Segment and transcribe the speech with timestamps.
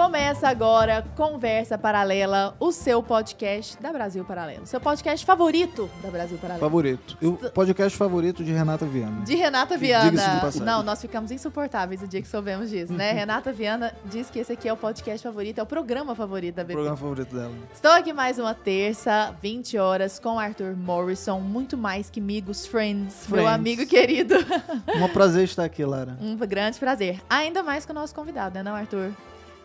[0.00, 4.66] Começa agora Conversa Paralela, o seu podcast da Brasil Paralelo.
[4.66, 6.64] Seu podcast favorito da Brasil Paralelo.
[6.64, 7.18] Favorito.
[7.20, 9.22] E o podcast favorito de Renata Viana.
[9.26, 10.50] De Renata Viana.
[10.64, 13.12] Não, nós ficamos insuportáveis o dia que soubemos disso, né?
[13.12, 16.62] Renata Viana diz que esse aqui é o podcast favorito, é o programa favorito da
[16.62, 16.72] O BP.
[16.72, 17.52] programa favorito dela.
[17.70, 23.28] Estou aqui mais uma terça, 20 horas, com Arthur Morrison, muito mais que amigos, friends,
[23.28, 23.54] meu Friends.
[23.54, 24.34] amigo querido.
[24.96, 26.16] Um prazer estar aqui, Lara.
[26.22, 27.20] Um grande prazer.
[27.28, 29.12] Ainda mais com o nosso convidado, né, não, Arthur?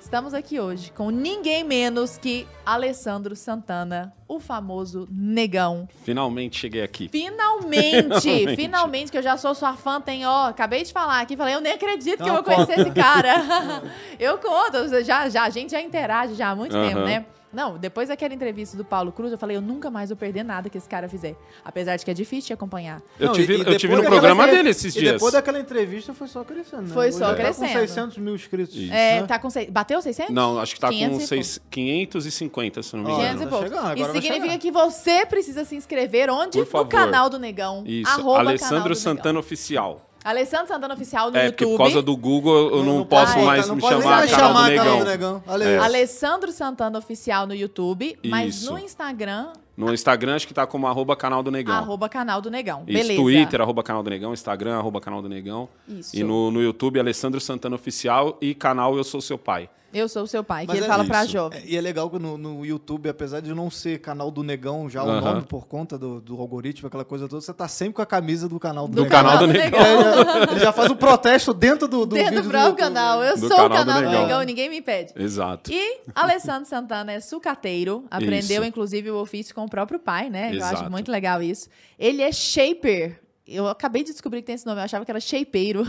[0.05, 5.89] Estamos aqui hoje com ninguém menos que Alessandro Santana, o famoso negão.
[6.03, 7.09] Finalmente cheguei aqui.
[7.09, 9.11] Finalmente, finalmente, Finalmente.
[9.11, 11.73] que eu já sou sua fã, tem, ó, acabei de falar aqui, falei, eu nem
[11.73, 13.81] acredito que eu Não, vou conhecer esse cara.
[14.19, 16.87] eu conto, já, já, a gente já interage já há muito Aham.
[16.87, 17.25] tempo, né?
[17.55, 20.69] Não, depois daquela entrevista do Paulo Cruz, eu falei, eu nunca mais vou perder nada
[20.69, 21.35] que esse cara fizer.
[21.63, 23.01] Apesar de que é difícil de acompanhar.
[23.19, 25.13] Eu Não, tive, e- e eu tive no programa dele esses E dias.
[25.13, 26.89] depois daquela entrevista foi só crescendo, né?
[26.93, 27.71] Foi Hoje só tá crescendo.
[27.71, 28.75] com 600 mil inscritos.
[28.75, 28.93] Isso.
[28.93, 29.27] É, né?
[29.27, 30.33] tá com seis, bateu 600?
[30.35, 33.41] Não, acho que tá 500 com e seis, 550, se não me Ó, 500 engano.
[33.41, 33.63] e tá pouco.
[33.69, 36.63] chegando, agora Isso significa que você precisa se inscrever onde?
[36.65, 37.83] Por No canal do Negão.
[37.85, 39.39] Isso, Arroba canal Alessandro do Santana Negão.
[39.39, 40.04] Oficial.
[40.25, 41.71] Alessandro Santana Oficial no É, YouTube.
[41.71, 44.69] por causa do Google eu não, Não posso mais não me pode chamar chamar do
[44.75, 44.99] Negão.
[44.99, 45.43] do Negão.
[45.61, 45.77] É.
[45.77, 48.71] Alessandro Santana Oficial no YouTube, mas Isso.
[48.71, 51.75] no Instagram, No Instagram acho que tá como arroba canal do Negão.
[51.75, 52.83] arroba canal do Negão.
[52.87, 53.21] Isso, Beleza.
[53.21, 55.69] Twitter, arroba canal do Negão, Instagram, arroba canal do Negão.
[55.87, 56.15] Isso.
[56.17, 59.69] E no, no YouTube, Alessandro Santana Oficial e canal Eu Sou Seu Pai.
[59.97, 61.31] Eu sou o seu pai, que Mas ele é fala pra isso.
[61.31, 61.59] jovem.
[61.59, 64.89] É, E é legal que no, no YouTube, apesar de não ser canal do Negão,
[64.89, 68.01] já o nome por conta do, do algoritmo, aquela coisa toda, você tá sempre com
[68.01, 69.17] a camisa do canal do, Do Negão.
[69.23, 72.49] canal do É, já- ele já faz um protesto dentro do, do Dentro vídeo do
[72.49, 72.77] próprio YouTube.
[72.81, 73.23] canal.
[73.23, 74.21] Eu Do sou o canal do canal do Negão.
[74.23, 75.13] Negão ninguém me impede.
[75.15, 75.71] Exato.
[75.71, 78.65] E Alessandro Santana é sucateiro, aprendeu Isso.
[78.65, 80.49] inclusive o ofício com o próprio pai, né?
[80.53, 80.91] Eu acho Exato.
[80.91, 81.69] muito legal isso.
[81.97, 83.21] Ele é shaper.
[83.47, 85.83] Eu acabei de descobrir que tem esse nome, eu achava que era shapeiro.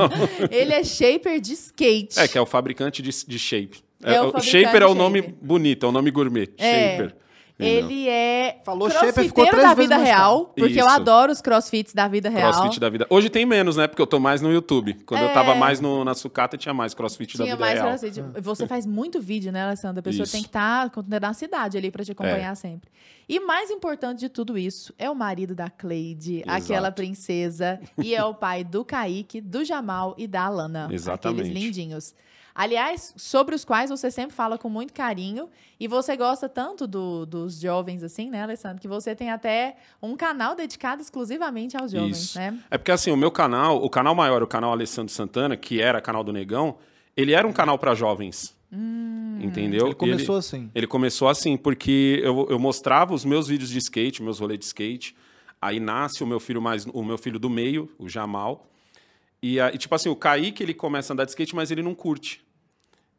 [0.50, 2.18] ele é shaper de skate.
[2.18, 3.82] É, que é o fabricante de, de shape.
[4.02, 6.48] É o o fabricante shaper é o nome bonito, é o nome gourmet.
[6.58, 6.96] É.
[6.96, 7.16] Shaper.
[7.58, 10.88] Ele é Falou shaper, ficou crossfiteiro três da vezes vida mais real, porque eu Isso.
[10.88, 12.52] adoro os crossfits da vida real.
[12.52, 13.06] Crossfit da vida.
[13.10, 13.88] Hoje tem menos, né?
[13.88, 14.94] Porque eu tô mais no YouTube.
[15.04, 15.32] Quando eu É.
[15.32, 17.88] tava mais no, na sucata, tinha mais crossfit da Tinha vida mais real.
[17.98, 18.22] crossfit.
[18.42, 19.98] Você faz muito vídeo, né, Alessandra?
[20.00, 20.32] A pessoa Isso.
[20.32, 22.88] tem que estar na cidade ali pra te acompanhar sempre.
[23.28, 26.62] E mais importante de tudo isso é o marido da Cleide, Exato.
[26.64, 30.88] aquela princesa, e é o pai do Kaique, do Jamal e da Alana.
[30.90, 31.40] Exatamente.
[31.50, 32.14] Aqueles lindinhos.
[32.60, 35.48] Aliás, sobre os quais você sempre fala com muito carinho
[35.78, 38.80] e você gosta tanto do- dos jovens assim, né, Alessandro?
[38.82, 42.38] Que você tem até um canal dedicado exclusivamente aos jovens, Isso.
[42.38, 42.58] né?
[42.68, 46.00] É porque assim, o meu canal, o canal maior, o canal Alessandro Santana, que era
[46.00, 46.78] canal do Negão,
[47.16, 48.56] ele era um canal pra jovens.
[48.72, 49.38] Hum.
[49.40, 49.86] Entendeu?
[49.86, 50.70] Ele começou ele, assim.
[50.74, 54.64] ele começou assim, porque eu, eu mostrava os meus vídeos de skate, meus rolês de
[54.64, 55.14] skate.
[55.62, 58.66] Aí nasce o meu filho mais, o meu filho do meio, o Jamal.
[59.40, 61.82] E, a- e, tipo assim, o Kaique, ele começa a andar de skate, mas ele
[61.84, 62.44] não curte.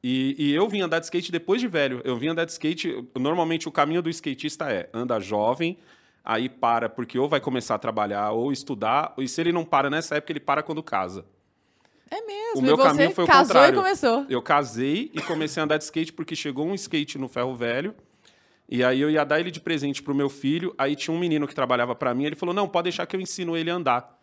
[0.03, 2.01] E, e eu vim andar de skate depois de velho.
[2.05, 3.05] Eu vim andar de skate.
[3.15, 5.77] Normalmente o caminho do skatista é anda jovem,
[6.23, 9.13] aí para porque ou vai começar a trabalhar ou estudar.
[9.17, 11.25] E se ele não para nessa época, ele para quando casa.
[12.09, 12.59] É mesmo.
[12.59, 13.75] O meu e você caminho foi o casou contrário.
[13.75, 14.25] e começou.
[14.29, 17.93] Eu casei e comecei a andar de skate porque chegou um skate no ferro velho.
[18.67, 20.73] E aí eu ia dar ele de presente pro meu filho.
[20.77, 22.25] Aí tinha um menino que trabalhava para mim.
[22.25, 24.19] Ele falou: Não, pode deixar que eu ensino ele a andar.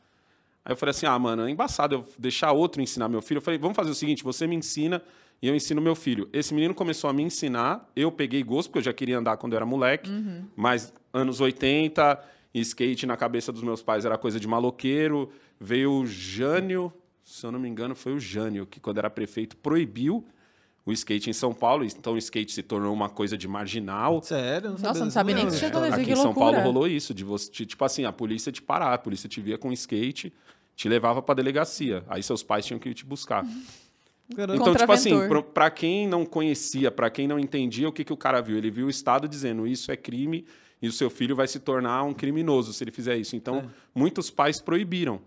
[0.65, 3.39] Aí eu falei assim: Ah, mano, é embaçado eu deixar outro ensinar meu filho.
[3.39, 5.03] Eu falei: Vamos fazer o seguinte: você me ensina
[5.41, 6.29] e eu ensino meu filho.
[6.33, 7.91] Esse menino começou a me ensinar.
[7.95, 10.11] Eu peguei gosto, porque eu já queria andar quando eu era moleque.
[10.57, 12.19] Mas anos 80,
[12.55, 15.31] e skate na cabeça dos meus pais era coisa de maloqueiro.
[15.61, 16.93] Veio o Jânio,
[17.23, 20.25] se eu não me engano, foi o Jânio, que quando era prefeito proibiu
[20.87, 21.85] o skate em São Paulo.
[21.85, 24.23] Então o skate se tornou uma coisa de marginal.
[24.23, 24.77] Sério?
[24.79, 25.95] Nossa, não sabia nem que tinha acontecido.
[25.97, 26.33] Aqui que em São.
[26.33, 29.59] Paulo rolou isso, de você, tipo assim, a polícia te parar, a polícia te via
[29.59, 30.33] com skate,
[30.75, 32.05] te levava pra delegacia.
[32.09, 33.45] Aí seus pais tinham que ir te buscar.
[34.35, 34.57] Caramba.
[34.57, 35.15] Então, tipo assim,
[35.55, 38.57] pra quem não conhecia, pra quem não entendia, o que, que o cara viu?
[38.57, 40.45] Ele viu o Estado dizendo isso é crime
[40.83, 43.37] e o seu filho vai se tornar um criminoso se ele fizer isso.
[43.37, 45.21] Então, muitos pais proibiram.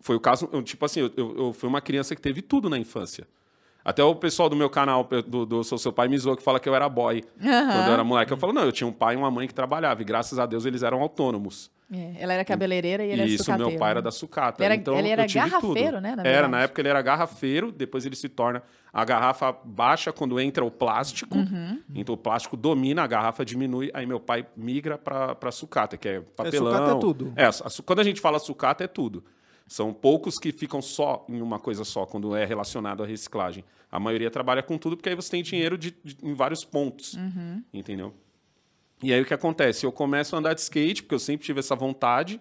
[0.00, 2.68] Foi o caso, eu, tipo assim, eu, eu, eu fui uma criança que teve tudo
[2.68, 3.26] na infância.
[3.84, 6.60] Até o pessoal do meu canal, do, do Sou Seu Pai, me zoou que fala
[6.60, 8.32] que eu era boy quando eu era moleque.
[8.32, 10.46] Eu falo, não, eu tinha um pai e uma mãe que trabalhavam e graças a
[10.46, 11.70] Deus eles eram autônomos.
[11.94, 13.70] É, ela era cabeleireira e ele era Isso, sucateiro.
[13.70, 14.04] meu pai era né?
[14.04, 14.62] da sucata.
[14.62, 16.00] Ele era- então, ele era eu tive garrafeiro, tudo.
[16.00, 18.62] né, na era, na época ele era garrafeiro, depois ele se torna.
[18.90, 21.36] A garrafa baixa quando entra o plástico.
[21.36, 21.80] Uhum.
[21.94, 26.08] Então o plástico domina, a garrafa diminui, aí meu pai migra pra, pra sucata, que
[26.08, 26.72] é papelão.
[26.72, 27.32] sucata é tudo.
[27.36, 29.22] É, a su- quando a gente fala sucata, é tudo.
[29.66, 33.64] São poucos que ficam só em uma coisa só, quando é relacionado à reciclagem.
[33.90, 37.14] A maioria trabalha com tudo, porque aí você tem dinheiro de- de- em vários pontos.
[37.14, 37.62] Uhum.
[37.72, 38.14] Entendeu?
[39.02, 39.84] E aí o que acontece?
[39.84, 42.40] Eu começo a andar de skate, porque eu sempre tive essa vontade,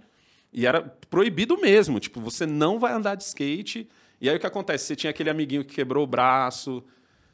[0.53, 1.99] e era proibido mesmo.
[1.99, 3.89] Tipo, você não vai andar de skate.
[4.19, 4.85] E aí o que acontece?
[4.85, 6.83] Você tinha aquele amiguinho que quebrou o braço,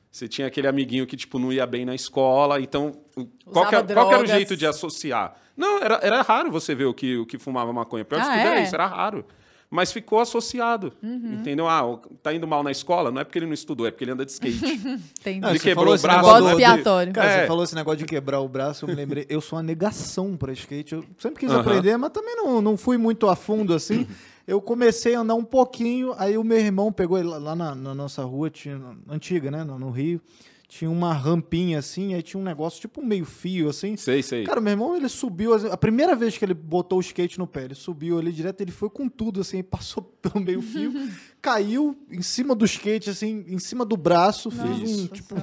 [0.10, 2.60] Você tinha aquele amiguinho que, tipo, não ia bem na escola.
[2.62, 5.36] Então, qual, que, Usava é- qual que era o jeito de associar?
[5.56, 8.06] Não, era, era raro você ver o que, o que fumava maconha.
[8.06, 8.64] Pior que Ah, era é?
[8.64, 9.26] isso, era raro.
[9.70, 10.94] Mas ficou associado.
[11.04, 11.34] Uhum.
[11.34, 11.68] Entendeu?
[11.68, 13.12] Ah, tá indo mal na escola?
[13.12, 14.64] Não é porque ele não estudou, é porque ele anda de skate.
[15.20, 15.46] Entendi.
[15.46, 16.42] Ele quebrou o braço.
[16.42, 17.12] do- expiatório.
[17.14, 17.42] Cara, É.
[17.42, 19.26] você falou esse negócio de quebrar o braço, eu me lembrei.
[19.28, 20.94] Eu sou uma negação pra skate.
[20.96, 21.60] Eu sempre quis Aham.
[21.60, 24.08] aprender, mas também não, não fui muito a fundo assim.
[24.48, 27.76] Eu comecei a andar um pouquinho, aí o meu irmão pegou ele lá- lá na,
[27.76, 28.80] na nossa rua, tinha,
[29.10, 29.66] antiga, né?
[29.66, 30.22] No, no Rio.
[30.68, 33.96] Tinha uma rampinha assim, aí tinha um negócio tipo um meio fio assim.
[33.96, 34.44] Sei, sei.
[34.44, 35.54] Cara, meu irmão, ele subiu.
[35.54, 38.60] assim, A primeira vez que ele botou o skate no pé, ele subiu ali direto,
[38.60, 40.92] ele foi com tudo, assim, passou pelo meio fio,
[41.42, 45.36] caiu em cima do skate, assim, em cima do braço, fez um, tipo,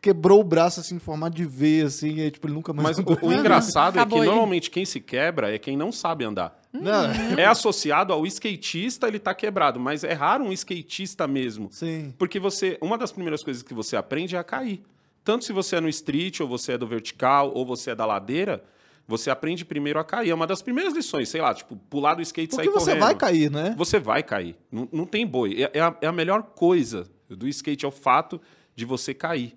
[0.00, 2.96] quebrou o braço, assim, em formato de V, assim, e aí, tipo, ele nunca mais
[2.96, 6.61] Mas o, o engraçado é que normalmente quem se quebra é quem não sabe andar.
[6.72, 7.04] Não,
[7.38, 11.68] É associado ao skatista, ele tá quebrado, mas é raro um skatista mesmo.
[11.70, 12.14] sim.
[12.18, 14.82] Porque você, uma das primeiras coisas que você aprende é a cair.
[15.22, 18.06] Tanto se você é no street, ou você é do vertical, ou você é da
[18.06, 18.64] ladeira,
[19.06, 20.30] você aprende primeiro a cair.
[20.30, 22.90] É uma das primeiras lições, sei lá, tipo, pular do skate e sair Porque você
[22.92, 23.04] correndo.
[23.04, 23.74] vai cair, né?
[23.76, 24.56] Você vai cair.
[24.70, 25.62] Não, não tem boi.
[25.62, 28.40] É, é a, é a melhor coisa do skate, é o fato
[28.74, 29.54] de você cair.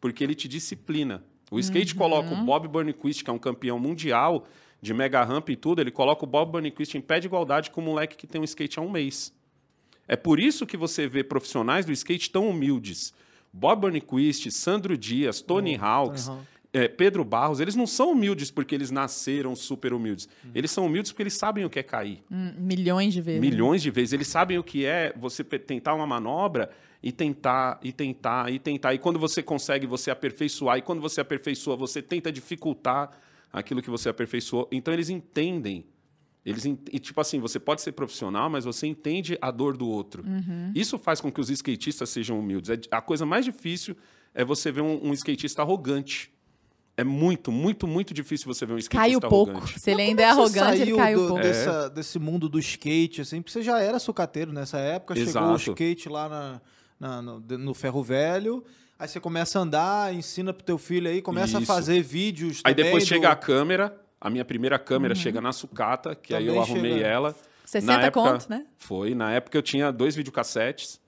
[0.00, 1.22] Porque ele te disciplina.
[1.50, 4.46] O skate coloca o Bob Burnquist, que é um campeão mundial
[4.84, 7.80] de mega ramp e tudo, ele coloca o Bob Burnquist em pé de igualdade com
[7.80, 9.32] o moleque que tem um skate há um mês.
[10.06, 13.14] É por isso que você vê profissionais do skate tão humildes.
[13.52, 16.48] Bob Burnquist, Sandro Dias, Tony Hawks, Tony Hawk.
[16.74, 20.28] é, Pedro Barros, eles não são humildes porque eles nasceram super humildes.
[20.54, 22.22] Eles são humildes porque eles sabem o que é cair.
[22.30, 23.40] Hum, milhões de vezes.
[23.40, 24.12] Milhões de vezes.
[24.12, 26.70] Eles sabem o que é você tentar uma manobra
[27.02, 28.92] e tentar, e tentar, e tentar.
[28.92, 30.76] E quando você consegue, você aperfeiçoar.
[30.78, 33.10] E quando você aperfeiçoa, você tenta dificultar
[33.54, 34.68] aquilo que você aperfeiçoou.
[34.70, 35.86] Então eles entendem.
[36.44, 39.88] Eles ent- e tipo assim, você pode ser profissional, mas você entende a dor do
[39.88, 40.22] outro.
[40.74, 42.68] Isso faz com que os skatistas sejam humildes.
[42.70, 43.96] É a coisa mais difícil
[44.34, 46.30] é você ver um, um skatista arrogante.
[46.96, 49.50] É muito, muito, muito difícil você ver um skatista Caiu pouco.
[49.52, 49.80] arrogante.
[49.80, 51.42] Se ele ainda é arrogante, ele caiu do- pouco.
[51.42, 55.54] Dessa, desse mundo do skate, assim, porque você já era sucateiro nessa época, chegou o
[55.54, 55.70] Exato.
[55.70, 56.60] skate lá na,
[57.00, 58.62] na- no, no Ferro Velho,
[58.98, 61.66] aí você começa a andar, ensina pro teu filho aí, começa a Isso.
[61.66, 65.52] fazer vídeos Aí também depois do- chega a câmera, a minha primeira câmera chega na
[65.52, 67.34] sucata, que aí eu Também arrumei chega- ela.
[67.64, 68.66] 60 Na época- conto, né?
[68.76, 69.14] Foi.
[69.14, 71.00] Na época eu tinha dois videocassetes,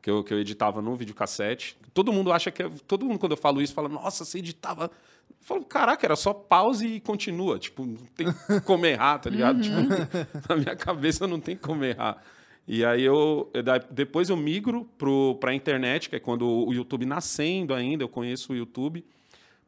[0.00, 1.76] que eu, que eu editava no videocassete.
[1.92, 2.62] Todo mundo acha que.
[2.62, 4.84] é- Todo mundo, quando eu falo isso, fala, nossa, você editava.
[5.30, 7.58] Eu falo, caraca, era só pause e continua.
[7.58, 8.26] Tipo, não tem
[8.64, 9.60] como errar, tá ligado?
[9.60, 9.74] Tipo,
[10.48, 12.22] na minha cabeça não tem como errar.
[12.66, 13.50] E aí eu.
[13.90, 18.52] depois eu migro pro, pra internet, que é quando o YouTube nascendo ainda, eu conheço
[18.52, 19.04] o YouTube.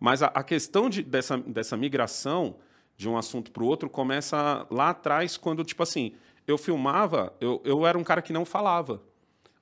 [0.00, 2.56] Mas a, a questão de- dessa, dessa migração
[2.96, 6.12] de um assunto para o outro começa lá atrás, quando, tipo assim,
[6.46, 9.02] eu filmava, eu, eu era um cara que não falava.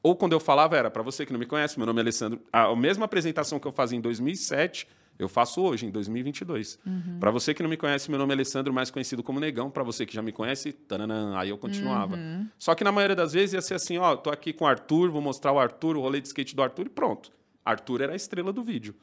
[0.02, 2.40] Ou quando eu falava era, para você que não me conhece, meu nome é Alessandro,
[2.52, 4.86] a mesma apresentação que eu fazia em 2007,
[5.18, 6.78] eu faço hoje, em 2022.
[7.20, 9.70] Para você que não me conhece, meu nome é Alessandro, mais conhecido como Negão.
[9.70, 12.16] Para você que já me conhece, tananã, aí eu continuava.
[12.58, 15.10] Só que na maioria das vezes ia ser assim, ó, tô aqui com o Arthur,
[15.10, 17.30] vou mostrar o Arthur, o rolê de skate do Arthur e pronto.
[17.64, 18.94] Arthur era a estrela do vídeo.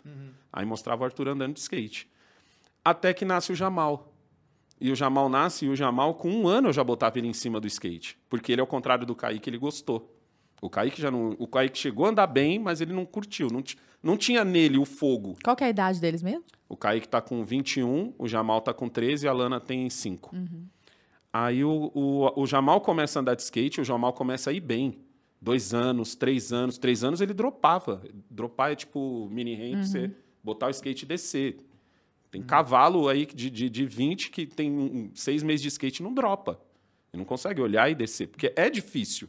[0.51, 2.09] Aí mostrava o Arthur andando de skate.
[2.83, 4.13] Até que nasce o Jamal.
[4.79, 7.33] E o Jamal nasce, e o Jamal, com um ano, eu já botava ele em
[7.33, 8.17] cima do skate.
[8.27, 10.11] Porque ele, ao contrário do Kaique, ele gostou.
[10.61, 13.47] O Kaique, já não, o Kaique chegou a andar bem, mas ele não curtiu.
[13.51, 15.35] Não, ti- não tinha nele o fogo.
[15.43, 16.43] Qual que é a idade deles mesmo?
[16.69, 20.35] O Kaique tá com 21, o Jamal tá com 13 e a Lana tem 5.
[21.33, 24.59] Aí o, o, o Jamal começa a andar de skate, o Jamal começa a ir
[24.59, 24.99] bem.
[25.41, 26.77] Dois anos, três anos.
[26.77, 28.01] Três anos ele dropava.
[28.29, 30.11] Dropar é tipo mini ramp, pra você
[30.43, 31.57] botar o skate e descer.
[32.29, 36.03] Tem cavalo aí de, de, de 20 que tem um- seis meses de skate e
[36.03, 36.59] não dropa.
[37.11, 39.27] Ele não consegue olhar e descer, porque é difícil.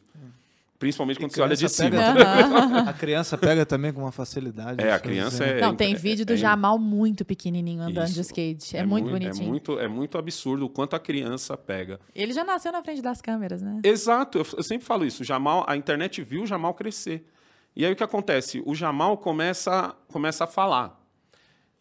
[0.83, 1.89] Principalmente quando você olha de cima.
[1.91, 4.83] pega- A criança pega também com uma facilidade.
[4.83, 5.59] É, a criança né?
[5.59, 5.61] é.
[5.61, 8.21] Não, tem vídeo do é- Jamal muito pequenininho andando de Isso.
[8.21, 8.75] skate.
[8.75, 9.45] É, muito mui- bonitinho.
[9.45, 12.01] É muito, é muito absurdo o quanto a criança pega.
[12.13, 13.79] Ele já nasceu na frente das câmeras, né?
[13.81, 15.23] Exato, eu, eu sempre falo isso.
[15.23, 17.25] Jamal, a internet viu o Jamal crescer.
[17.73, 18.61] E aí o que acontece?
[18.65, 21.01] O Jamal começa, começa a falar.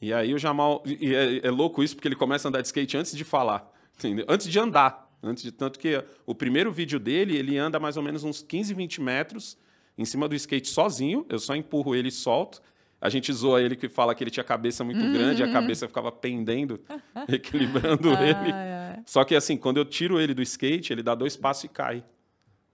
[0.00, 0.82] E aí o Jamal.
[0.86, 3.68] E é, é louco isso, porque ele começa a andar de skate antes de falar.
[3.98, 4.24] entendeu?
[4.28, 5.01] Antes de andar.
[5.22, 8.74] Antes de, tanto que o primeiro vídeo dele, ele anda mais ou menos uns 15,
[8.74, 9.56] 20 metros
[9.96, 11.24] em cima do skate sozinho.
[11.28, 12.60] Eu só empurro ele e solto.
[13.00, 16.12] A gente zoa ele que fala que ele tinha cabeça muito grande, a cabeça ficava
[16.12, 16.80] pendendo,
[17.28, 18.52] equilibrando ele.
[18.52, 19.02] Ai, ai.
[19.06, 21.96] Só que assim, quando eu tiro ele do skate, ele dá dois passos e cai.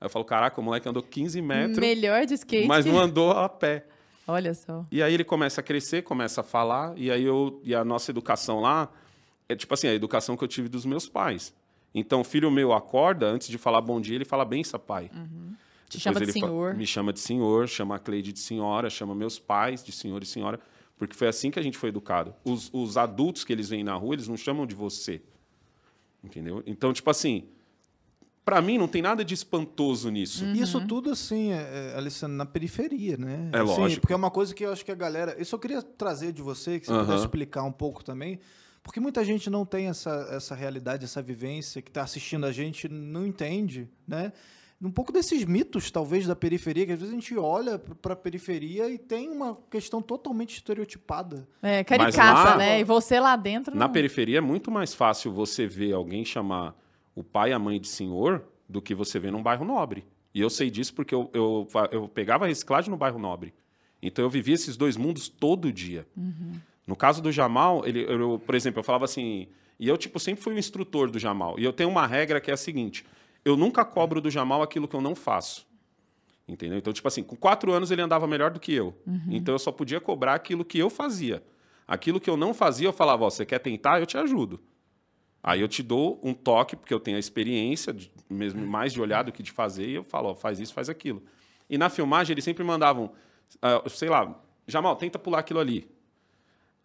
[0.00, 2.68] Aí eu falo, caraca, o moleque andou 15 metros, Melhor de skate.
[2.68, 3.86] mas não andou a pé.
[4.26, 4.86] Olha só.
[4.92, 8.10] E aí ele começa a crescer, começa a falar, e aí eu e a nossa
[8.10, 8.92] educação lá
[9.48, 11.54] é tipo assim, a educação que eu tive dos meus pais.
[11.94, 15.10] Então, o filho meu acorda, antes de falar bom dia, ele fala benção, pai.
[15.88, 16.74] Te chama de senhor.
[16.74, 20.26] Me chama de senhor, chama a Cleide de senhora, chama meus pais de senhor e
[20.26, 20.60] senhora,
[20.98, 22.34] porque foi assim que a gente foi educado.
[22.44, 25.22] Os, os adultos que eles veem na rua, eles não chamam de você.
[26.22, 26.62] Entendeu?
[26.66, 27.44] Então, tipo assim,
[28.44, 30.44] pra mim não tem nada de espantoso nisso.
[30.44, 33.50] E Isso tudo, assim, é, é, Alessandro, na periferia, né?
[33.52, 34.00] É Assim, lógico.
[34.02, 35.34] Porque é uma coisa que eu acho que a galera.
[35.38, 37.04] Eu só queria trazer de você, que você Aham.
[37.04, 38.40] pudesse explicar um pouco também.
[38.88, 42.88] Porque muita gente não tem essa, essa realidade, essa vivência, que está assistindo a gente
[42.88, 44.32] não entende, né?
[44.80, 48.16] Um pouco desses mitos, talvez, da periferia, que às vezes a gente olha para a
[48.16, 51.46] periferia e tem uma questão totalmente estereotipada.
[51.60, 52.80] É, caricata, lá- né?
[52.80, 53.92] E você lá dentro Na não.
[53.92, 56.74] periferia é muito mais fácil você ver alguém chamar
[57.14, 60.02] o pai e a mãe de senhor do que você vê num bairro nobre.
[60.32, 63.52] E eu sei disso porque eu, eu, eu pegava reciclagem no bairro nobre.
[64.00, 66.06] Então eu vivia esses dois mundos todo dia.
[66.88, 69.46] No caso do Jamal, ele, eu, por exemplo, eu falava assim.
[69.78, 71.56] E eu, tipo, sempre fui o instrutor do Jamal.
[71.58, 73.04] E eu tenho uma regra que é a seguinte:
[73.44, 75.66] eu nunca cobro do Jamal aquilo que eu não faço.
[76.48, 76.78] Entendeu?
[76.78, 78.96] Então, tipo assim, com quatro anos ele andava melhor do que eu.
[79.28, 81.42] Então eu só podia cobrar aquilo que eu fazia.
[81.86, 84.00] Aquilo que eu não fazia, eu falava, ó, você quer tentar?
[84.00, 84.58] Eu te ajudo.
[85.42, 89.00] Aí eu te dou um toque, porque eu tenho a experiência, de- mesmo mais de
[89.00, 91.22] olhar do que de fazer, e eu falo, ó, faz isso, faz aquilo.
[91.68, 93.12] E na filmagem eles sempre mandavam,
[93.62, 94.34] ah, sei lá,
[94.66, 95.86] Jamal, tenta pular aquilo ali.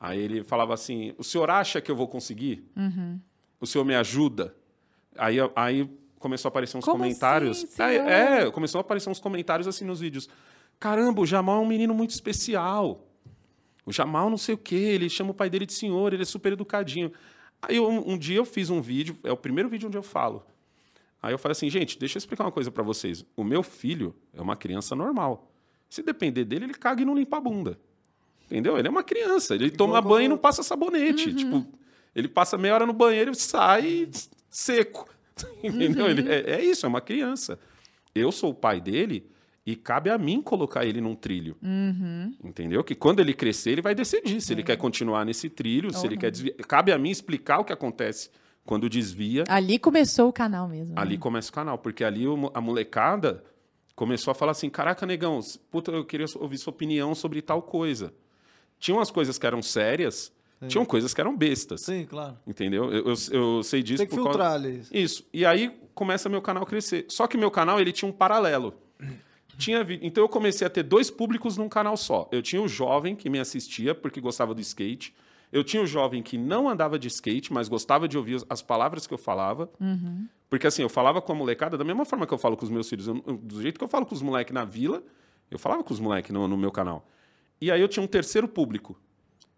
[0.06, 2.62] Aí ele falava assim, o senhor acha que eu vou conseguir?
[3.58, 4.54] O senhor me ajuda?
[5.18, 7.64] Aí, aí começou a aparecer uns Como comentários.
[7.64, 10.28] assim, é, é, começou a aparecer uns comentários assim nos vídeos.
[10.78, 13.08] Caramba, o Jamal é um menino muito especial.
[13.86, 16.26] O Jamal não sei o quê, ele chama o pai dele de senhor, ele é
[16.26, 17.10] super educadinho.
[17.62, 20.04] Aí eu- um, um dia eu fiz um vídeo, é o primeiro vídeo onde eu
[20.04, 20.46] falo.
[21.22, 23.24] Aí eu falei assim, gente, deixa eu explicar uma coisa pra vocês.
[23.38, 25.50] O meu filho é uma criança normal.
[25.90, 27.80] Se depender dele, ele caga e não limpa a bunda.
[28.54, 28.78] Entendeu?
[28.78, 31.34] Ele é uma criança, ele toma banho e não passa sabonete.
[31.34, 31.66] Tipo,
[32.16, 34.08] ele passa meia hora no banheiro e sai
[34.48, 35.10] seco.
[35.64, 36.08] Entendeu?
[36.08, 37.58] Ele, é, é isso, é uma criança.
[38.14, 39.28] Eu sou o pai dele
[39.66, 41.58] e cabe a mim colocar ele num trilho.
[42.44, 42.84] Entendeu?
[42.84, 46.06] Que quando ele crescer, ele vai decidir se ele quer continuar nesse trilho, se Ou
[46.06, 46.22] ele não.
[46.22, 46.56] quer desviar.
[46.68, 48.30] Cabe a mim explicar o que acontece
[48.64, 49.46] quando desvia.
[49.50, 50.94] Ali começou o canal mesmo.
[50.96, 51.20] Ali né?
[51.20, 53.44] começa o canal, porque ali a molecada
[53.96, 55.40] começou a falar assim: caraca, negão,
[55.72, 58.14] puta, eu queria ouvir sua opinião sobre tal coisa.
[58.84, 60.30] Tinham as coisas que eram sérias,
[60.68, 61.82] tinham coisas que eram bestas.
[61.82, 62.38] Sim, claro.
[62.46, 62.92] Entendeu?
[62.92, 64.68] Eu, eu, eu sei disso Tem que por filtrar causa...
[64.68, 64.84] ali.
[64.92, 65.26] Isso.
[65.34, 67.06] E aí começa meu canal a crescer.
[67.08, 68.74] Só que meu canal ele tinha um paralelo.
[69.58, 72.28] Tinha vi- Então eu comecei a ter dois públicos num canal só.
[72.32, 75.14] Eu tinha o jovem que me assistia porque gostava do skate.
[75.52, 78.62] Eu tinha o jovem que não andava de skate, mas gostava de ouvir as- as
[78.62, 79.70] palavras que eu falava.
[80.50, 82.72] Porque assim, eu falava com a molecada da mesma forma que eu falo com os
[82.72, 83.08] meus filhos.
[83.08, 85.02] Eu- eu- do jeito que eu falo com os moleques na vila,
[85.52, 87.08] eu falava com os moleques no, no meu canal.
[87.64, 89.00] E aí eu tinha um terceiro público.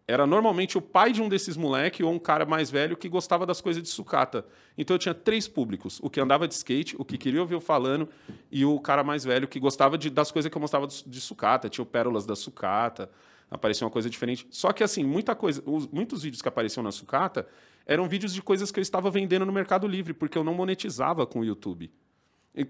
[0.08, 3.48] Era normalmente o pai de um desses moleque ou um cara mais velho que gostava
[3.48, 4.46] das coisas de sucata.
[4.78, 7.60] Então eu tinha três públicos: o que andava de skate, o que queria ouvir eu
[7.60, 8.08] falando
[8.52, 11.68] e o cara mais velho que gostava de- das coisas que eu mostrava de, sucata.
[11.68, 13.10] Tinha o pérolas da sucata,
[13.50, 14.46] aparecia uma coisa diferente.
[14.52, 17.48] Só que assim, muita coisa, os- muitos vídeos que apareciam na sucata
[17.88, 21.26] eram vídeos de coisas que eu estava vendendo no Mercado Livre, porque eu não monetizava
[21.26, 21.92] com o YouTube.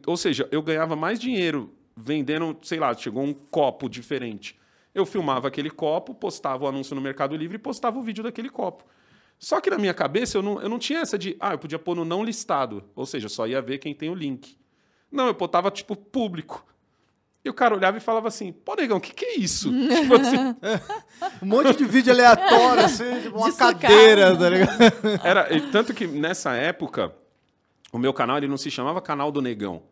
[0.07, 4.57] Ou seja, eu ganhava mais dinheiro vendendo, sei lá, chegou um copo diferente.
[4.95, 8.49] Eu filmava aquele copo, postava o anúncio no Mercado Livre e postava o vídeo daquele
[8.49, 8.85] copo.
[9.37, 11.77] Só que na minha cabeça eu não, eu não tinha essa de, ah, eu podia
[11.77, 12.81] pôr no não listado.
[12.95, 14.57] Ou seja, só ia ver quem tem o link.
[15.11, 16.65] Não, eu botava tipo público.
[17.43, 19.69] E o cara olhava e falava assim, pô, negão, o que, que é isso?
[19.87, 20.55] tipo assim,
[21.43, 24.71] Um monte de vídeo aleatório, assim, tipo uma cadeira, tá ligado?
[25.21, 27.13] Era, e tanto que nessa época,
[27.91, 29.83] o meu canal ele não se chamava Canal do Negão.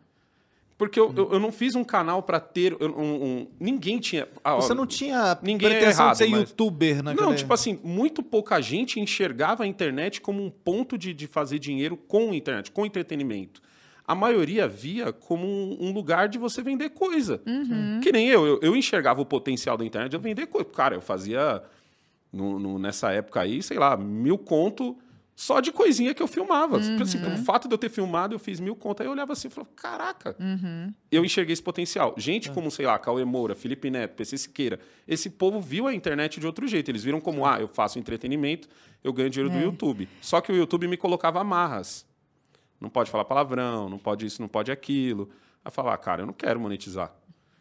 [0.77, 2.73] Porque eu, eu, eu não fiz um canal para ter.
[2.81, 4.27] um- um- ninguém tinha.
[4.43, 7.25] ah, Você não tinha Ninguém é pretensão errado, de ser mas- youtuber naquele...
[7.25, 11.59] Não, tipo assim, muito pouca gente enxergava a internet como um ponto de, de fazer
[11.59, 13.61] dinheiro com a internet, com entretenimento.
[14.05, 17.41] A maioria via como um, lugar de você vender coisa.
[18.01, 20.67] Que nem eu, eu, eu enxergava o potencial da internet de eu vender coisa.
[20.69, 21.61] Cara, eu fazia
[22.31, 24.97] no- no- nessa época aí, sei lá, mil conto
[25.35, 26.77] só de coisinha que eu filmava.
[26.77, 29.01] Assim, pelo fato de eu ter filmado, eu fiz mil conto.
[29.01, 30.35] Aí eu olhava assim e falava, caraca,
[31.11, 32.13] eu enxerguei esse potencial.
[32.17, 36.39] Gente como, sei lá, Cauê Moura, Felipe Neto, PC Siqueira, esse povo viu a internet
[36.39, 36.89] de outro jeito.
[36.91, 38.67] Eles viram como, ah, eu faço entretenimento,
[39.03, 39.63] eu ganho dinheiro do É.
[39.63, 40.07] YouTube.
[40.21, 42.05] Só que o YouTube me colocava amarras.
[42.79, 45.29] Não pode falar palavrão, não pode isso, não pode aquilo.
[45.63, 47.13] Aí eu falava, ah, cara, eu não quero monetizar.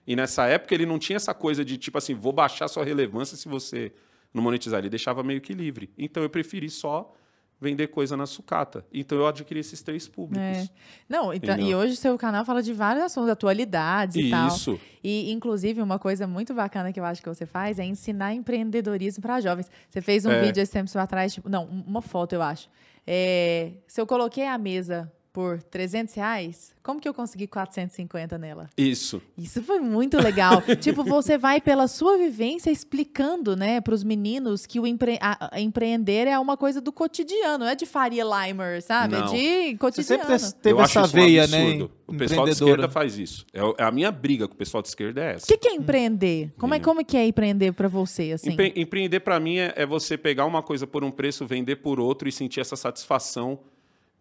[0.07, 3.37] E nessa época ele não tinha essa coisa de, tipo assim, vou baixar sua relevância
[3.37, 3.93] se você
[4.35, 4.81] não monetizar.
[4.81, 5.91] Ele deixava meio que livre.
[5.97, 7.15] Então eu preferi só
[7.63, 8.85] vender coisa na sucata.
[8.93, 10.43] Então eu adquiri esses três públicos.
[10.45, 10.69] É.
[11.09, 11.71] Não, então, Entendeu?
[11.71, 14.49] e hoje o seu canal fala de vários assuntos, atualidades e tal.
[14.49, 14.81] Isso.
[15.03, 19.23] E, inclusive, uma coisa muito bacana que eu acho que você faz é ensinar empreendedorismo
[19.23, 19.71] para jovens.
[19.89, 20.41] Você fez um É.
[20.43, 22.69] vídeo esse tempo atrás, tipo, não, um- uma foto, eu acho.
[23.07, 28.69] É, se eu coloquei a mesa por 300 reais, como que eu consegui 450 nela?
[28.77, 29.23] Isso.
[29.39, 30.63] Isso foi muito legal.
[30.79, 35.57] tipo, você vai pela sua vivência explicando, né, para os meninos que o empre a,
[35.57, 39.15] a empreender é uma coisa do cotidiano, não é de Faria Limer, sabe?
[39.17, 39.25] Não.
[39.25, 39.37] É de
[39.71, 40.39] Você cotidiano.
[40.39, 41.63] sempre teve eu acho essa isso um veia, né?
[41.63, 41.91] absurdo.
[42.07, 43.47] O pessoal de esquerda faz isso.
[43.55, 45.45] É é a minha briga com o pessoal de esquerda é essa.
[45.45, 46.53] O que, que é empreender?
[46.59, 48.51] Como é, como é que é empreender para você, assim?
[48.51, 51.99] Empre- empreender para mim é, é você pegar uma coisa por um preço, vender por
[51.99, 53.59] outro e sentir essa satisfação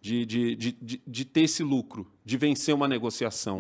[0.02, 3.60] de, de, de, de, ter esse lucro, de vencer uma negociação.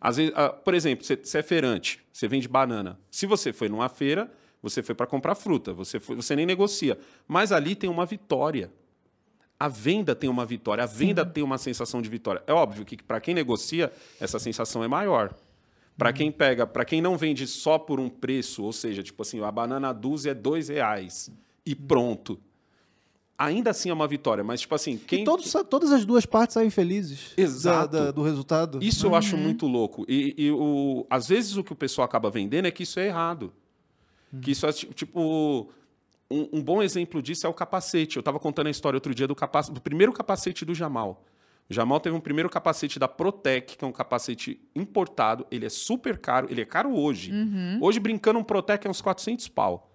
[0.00, 2.98] Às vezes, ah, por exemplo, você, você é feirante, você vende banana.
[3.10, 4.32] Se você foi numa feira,
[4.62, 6.98] você foi para comprar fruta, você, foi- você nem negocia.
[7.26, 8.72] Mas ali tem uma vitória.
[9.60, 12.42] A venda tem uma vitória, a venda tem uma sensação de vitória.
[12.46, 15.34] É óbvio que para quem negocia, essa sensação é maior.
[15.98, 19.42] Para quem pega, para quem não vende só por um preço, ou seja, tipo assim,
[19.42, 21.28] a banana dúzia é dois reais
[21.66, 22.40] e pronto.
[23.38, 26.54] Ainda assim é uma vitória, mas tipo assim, quem E todos, todas as duas partes
[26.54, 27.92] saem felizes da- Exato.
[27.92, 28.80] da- do resultado.
[28.82, 30.04] isso eu acho muito louco.
[30.08, 33.06] E, e o, às vezes o que o pessoal acaba vendendo é que isso é
[33.06, 33.52] errado.
[34.42, 35.68] Que isso é ti- tipo.
[36.30, 38.16] Um, um bom exemplo disso é o capacete.
[38.16, 39.34] Eu estava contando a história outro dia do,
[39.72, 41.24] do primeiro capacete do Jamal.
[41.70, 45.46] O Jamal teve um primeiro capacete da Protec, que é um capacete importado.
[45.50, 46.46] Ele é super caro.
[46.50, 47.30] Ele é caro hoje.
[47.80, 49.87] Hoje, brincando, um Protec é uns 400 pau.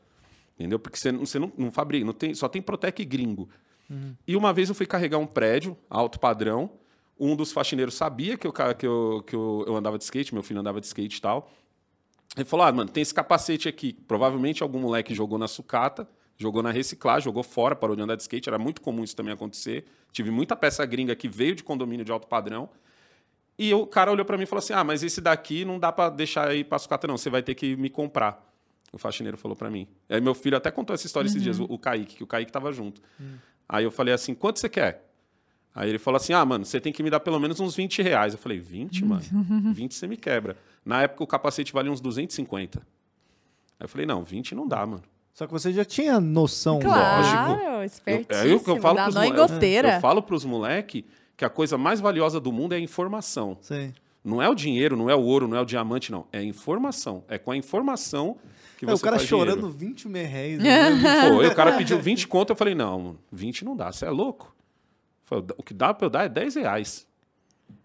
[0.64, 0.80] Entendeu?
[0.80, 3.50] Porque você, não- você não, não fabrica, não tem, só tem Protec gringo.
[4.28, 6.72] E uma vez eu fui carregar um prédio, alto padrão.
[7.20, 10.42] Um dos faxineiros sabia que eu, que eu, que eu, eu andava de skate, meu
[10.42, 11.52] filho andava de skate e tal.
[12.36, 13.94] Ele falou: Ah, mano, tem esse capacete aqui.
[13.94, 18.24] Provavelmente algum moleque jogou na sucata, jogou na reciclagem, jogou fora, parou de andar de
[18.24, 18.50] skate.
[18.50, 19.86] Era muito comum isso também acontecer.
[20.12, 22.70] Tive muita peça gringa que veio de condomínio de alto padrão.
[23.60, 25.92] E o cara olhou pra mim e falou assim: Ah, mas esse daqui não dá
[25.92, 27.18] pra deixar aí pra sucata, não.
[27.18, 28.52] Você vai ter que me comprar.
[28.94, 29.88] O faxineiro falou pra mim.
[30.08, 32.52] Aí meu filho até contou essa história esses dias, o, o Kaique, que o Kaique
[32.52, 33.02] tava junto.
[33.68, 35.10] Aí eu falei assim: quanto você quer?
[35.74, 38.02] Aí ele falou assim: ah, mano, você tem que me dar pelo menos uns 20
[38.04, 38.34] reais.
[38.34, 39.24] Eu falei: 20, mano?
[39.74, 40.56] 20 você me quebra.
[40.86, 42.80] Na época o capacete valia uns 250.
[42.80, 42.86] Aí
[43.80, 45.02] eu falei: não, 20 não dá, mano.
[45.34, 46.80] Só que você já tinha noção.
[46.80, 48.36] Claro, Eu, espertíssimo.
[48.38, 49.48] é aí que eu falo pros em mo- eu-.
[49.96, 51.04] Eu falo pros moleque
[51.36, 53.58] que a coisa mais valiosa do mundo é a informação.
[53.60, 53.92] Sim.
[54.24, 56.28] Não é o dinheiro, não é o ouro, não é o diamante, não.
[56.32, 57.24] É a informação.
[57.28, 58.38] É com a informação
[58.86, 59.78] que É, o cara faz chorando dinheiro.
[59.78, 60.60] 20 mil reais.
[60.60, 61.30] né?
[61.30, 64.10] Pô, o cara pediu 20 conto, eu falei, não, mano, 20 não dá, você é
[64.10, 64.56] louco.
[65.26, 67.08] Falei, o que dá pra eu dar é 10 reais.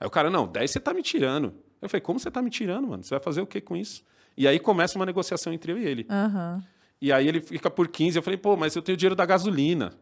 [0.00, 1.54] Aí o cara, não, 10 você tá me tirando.
[1.80, 3.02] Eu falei, como você tá me tirando, mano?
[3.02, 4.02] Você vai fazer o que com isso?
[4.36, 6.06] E aí começa uma negociação entre eu e ele.
[6.10, 6.62] Aham.
[7.00, 9.92] E aí ele fica por 15, eu falei, pô, mas eu tenho dinheiro da gasolina.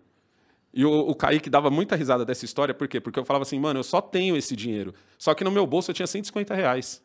[0.72, 3.00] E o, o Kaique dava muita risada dessa história, por quê?
[3.00, 4.94] Porque eu falava assim, mano, eu só tenho esse dinheiro.
[5.18, 7.02] Só que no meu bolso eu tinha 150 reais.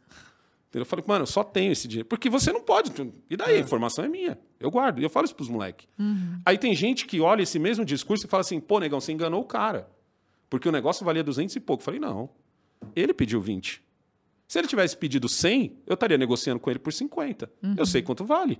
[0.73, 2.07] Eu falei, mano, eu só tenho esse dinheiro.
[2.07, 2.91] Porque você não pode.
[3.29, 3.57] E daí?
[3.57, 4.39] A informação é minha.
[4.59, 4.99] Eu guardo.
[4.99, 5.87] E eu falo isso pros moleques.
[6.45, 9.41] Aí tem gente que olha esse mesmo discurso e fala assim, pô, negão, você enganou
[9.41, 9.89] o cara.
[10.49, 11.81] Porque o negócio valia 200 e pouco.
[11.81, 12.29] Eu falei, não.
[12.95, 13.83] Ele pediu 20.
[14.47, 17.49] Se ele tivesse pedido 100, eu estaria negociando com ele por 50.
[17.77, 18.59] Eu sei quanto vale.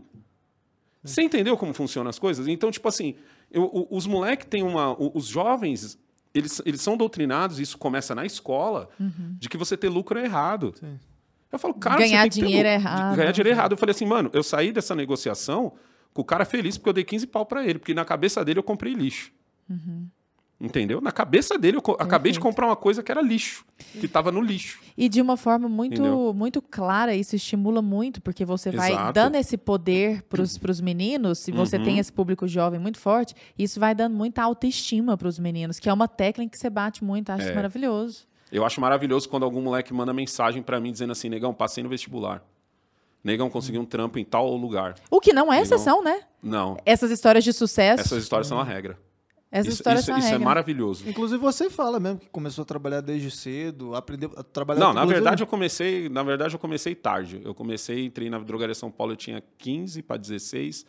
[1.04, 2.47] Você entendeu como funcionam as coisas?
[2.47, 3.15] Então, tipo assim,
[3.50, 4.95] eu- os moleques têm uma.
[5.15, 5.97] Os jovens,
[6.34, 8.88] eles, eles são doutrinados, isso começa na escola,
[9.39, 10.74] de que você ter lucro é errado.
[11.52, 12.82] Eu falo, cara, Ganhar você tem que ter dinheiro lucro.
[12.88, 13.16] errado.
[13.18, 13.72] Ganhar dinheiro errado.
[13.74, 15.74] Eu falei assim, mano, eu saí dessa negociação
[16.14, 18.60] com o cara feliz porque eu dei 15 pau pra ele, porque na cabeça dele
[18.60, 19.32] eu comprei lixo.
[20.64, 21.02] Entendeu?
[21.02, 22.42] Na cabeça dele, eu co- acabei de Perfeito.
[22.42, 23.66] comprar uma coisa que era lixo,
[24.00, 24.80] que tava no lixo.
[24.96, 26.32] E de uma forma muito, Entendeu?
[26.36, 29.12] muito clara, isso estimula muito, porque você vai Exato.
[29.14, 31.84] dando esse poder para os meninos, se você Uhum.
[31.84, 35.90] tem esse público jovem muito forte, isso vai dando muita autoestima para os meninos, que
[35.90, 37.56] é uma técnica que você bate muito, acho É.
[37.56, 38.28] maravilhoso.
[38.52, 41.90] Eu acho maravilhoso quando algum moleque manda mensagem pra mim dizendo assim, negão, passei no
[41.90, 42.44] vestibular.
[43.24, 44.96] Negão, consegui um trampo em tal lugar.
[45.10, 46.22] O que não é exceção, né?
[46.42, 48.98] Não, Essas histórias de sucesso, essas histórias são a regra.
[49.52, 51.08] essas Isso, histórias isso- são a isso é maravilhoso.
[51.08, 54.80] Inclusive você fala mesmo que começou a trabalhar desde cedo, aprendeu a trabalhar.
[54.80, 57.40] Não, na verdade eu comecei, na verdade eu comecei tarde.
[57.46, 60.84] Eu comecei, entrei na Drogaria São Paulo, eu tinha 15 para 16.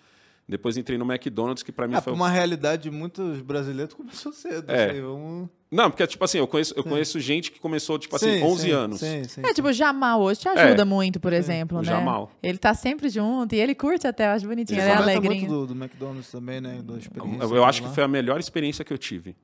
[0.48, 4.32] Depois entrei no McDonald's, que pra mim É, foi uma realidade de muitos brasileiros começou
[4.32, 4.70] cedo.
[4.70, 4.90] É.
[4.90, 5.48] assim, vamos...
[5.72, 8.62] Não, porque tipo assim, eu conheço, eu conheço gente que começou tipo assim, Sim, 11
[8.62, 9.00] sim, anos.
[9.00, 10.84] Sim, sim, É, tipo, o Jamal hoje te ajuda É.
[10.84, 11.86] muito, por exemplo, o né?
[11.86, 12.30] Jamal.
[12.42, 15.34] Ele tá sempre junto e ele curte até, eu acho bonitinho, Ele ele é alegrinho.
[15.48, 16.82] muito do, do McDonald's também, né?
[16.84, 17.88] Da experiência Eu, eu acho lá.
[17.88, 19.34] que foi a melhor experiência que eu tive.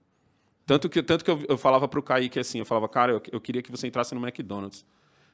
[0.67, 3.41] Tanto que, tanto que eu, eu falava pro Kaique assim, eu falava, cara, eu, eu
[3.41, 4.85] queria que você entrasse no McDonald's.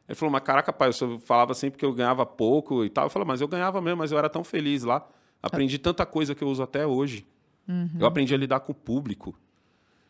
[0.08, 3.06] Ele falou, mas caraca, pai, eu só falava sempre que eu ganhava pouco e tal.
[3.06, 5.04] Eu falei, mas eu ganhava mesmo, mas eu era tão feliz lá.
[5.42, 7.26] Aprendi tanta coisa que eu uso até hoje.
[7.98, 9.34] Eu aprendi a lidar com o público.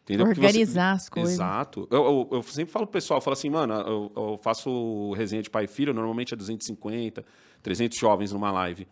[0.04, 0.26] Entendeu?
[0.26, 1.32] Porque você- Organizar as coisas.
[1.32, 1.88] Exato.
[1.90, 5.42] Eu, eu- eu sempre falo pro pessoal, eu falo assim, mano, eu, eu faço resenha
[5.42, 7.24] de pai e filho, normalmente é 250,
[7.62, 8.86] 300 jovens numa live.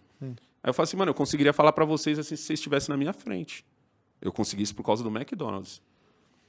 [0.64, 2.96] Aí eu falo assim, mano, eu conseguiria falar pra vocês assim se vocês estivessem na
[2.96, 3.64] minha frente.
[4.20, 5.82] Eu consegui isso por causa do McDonald's.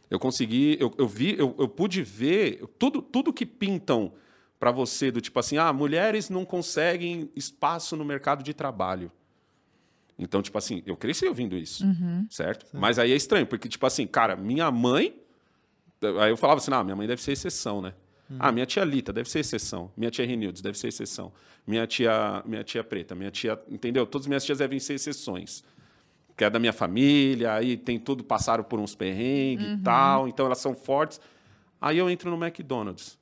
[0.10, 4.13] Eu consegui, eu, eu vi, eu, eu pude ver tudo, tudo que pintam
[4.60, 9.12] para você do tipo assim, ah, mulheres não conseguem espaço no mercado de trabalho.
[10.17, 11.84] Então, tipo assim, eu cresci ouvindo isso,
[12.30, 12.65] certo?
[12.73, 15.19] Mas aí é estranho, porque, tipo assim, cara, minha mãe.
[16.21, 17.93] Aí eu falava assim, ah, minha mãe deve ser exceção, né?
[18.39, 19.91] Ah, minha tia Lita deve ser exceção.
[19.95, 21.32] Minha tia Renildes deve ser exceção.
[21.67, 23.60] Minha tia, minha tia Preta, minha tia.
[23.69, 24.06] Entendeu?
[24.06, 25.63] Todas as minhas tias devem ser exceções.
[26.36, 30.47] Que é da minha família, aí tem tudo, passaram por uns perrengues e tal, então
[30.47, 31.21] elas são fortes.
[31.80, 33.19] Aí eu entro no McDonald's.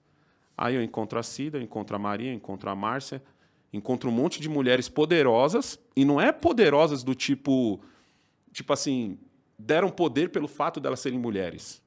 [0.57, 3.21] Aí eu encontro a Cida, eu encontro a Maria, eu encontro a Márcia,
[3.73, 7.79] encontro um monte de mulheres poderosas, e não é poderosas do tipo,
[8.51, 9.17] tipo assim,
[9.57, 11.81] deram poder pelo fato delas serem mulheres.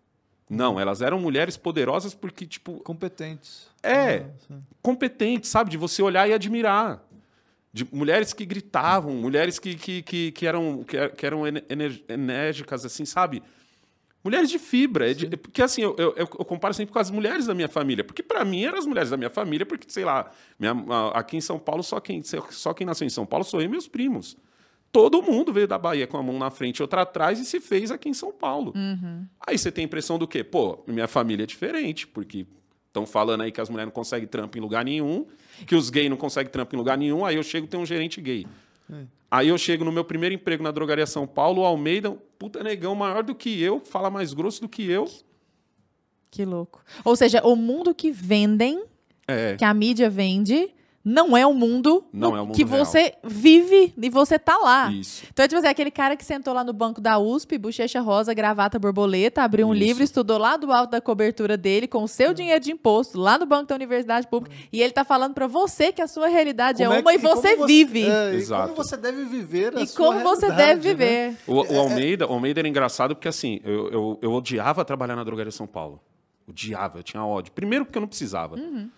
[0.48, 3.68] Não, elas eram mulheres poderosas porque, tipo, Competentes.
[3.82, 4.62] é, Ah, sim.
[4.82, 5.70] competente, sabe?
[5.70, 7.02] De você olhar e admirar.
[7.72, 11.42] De mulheres que gritavam, mulheres que, que, que, que eram, que, que eram
[12.08, 13.42] enérgicas, assim, sabe?
[14.24, 15.10] Mulheres de fibra.
[15.10, 18.02] é de- porque, assim, eu, eu, eu comparo sempre com as mulheres da minha família.
[18.02, 20.72] Porque, para mim, eram as mulheres da minha família, porque, sei lá, minha-
[21.12, 23.68] aqui em São Paulo, só quem, só quem nasceu em São Paulo sou eu e
[23.68, 24.36] meus primos.
[24.90, 27.60] Todo mundo veio da Bahia com a mão na frente e outra atrás e se
[27.60, 28.72] fez aqui em São Paulo.
[29.46, 30.42] Aí você tem a impressão do quê?
[30.44, 32.46] Pô, minha família é diferente, porque
[32.86, 35.26] estão falando aí que as mulheres não conseguem trampo em lugar nenhum,
[35.66, 38.20] que os gays não conseguem trampo em lugar nenhum, aí eu chego tem um gerente
[38.20, 38.46] gay.
[39.30, 42.62] Aí eu chego no meu primeiro emprego na drogaria São Paulo, o Almeida, um puta
[42.62, 45.10] negão maior do que eu, fala mais grosso do que eu.
[46.30, 46.84] Que louco.
[47.04, 48.84] Ou seja, o mundo que vendem,
[49.26, 50.72] É, que a mídia vende,
[51.04, 52.82] não é o mundo, Não no- é o mundo que real.
[52.84, 54.90] você vive e você tá lá.
[54.90, 55.24] isso.
[55.30, 58.78] Então, tipo assim, aquele cara que sentou lá no banco da USP, bochecha rosa, gravata
[58.78, 59.84] borboleta, abriu um Isso.
[59.84, 63.36] livro, estudou lá do alto da cobertura dele, com o seu dinheiro de imposto, lá
[63.38, 66.82] no banco da universidade pública, e ele tá falando pra você que a sua realidade
[66.82, 68.06] é Como uma que- e você como vive.
[68.08, 68.72] é, e Exato.
[68.72, 70.94] como você deve viver a E sua como você deve né?
[70.94, 71.36] viver.
[71.46, 75.24] O, o Almeida, o Almeida era engraçado porque, assim, eu, eu, eu odiava trabalhar na
[75.24, 76.00] drogaria São Paulo.
[76.48, 77.52] Odiava, eu tinha ódio.
[77.52, 78.56] Primeiro porque eu não precisava.
[78.56, 78.90] Ligado?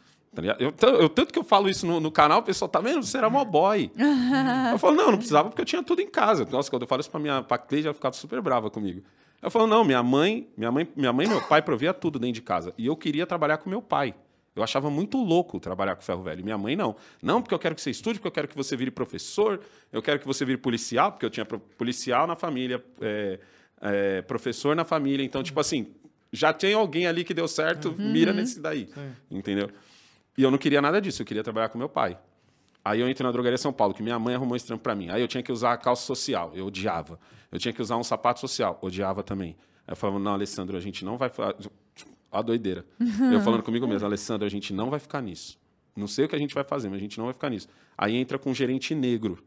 [0.58, 3.02] Eu, t- eu- tanto que eu falo isso no, no canal, o pessoal, tá vendo?
[3.04, 3.90] Você era mó boy.
[4.72, 6.46] eu falo, não, não precisava porque eu tinha tudo em casa.
[6.50, 9.02] Nossa, quando eu falo isso pra minha pra Cleide, ela ficava super brava comigo.
[9.42, 12.34] Eu falo, não, minha mãe, minha mãe, minha mãe e meu pai provia tudo dentro
[12.34, 12.72] de casa.
[12.76, 14.14] E eu queria trabalhar com meu pai.
[14.54, 16.42] Eu achava muito louco trabalhar com ferro velho.
[16.42, 16.96] Minha mãe não.
[17.22, 19.60] Não, porque eu quero que você estude, porque eu quero que você vire professor,
[19.92, 23.38] eu quero que você vire policial, porque eu tinha policial na família, é,
[23.82, 25.22] é, professor na família.
[25.22, 25.88] Então, tipo assim,
[26.32, 28.88] já tem alguém ali que deu certo, mira nesse daí.
[29.30, 29.68] Entendeu?
[30.36, 32.18] E eu não queria nada disso, eu queria trabalhar com meu pai.
[32.84, 35.08] Aí eu entro na drogaria São Paulo, que minha mãe arrumou esse trampo pra mim.
[35.08, 37.18] Aí eu tinha que usar a calça social, eu odiava.
[37.50, 39.56] Eu tinha que usar um sapato social, odiava também.
[39.86, 41.30] Aí eu falava, não, Alessandro, a gente não vai...
[42.30, 42.84] A doideira.
[43.32, 45.58] Eu falando comigo mesmo, Alessandro, a gente não vai ficar nisso.
[45.96, 47.68] Não sei o que a gente vai fazer, mas a gente não vai ficar nisso.
[47.96, 49.42] Aí entra com um gerente negro.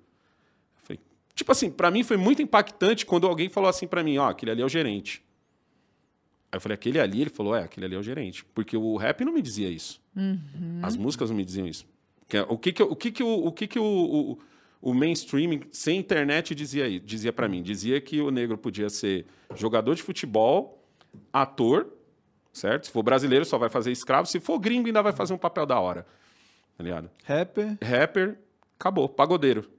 [0.84, 1.00] Falei,
[1.36, 4.52] tipo assim, pra mim foi muito impactante quando alguém falou assim pra mim, ó, aquele
[4.52, 5.24] ali é o gerente.
[6.52, 7.22] Aí eu falei, aquele ali?
[7.22, 8.44] Ele falou, é, aquele ali é o gerente.
[8.54, 10.02] Porque o rap não me dizia isso.
[10.82, 11.86] As músicas não me diziam isso.
[12.32, 14.40] É- O que que, o, que, que, o, o, que que o, o,
[14.82, 17.62] o mainstream, sem internet, dizia, aí- dizia para mim?
[17.62, 20.84] Dizia que o negro podia ser jogador de futebol,
[21.32, 21.88] ator,
[22.52, 22.86] certo?
[22.88, 24.28] Se for brasileiro, só vai fazer escravo.
[24.28, 26.06] Se for gringo, ainda vai fazer um papel da hora.
[26.78, 27.10] Tá ligado?
[27.26, 27.78] Rapper.
[27.84, 28.40] Rapper,
[28.80, 29.08] acabou.
[29.10, 29.70] Pagodeiro.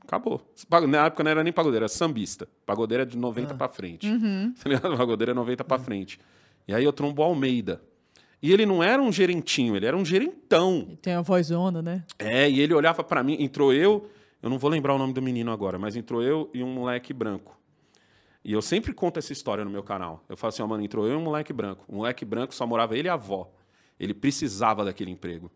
[0.00, 0.40] Acabou.
[0.68, 2.48] Pa- Na época não era nem pagodeiro, era sambista.
[2.66, 4.06] Pagodeiro é de 90 pra frente.
[4.62, 4.96] Tá ligado?
[4.96, 6.18] Pagodeiro é 90 pra frente.
[6.66, 7.82] E aí eu trombo Almeida.
[8.42, 10.98] E ele não era um gerentinho, ele era um gerentão.
[11.00, 12.04] Tem uma vozona, né?
[12.18, 14.08] É, e ele olhava pra mim, entrou eu,
[14.42, 17.12] eu não vou lembrar o nome do menino agora, mas entrou eu e um moleque
[17.14, 17.58] branco.
[18.44, 20.22] E eu sempre conto essa história no meu canal.
[20.28, 21.82] Eu falo assim, ó, mano, entrou eu e um moleque branco.
[21.88, 23.50] O moleque branco só morava ele e a avó.
[23.98, 25.50] Ele precisava daquele emprego.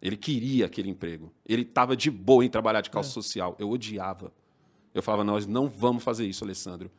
[0.00, 1.32] Ele queria aquele emprego.
[1.44, 3.56] Ele tava de boa em trabalhar de calça social.
[3.58, 4.32] Eu odiava.
[4.94, 6.90] Eu falava, nós não vamos fazer isso, Alessandro.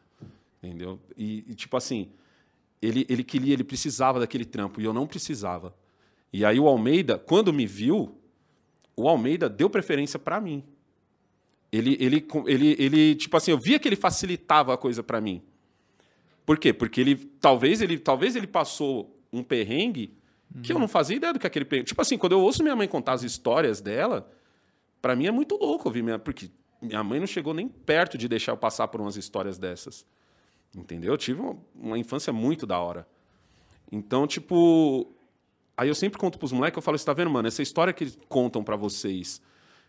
[0.61, 0.99] Entendeu?
[1.17, 2.09] E, e, tipo assim,
[2.81, 5.73] ele, ele queria, ele precisava daquele trampo e eu não precisava.
[6.31, 8.15] E aí o Almeida, quando me viu,
[8.95, 10.63] o Almeida deu preferência para mim.
[11.71, 15.41] Ele, ele, ele, ele, tipo assim, eu via que ele facilitava a coisa para mim.
[16.45, 16.73] Por quê?
[16.73, 20.18] Porque ele, talvez ele, talvez ele passou um perrengue
[20.63, 21.87] que eu não fazia ideia do que aquele perrengue.
[21.89, 24.29] Tipo assim, quando eu ouço minha mãe contar as histórias dela,
[25.01, 26.49] para mim é muito louco ouvir minha, porque
[26.81, 30.05] minha mãe não chegou nem perto de deixar eu passar por umas histórias dessas.
[30.75, 31.13] Entendeu?
[31.13, 33.07] Eu tive uma, uma infância muito da hora.
[33.91, 35.11] Então, tipo,
[35.75, 38.11] aí eu sempre conto pros moleques, eu falo, você tá vendo, mano, essa história que
[38.27, 39.41] contam para vocês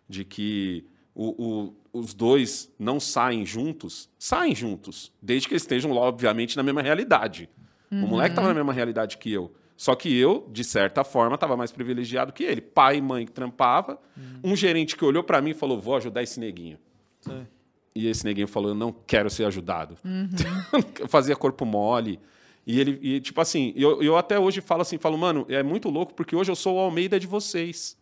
[0.08, 5.90] de que o- o- os dois não saem juntos, saem juntos, desde que eles estejam,
[5.92, 7.48] obviamente, na mesma realidade.
[7.90, 9.52] O moleque tava na mesma realidade que eu.
[9.80, 12.60] Só que eu, de certa forma, estava mais privilegiado que ele.
[12.60, 13.98] Pai e mãe que trampava,
[14.44, 16.78] um gerente que olhou para mim e falou, vou ajudar esse neguinho.
[17.22, 17.46] Sim.
[17.94, 19.96] E esse neguinho falou, eu não quero ser ajudado.
[21.00, 22.20] eu fazia corpo mole.
[22.66, 25.88] E ele, e, tipo assim, eu, eu até hoje falo assim, falo, mano, é muito
[25.88, 27.96] louco porque hoje eu sou o Almeida de vocês.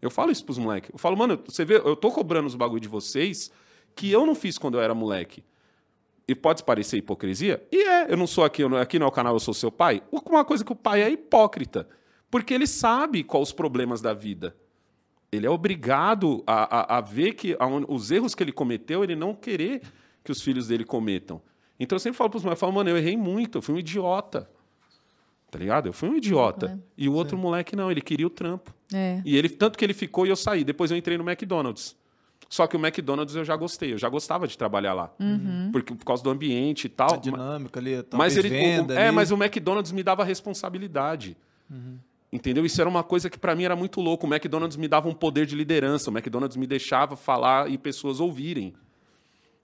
[0.00, 0.88] Eu falo isso pros moleques.
[0.90, 3.52] Eu falo, mano, você vê, eu tô cobrando os bagulho de vocês
[3.94, 5.44] que eu não fiz quando eu era moleque.
[6.28, 7.64] E pode parecer hipocrisia?
[7.70, 10.02] E é, eu não sou aqui, não- aqui no canal eu sou seu pai.
[10.10, 11.88] Uma coisa que o pai é hipócrita.
[12.30, 14.56] Porque ele sabe quais os problemas da vida.
[15.30, 19.14] Ele é obrigado a, a, a ver que aonde- os erros que ele cometeu, ele
[19.14, 19.82] não querer
[20.24, 21.40] que os filhos dele cometam.
[21.78, 23.78] Então eu sempre falo para os eu falo, mano, eu errei muito, eu fui um
[23.78, 24.50] idiota.
[25.50, 25.86] Tá ligado?
[25.86, 26.68] Eu fui um idiota.
[26.68, 26.78] né?
[26.98, 28.74] E o outro moleque não, ele queria o trampo.
[28.92, 29.22] É.
[29.24, 30.64] E ele, tanto que ele ficou e eu saí.
[30.64, 31.96] Depois eu entrei no McDonald's.
[32.48, 35.12] Só que o McDonald's eu já gostei, eu já gostava de trabalhar lá.
[35.18, 35.70] Uhum.
[35.72, 37.14] Porque, por causa do ambiente e tal.
[37.14, 39.16] A dinâmica ali, Mas ele, venda o- é, ali.
[39.16, 41.36] mas o McDonald's me dava responsabilidade.
[41.70, 41.98] Uhum.
[42.32, 42.64] Entendeu?
[42.64, 44.26] Isso era uma coisa que pra mim era muito louco.
[44.26, 46.10] O McDonald's me dava um poder de liderança.
[46.10, 48.74] O McDonald's me deixava falar e pessoas ouvirem.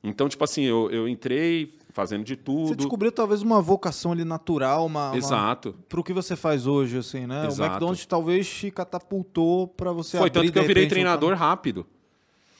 [0.03, 2.77] Então, tipo assim, eu, eu entrei fazendo de Você tudo.
[2.77, 5.77] descobriu talvez uma vocação ali natural, uma, uma Exato.
[5.88, 7.45] pro que você faz hoje, assim, né?
[7.45, 7.62] O Exato.
[7.71, 11.87] McDonald's talvez te catapultou pra você Foi abrir, tanto que eu virei treinador rápido.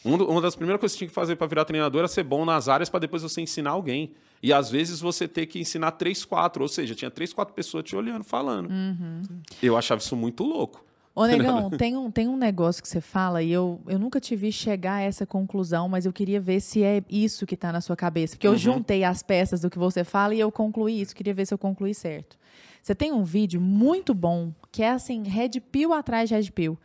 [0.05, 2.09] Um do- uma das primeiras coisas que você tinha que fazer para virar treinador era
[2.09, 4.11] ser bom nas áreas para depois você ensinar alguém.
[4.43, 6.63] E às vezes você ter que ensinar três, quatro.
[6.63, 8.69] Ou seja, tinha três, quatro pessoas te olhando, falando.
[8.71, 9.23] Uhum.
[9.63, 10.85] Eu achava isso muito louco.
[11.15, 14.35] Ô, Negão, tem um, tem um negócio que você fala e eu, eu nunca te
[14.35, 17.81] vi chegar a essa conclusão, mas eu queria ver se é isso que tá na
[17.81, 18.35] sua cabeça.
[18.35, 18.59] Porque eu Uhum.
[18.59, 21.15] juntei as peças do que você fala e eu concluí isso.
[21.15, 22.37] Queria ver se eu concluí certo.
[22.83, 26.77] Você tem um vídeo muito bom, que é assim, Red Pill atrás de Red Pill.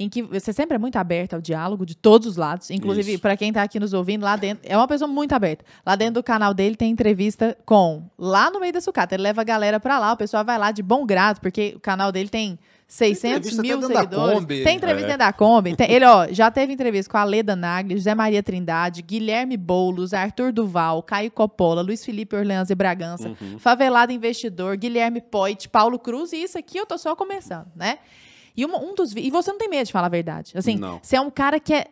[0.00, 2.70] Em que você sempre é muito aberta ao diálogo de todos os lados.
[2.70, 4.62] Inclusive, para quem tá aqui nos ouvindo, lá dentro.
[4.68, 5.64] É uma pessoa muito aberta.
[5.84, 8.04] Lá dentro do canal dele tem entrevista com.
[8.16, 9.16] Lá no meio da sucata.
[9.16, 11.80] Ele leva a galera pra lá, o pessoal vai lá de bom grado, porque o
[11.80, 12.56] canal dele tem
[12.86, 14.46] 600 entrevista mil seguidores.
[14.64, 15.10] Tem entrevista É.
[15.10, 15.74] dentro da Kombi.
[15.76, 20.14] Tem- ele, ó, já teve entrevista com a Leda Nagli, José Maria Trindade, Guilherme Boulos,
[20.14, 23.58] Arthur Duval, Caio Coppola, Luiz Felipe Orleans e Bragança, Uhum.
[23.58, 27.98] Favelado Investidor, Guilherme Poit, Paulo Cruz, e isso aqui eu tô só começando, né?
[28.58, 30.52] E uma- um dos E você não tem medo de falar a verdade.
[30.56, 30.98] Assim, Não.
[31.00, 31.86] você é um cara que é,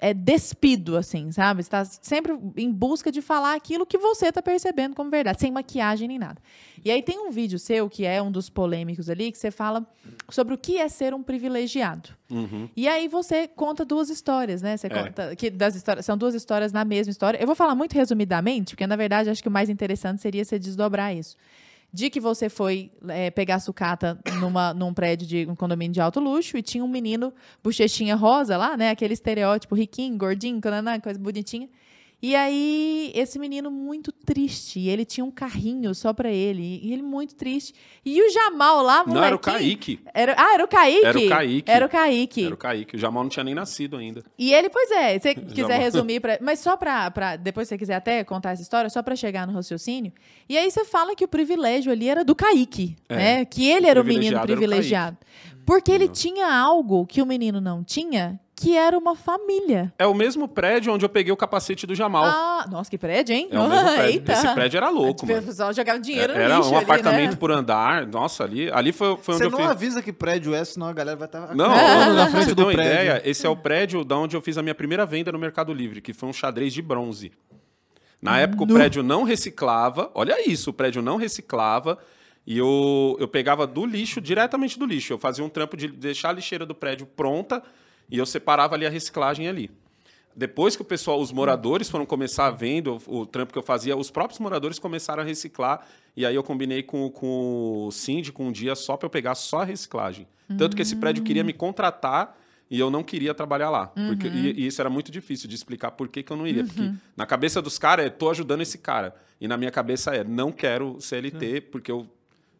[0.00, 1.62] é despido, assim, sabe?
[1.64, 5.50] Você tá sempre em busca de falar aquilo que você tá percebendo como verdade, sem
[5.50, 6.40] maquiagem nem nada.
[6.84, 9.84] E aí tem um vídeo seu, que é um dos polêmicos ali, que você fala
[10.30, 12.10] sobre o que é ser um privilegiado.
[12.30, 12.68] Uhum.
[12.76, 14.76] E aí você conta duas histórias, né?
[14.76, 14.90] Você É.
[14.90, 17.38] conta que das histórias, são duas histórias na mesma história.
[17.40, 20.58] Eu vou falar muito resumidamente, porque na verdade acho que o mais interessante seria você
[20.58, 21.36] desdobrar isso.
[21.92, 26.20] De que você foi é, pegar sucata numa, num prédio de um condomínio de alto
[26.20, 28.90] luxo e tinha um menino bochechinha rosa lá, né?
[28.90, 30.60] Aquele estereótipo riquinho, gordinho,
[31.02, 31.68] coisa bonitinha.
[32.24, 34.78] E aí, esse menino muito triste.
[34.86, 36.78] Ele tinha um carrinho só pra ele.
[36.80, 37.74] E ele muito triste.
[38.04, 39.14] E o Jamal lá, molequinho...
[39.16, 40.00] Não, era o Kaique.
[40.14, 41.04] Era, ah, era o Kaique?
[41.04, 41.70] Era o Kaique.
[41.70, 42.44] Era o Kaique.
[42.44, 42.94] Era o Kaique.
[42.94, 44.22] O Jamal não tinha nem nascido ainda.
[44.38, 45.80] E ele, pois é, se você quiser Jamal.
[45.80, 47.34] resumir, pra, mas só pra, pra.
[47.34, 50.12] Depois, se você quiser até contar essa história, só pra chegar no raciocínio.
[50.48, 53.16] E aí você fala que o privilégio ali era do Kaique, É.
[53.16, 53.44] né?
[53.44, 55.64] Que ele era o menino privilegiado o.
[55.66, 56.12] Porque ele Não.
[56.12, 59.92] tinha algo que o menino não tinha, que era uma família.
[59.98, 62.24] É o mesmo prédio onde eu peguei o capacete do Jamal.
[62.24, 63.48] Ah, nossa, que prédio, hein?
[63.50, 64.06] é o mesmo prédio.
[64.12, 64.32] Eita.
[64.32, 65.42] Esse prédio era louco, O mano.
[65.42, 67.36] pessoal jogava dinheiro no Era lixo um ali, apartamento né?
[67.36, 68.06] por andar.
[68.06, 69.68] Nossa, ali, ali foi, foi onde Você eu não fiz.
[69.68, 72.64] avisa que prédio é, senão a galera vai estar Não, acampando na frente você do
[72.66, 72.82] prédio.
[72.84, 75.72] ideia, esse é o prédio da onde eu fiz a minha primeira venda no Mercado
[75.72, 77.32] Livre, que foi um xadrez de bronze.
[78.20, 78.74] Na época, o Nu.
[78.74, 80.10] prédio não reciclava.
[80.14, 81.98] Olha isso, o prédio não reciclava.
[82.46, 85.12] E eu, eu pegava do lixo, diretamente do lixo.
[85.12, 87.62] Eu fazia um trampo de deixar a lixeira do prédio pronta
[88.12, 89.70] e eu separava ali a reciclagem ali.
[90.36, 93.96] Depois que o pessoal, os moradores foram começar vendo o, o trampo que eu fazia,
[93.96, 95.86] os próprios moradores começaram a reciclar.
[96.16, 99.62] E aí eu combinei com, com o síndico um dia só para eu pegar só
[99.62, 100.26] a reciclagem.
[100.58, 102.38] Tanto que esse prédio queria me contratar
[102.70, 103.86] e eu não queria trabalhar lá.
[104.08, 106.64] Porque, e, e isso era muito difícil de explicar por que, que eu não iria.
[106.64, 109.14] Porque na cabeça dos caras é, tô ajudando esse cara.
[109.40, 112.06] E na minha cabeça é, não quero CLT, porque eu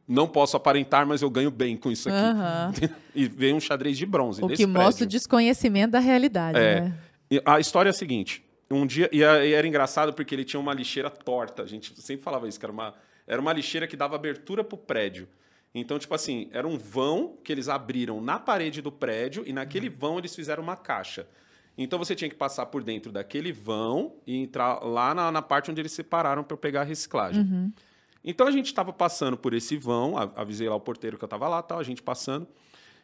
[0.07, 2.19] não posso aparentar, mas eu ganho bem com isso aqui.
[2.19, 2.73] Aham.
[3.15, 6.81] e veio um xadrez de bronze O que mostra o desconhecimento da realidade, É.
[6.83, 6.99] né?
[7.47, 9.09] A história é a seguinte: um dia.
[9.13, 11.63] E era engraçado porque ele tinha uma lixeira torta.
[11.63, 12.95] A gente sempre falava isso, que era uma,
[13.27, 15.29] era uma lixeira que dava abertura pro prédio.
[15.75, 19.89] Então, tipo assim, era um vão que eles abriram na parede do prédio e naquele
[19.89, 21.27] vão eles fizeram uma caixa.
[21.79, 25.71] Então você tinha que passar por dentro daquele vão e entrar lá na, na parte
[25.71, 27.73] onde eles separaram para pegar a reciclagem.
[28.25, 31.49] Então a gente estava passando por esse vão, avisei lá o porteiro que eu estava
[31.49, 32.47] lá, tal, a gente passando.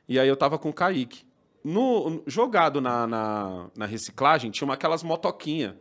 [0.09, 1.24] E aí eu estava com o Kaique.
[1.64, 5.74] No, jogado na, na, na reciclagem, tinha uma, aquelas motoquinhas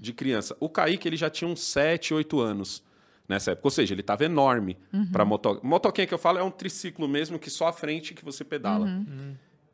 [0.00, 0.54] de criança.
[0.60, 2.82] O Kaique ele já tinha uns 7, 8 anos
[3.26, 3.66] nessa época.
[3.66, 4.76] Ou seja, ele estava enorme
[5.10, 5.58] para moto.
[5.62, 8.86] Motoquinha que eu falo é um triciclo mesmo, que só a frente que você pedala.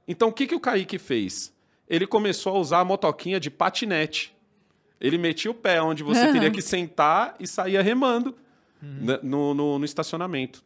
[0.07, 1.53] Então o que, que o Kaique fez?
[1.89, 4.35] Ele começou a usar a motoquinha de patinete.
[5.01, 8.35] Ele metia o pé onde você teria que sentar e saía remando.
[8.83, 10.63] Né, no, no, no estacionamento.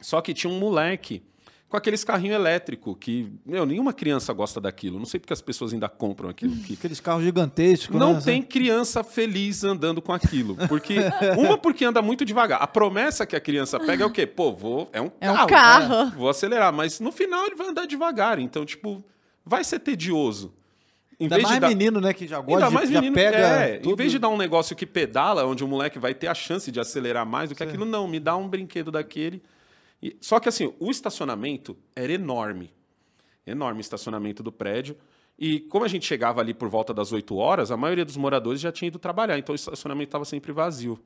[0.00, 1.22] Só que tinha um moleque
[1.68, 4.98] com aqueles carrinhos elétricos que, meu, nenhuma criança gosta daquilo.
[4.98, 6.56] Não sei porque as pessoas ainda compram aquilo.
[6.56, 7.94] Que Aqueles carros gigantescos.
[7.96, 8.20] não né?
[8.20, 10.56] tem criança feliz andando com aquilo.
[10.68, 10.96] Porque,
[11.38, 12.60] uma, porque anda muito devagar.
[12.60, 14.26] A promessa que a criança pega é o quê?
[14.26, 14.90] Pô, vou.
[14.92, 15.44] É um É carro.
[15.44, 16.04] um carro.
[16.06, 16.12] né?
[16.16, 16.72] Vou acelerar.
[16.72, 18.40] Mas no final ele vai andar devagar.
[18.40, 19.04] Então, tipo,
[19.46, 20.52] vai ser tedioso.
[21.20, 22.14] Em Ainda vez de mais dar- menino, né?
[22.14, 23.94] Que já gosta Ainda de, mais já menino, pega é, em tudo.
[23.96, 26.80] vez de dar um negócio que pedala, onde o moleque vai ter a chance de
[26.80, 29.42] acelerar mais do que aquilo, não, me dá um brinquedo daquele.
[30.02, 32.72] E- só que assim, o estacionamento era enorme.
[33.46, 34.96] Enorme estacionamento do prédio.
[35.38, 38.60] E como a gente chegava ali por volta das 8 horas, a maioria dos moradores
[38.60, 40.98] já tinha ido trabalhar, então o estacionamento estava sempre vazio.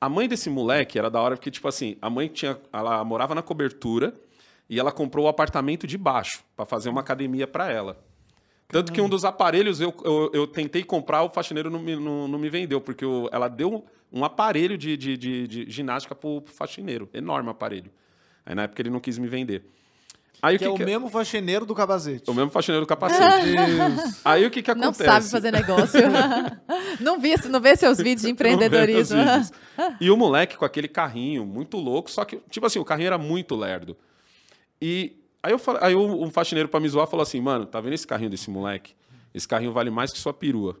[0.00, 3.34] A mãe desse moleque era da hora porque, tipo assim, a mãe tinha, ela morava
[3.34, 4.14] na cobertura
[4.68, 8.02] e ela comprou o apartamento de baixo para fazer uma academia para ela.
[8.72, 12.26] Tanto que um dos aparelhos eu, eu, eu tentei comprar, o faxineiro não me, não,
[12.26, 16.40] não me vendeu, porque o- ela deu um aparelho de, de, de, de ginástica pro,
[16.40, 17.08] pro faxineiro.
[17.14, 17.90] Enorme aparelho.
[18.44, 19.62] Aí na época ele não quis me vender.
[20.40, 22.28] Aí Que o é que o que- mesmo faxineiro do capacete.
[22.28, 23.54] o mesmo faxineiro do capacete.
[24.24, 25.04] Aí o que que Não acontece?
[25.04, 26.00] sabe fazer negócio.
[26.98, 29.16] não, vi, não vê seus vídeos de empreendedorismo.
[29.18, 29.52] Não vídeos.
[30.00, 33.18] e o moleque com aquele carrinho muito louco, só que, tipo assim, o carrinho era
[33.18, 33.96] muito lerdo.
[34.80, 37.94] E aí, eu falei, aí um faxineiro pra me zoar falou assim, mano, tá vendo
[37.94, 38.94] esse carrinho desse moleque?
[39.34, 40.78] Esse carrinho vale mais que sua perua.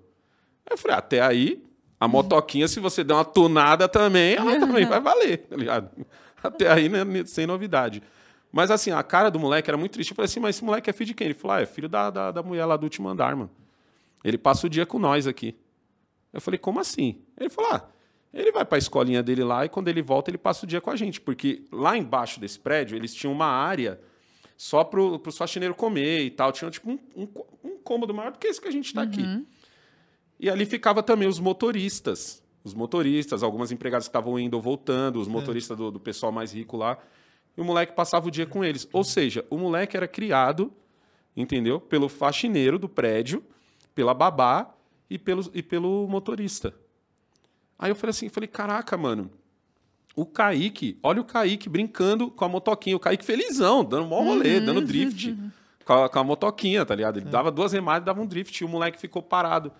[0.66, 1.62] Aí eu falei, até aí,
[1.98, 5.90] a motoquinha, se você der uma tunada também, ela também vai valer, tá ligado?
[6.42, 8.02] Até aí, né, sem novidade.
[8.50, 10.10] Mas assim, a cara do moleque era muito triste.
[10.10, 11.26] Eu falei assim, mas esse moleque é filho de quem?
[11.28, 13.50] Ele falou, ah, é filho da, da, da mulher lá do último andar, mano.
[14.24, 15.56] Ele passa o dia com nós aqui.
[16.32, 17.22] Eu falei, como assim?
[17.38, 17.88] Ele falou, ah,
[18.34, 20.80] ele vai para a escolinha dele lá e quando ele volta, ele passa o dia
[20.80, 21.20] com a gente.
[21.20, 24.00] Porque lá embaixo desse prédio, eles tinham uma área
[24.56, 26.52] só para os faxineiros comer e tal.
[26.52, 27.28] Tinha tipo um, um,
[27.64, 29.22] um cômodo maior do que esse que a gente está aqui.
[30.38, 32.42] E ali ficava também os motoristas.
[32.64, 36.52] Os motoristas, algumas empregadas que estavam indo ou voltando, os motoristas do, do pessoal mais
[36.52, 36.98] rico lá.
[37.56, 38.88] E o moleque passava o dia com eles.
[38.92, 40.72] Ou seja, o moleque era criado,
[41.36, 41.80] entendeu?
[41.80, 43.44] Pelo faxineiro do prédio,
[43.94, 44.74] pela babá
[45.10, 46.74] e pelo, e pelo motorista.
[47.78, 49.30] Aí eu falei assim, falei, caraca, mano,
[50.14, 54.60] o Kaique, olha o Kaique brincando com a motoquinha, o Kaique felizão, dando mó rolê,
[54.60, 55.36] dando drift
[55.84, 57.18] com a, com a motoquinha, tá ligado?
[57.18, 59.72] Ele dava duas remadas e dava um drift, e o moleque ficou parado,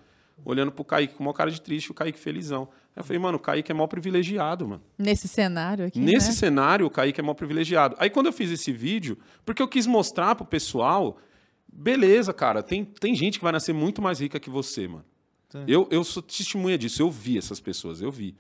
[0.44, 2.68] olhando pro Kaique com uma cara de triste, o Kaique felizão.
[2.94, 4.82] Aí eu falei, mano, o Kaique é mó privilegiado, mano.
[4.98, 6.00] Nesse cenário aqui.
[6.00, 6.34] Nesse né?
[6.34, 7.96] cenário, o Kaique é mó privilegiado.
[7.98, 11.18] Aí quando eu fiz esse vídeo, porque eu quis mostrar pro pessoal,
[11.72, 15.04] beleza, cara, tem, tem gente que vai nascer muito mais rica que você, mano.
[15.50, 15.64] Sim.
[15.68, 18.34] Eu, eu sou testemunha disso, eu vi essas pessoas, eu vi.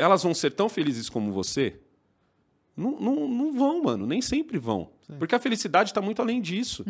[0.00, 1.76] Elas vão ser tão felizes como você?
[2.76, 4.88] Não, não, não vão, mano, nem sempre vão.
[5.18, 6.84] Porque a felicidade está muito além disso.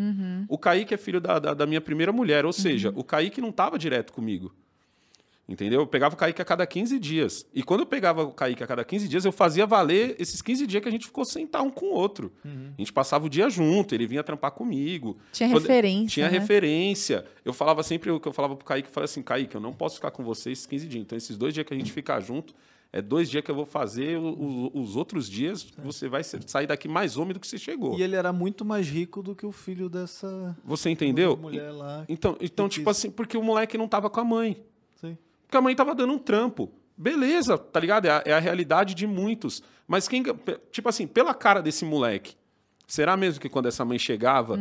[0.49, 3.49] O Kaique é filho da, da, da minha primeira mulher, ou seja, o Kaique não
[3.49, 4.55] estava direto comigo.
[5.49, 5.81] Entendeu?
[5.81, 7.45] Eu pegava o Kaique a cada 15 dias.
[7.53, 10.65] E quando eu pegava o Kaique a cada 15 dias, eu fazia valer esses 15
[10.65, 12.33] dias que a gente ficou sentar um com o outro.
[12.45, 12.49] A
[12.81, 15.19] gente passava o dia junto, ele vinha trampar comigo.
[15.33, 16.09] Tinha Quando- referência.
[16.09, 16.39] Tinha né?
[16.39, 17.25] referência.
[17.45, 19.73] Eu falava sempre o que eu falava pro Kaique, eu falava assim, Kaique, eu não
[19.73, 21.03] posso ficar com você esses 15 dias.
[21.03, 22.55] Então, esses dois dias que a gente ficar junto,
[22.93, 24.23] é dois dias que eu vou fazer, o-
[24.75, 27.99] o- os outros dias você vai sair daqui mais homem do que você chegou.
[27.99, 31.37] E ele era muito mais rico do que o filho dessa Você entendeu?
[31.37, 32.05] mulher lá.
[32.09, 34.63] Então, então tipo que- assim, porque o moleque não tava com a mãe.
[35.01, 35.17] Sim.
[35.47, 36.71] Porque a mãe tava dando um trampo.
[36.97, 38.07] Beleza, tá ligado?
[38.07, 39.63] É a, é a realidade de muitos.
[39.89, 40.23] Mas quem.
[40.71, 42.35] Tipo assim, pela cara desse moleque,
[42.87, 44.59] será mesmo que quando essa mãe chegava,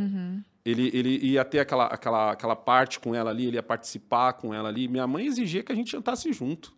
[0.64, 4.54] ele, ele ia ter aquela, aquela, aquela parte com ela ali, ele ia participar com
[4.54, 4.88] ela ali?
[4.88, 6.74] Minha mãe exigia que a gente jantasse junto.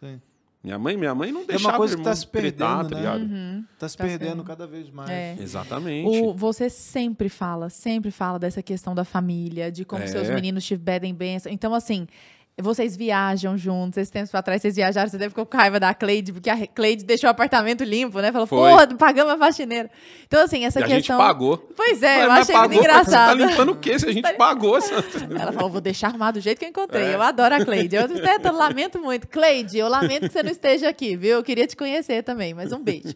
[0.00, 0.20] Sim.
[0.64, 2.82] Minha mãe, minha mãe não uma deixava coisa o que irmão tá se perdendo, tá
[2.84, 2.96] né?
[2.96, 3.66] ligado?
[3.78, 4.44] Tá se Tá perdendo sendo.
[4.44, 5.10] cada vez mais.
[5.10, 5.36] É.
[5.38, 6.08] Exatamente.
[6.22, 10.06] O, você sempre fala, sempre fala dessa questão da família, de como É.
[10.06, 11.52] seus meninos te pedem bênção.
[11.52, 12.06] Então, assim,
[12.62, 13.96] vocês viajam juntos.
[13.98, 16.66] Esses tempos pra trás, vocês viajaram, você deve ficar com raiva da Cleide, porque a
[16.68, 18.30] Cleide deixou o apartamento limpo, né?
[18.30, 18.70] Falou, Foi.
[18.70, 19.90] porra, pagamos a faxineira.
[20.26, 21.16] Então, assim, essa e a questão.
[21.16, 21.56] gente pagou.
[21.76, 23.36] Pois é, Mas- eu mas achei muito pagou, engraçado.
[23.38, 24.78] Você tá limpando o quê se a gente pagou?
[24.78, 24.94] essa-
[25.38, 27.06] Ela falou, vou deixar arrumado do jeito que eu encontrei.
[27.06, 27.14] É.
[27.16, 27.96] Eu adoro a Cleide.
[27.96, 29.26] Eu até tô- lamento muito.
[29.26, 31.36] Cleide, eu lamento que você não esteja aqui, viu?
[31.38, 33.14] Eu queria te conhecer também, mas um beijo.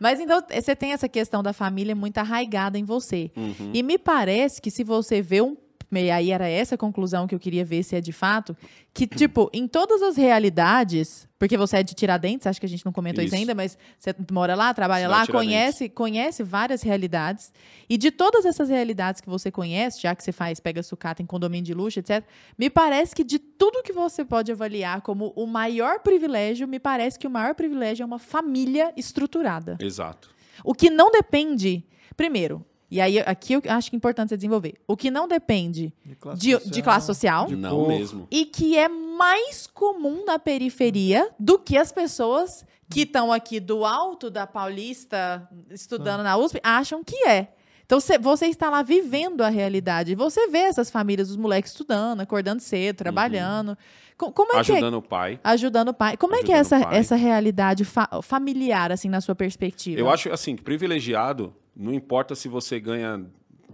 [0.00, 3.30] Mas então, você tem essa questão da família muito arraigada em você.
[3.36, 3.70] Uhum.
[3.72, 5.56] E me parece que se você vê um.
[5.92, 8.56] E aí era essa a conclusão que eu queria ver se é de fato.
[8.94, 12.84] Que, tipo, em todas as realidades, porque você é de Tiradentes, acho que a gente
[12.84, 13.40] não comentou isso, Isso.
[13.40, 15.48] ainda, mas você mora lá, trabalha Cidade lá, Tiradentes.
[15.48, 17.52] conhece, conhece várias realidades.
[17.88, 21.26] E de todas essas realidades que você conhece, já que você faz, pega sucata em
[21.26, 22.24] condomínio de luxo, etc.,
[22.56, 27.18] me parece que de tudo que você pode avaliar como o maior privilégio, me parece
[27.18, 29.76] que o maior privilégio é uma família estruturada.
[29.80, 30.30] Exato.
[30.64, 31.84] O que não depende,
[32.16, 35.92] primeiro, e aí aqui eu acho que é importante você desenvolver, o que não depende
[36.04, 36.70] De classe de, social.
[36.72, 38.26] de classe social De não mesmo.
[38.30, 43.84] e que é mais comum na periferia do que as pessoas que estão aqui do
[43.84, 47.48] alto da Paulista, estudando na USP, acham que é.
[47.86, 50.14] Então cê- você está lá vivendo a realidade.
[50.14, 53.76] Você vê essas famílias, os moleques estudando, acordando cedo, trabalhando.
[54.16, 54.74] Co- Como é que é?
[54.76, 55.40] Ajudando o pai.
[55.42, 56.16] Ajudando o pai.
[56.16, 59.98] Como é que é Ajudando essa, essa realidade fa- familiar, assim, na sua perspectiva?
[60.00, 63.24] Eu acho assim, privilegiado, não importa se você ganha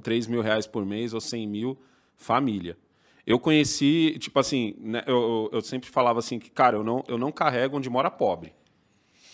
[0.02, 1.78] 3 mil reais por mês ou 100 mil,
[2.16, 2.76] família.
[3.26, 7.18] Eu conheci, tipo assim, né, eu, eu sempre falava assim que, cara, eu não, eu
[7.18, 8.52] não carrego onde mora pobre.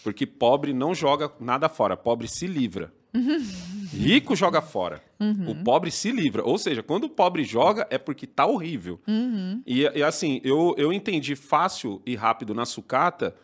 [0.03, 2.93] Porque pobre não joga nada fora, pobre se livra.
[3.93, 5.03] Rico joga fora.
[5.51, 6.43] O pobre se livra.
[6.43, 8.99] Ou seja, quando o pobre joga é porque tá horrível.
[9.67, 13.37] E, e, assim, eu, eu entendi fácil e rápido na sucata,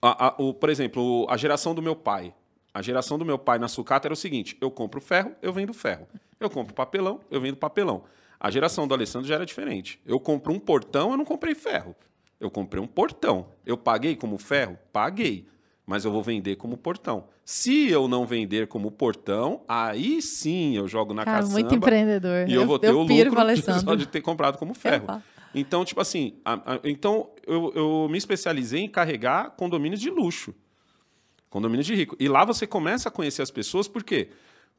[0.00, 2.32] a- a- o, por exemplo, a geração do meu pai.
[2.74, 5.72] A geração do meu pai na sucata era o seguinte: eu compro ferro, eu vendo
[5.74, 6.06] ferro.
[6.40, 8.04] Eu compro papelão, eu vendo papelão.
[8.40, 10.00] A geração do Alessandro já era diferente.
[10.04, 11.94] Eu compro um portão, eu não comprei ferro.
[12.40, 13.46] Eu comprei um portão.
[13.64, 14.76] Eu paguei como ferro?
[14.92, 15.46] Paguei.
[15.86, 17.24] Mas eu vou vender como portão.
[17.44, 21.54] Se eu não vender como portão, aí sim eu jogo na Cara, caçamba.
[21.60, 22.48] muito empreendedor.
[22.48, 23.40] E eu, vou ter com o lucro
[23.84, 25.06] só de ter comprado como ferro.
[25.54, 30.54] Então, tipo assim, a- a- então eu, eu me especializei em carregar condomínios de luxo.
[31.52, 32.16] Condomínios de rico.
[32.18, 34.30] E lá você começa a conhecer as pessoas, por quê?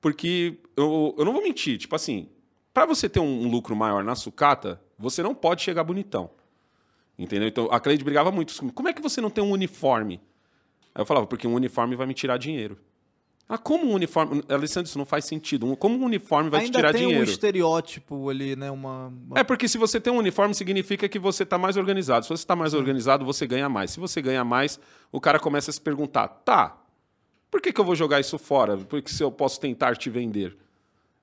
[0.01, 2.27] Porque eu, eu não vou mentir, tipo assim,
[2.73, 6.31] para você ter um, lucro maior na sucata, você não pode chegar bonitão.
[7.17, 7.47] Entendeu?
[7.47, 8.73] Então a Cleide brigava muito.
[8.73, 10.19] Como é que você não tem um uniforme?
[10.95, 12.79] Aí eu falava, porque um uniforme vai me tirar dinheiro.
[13.47, 14.41] Ah, como um uniforme.
[14.49, 15.65] Alessandro, isso não faz sentido.
[15.65, 17.29] Um- Como um uniforme vai te Ainda tirar tem um dinheiro?
[17.29, 18.71] estereótipo ali, né?
[18.71, 22.25] Uma, uma- É porque se você tem um uniforme, significa que você está mais organizado.
[22.25, 23.91] Se você está mais organizado, você ganha mais.
[23.91, 24.79] Se você ganha mais,
[25.11, 26.81] o cara começa a se perguntar: tá,
[27.51, 28.77] por que, que eu vou jogar isso fora?
[28.77, 30.57] Porque se eu posso tentar te vender.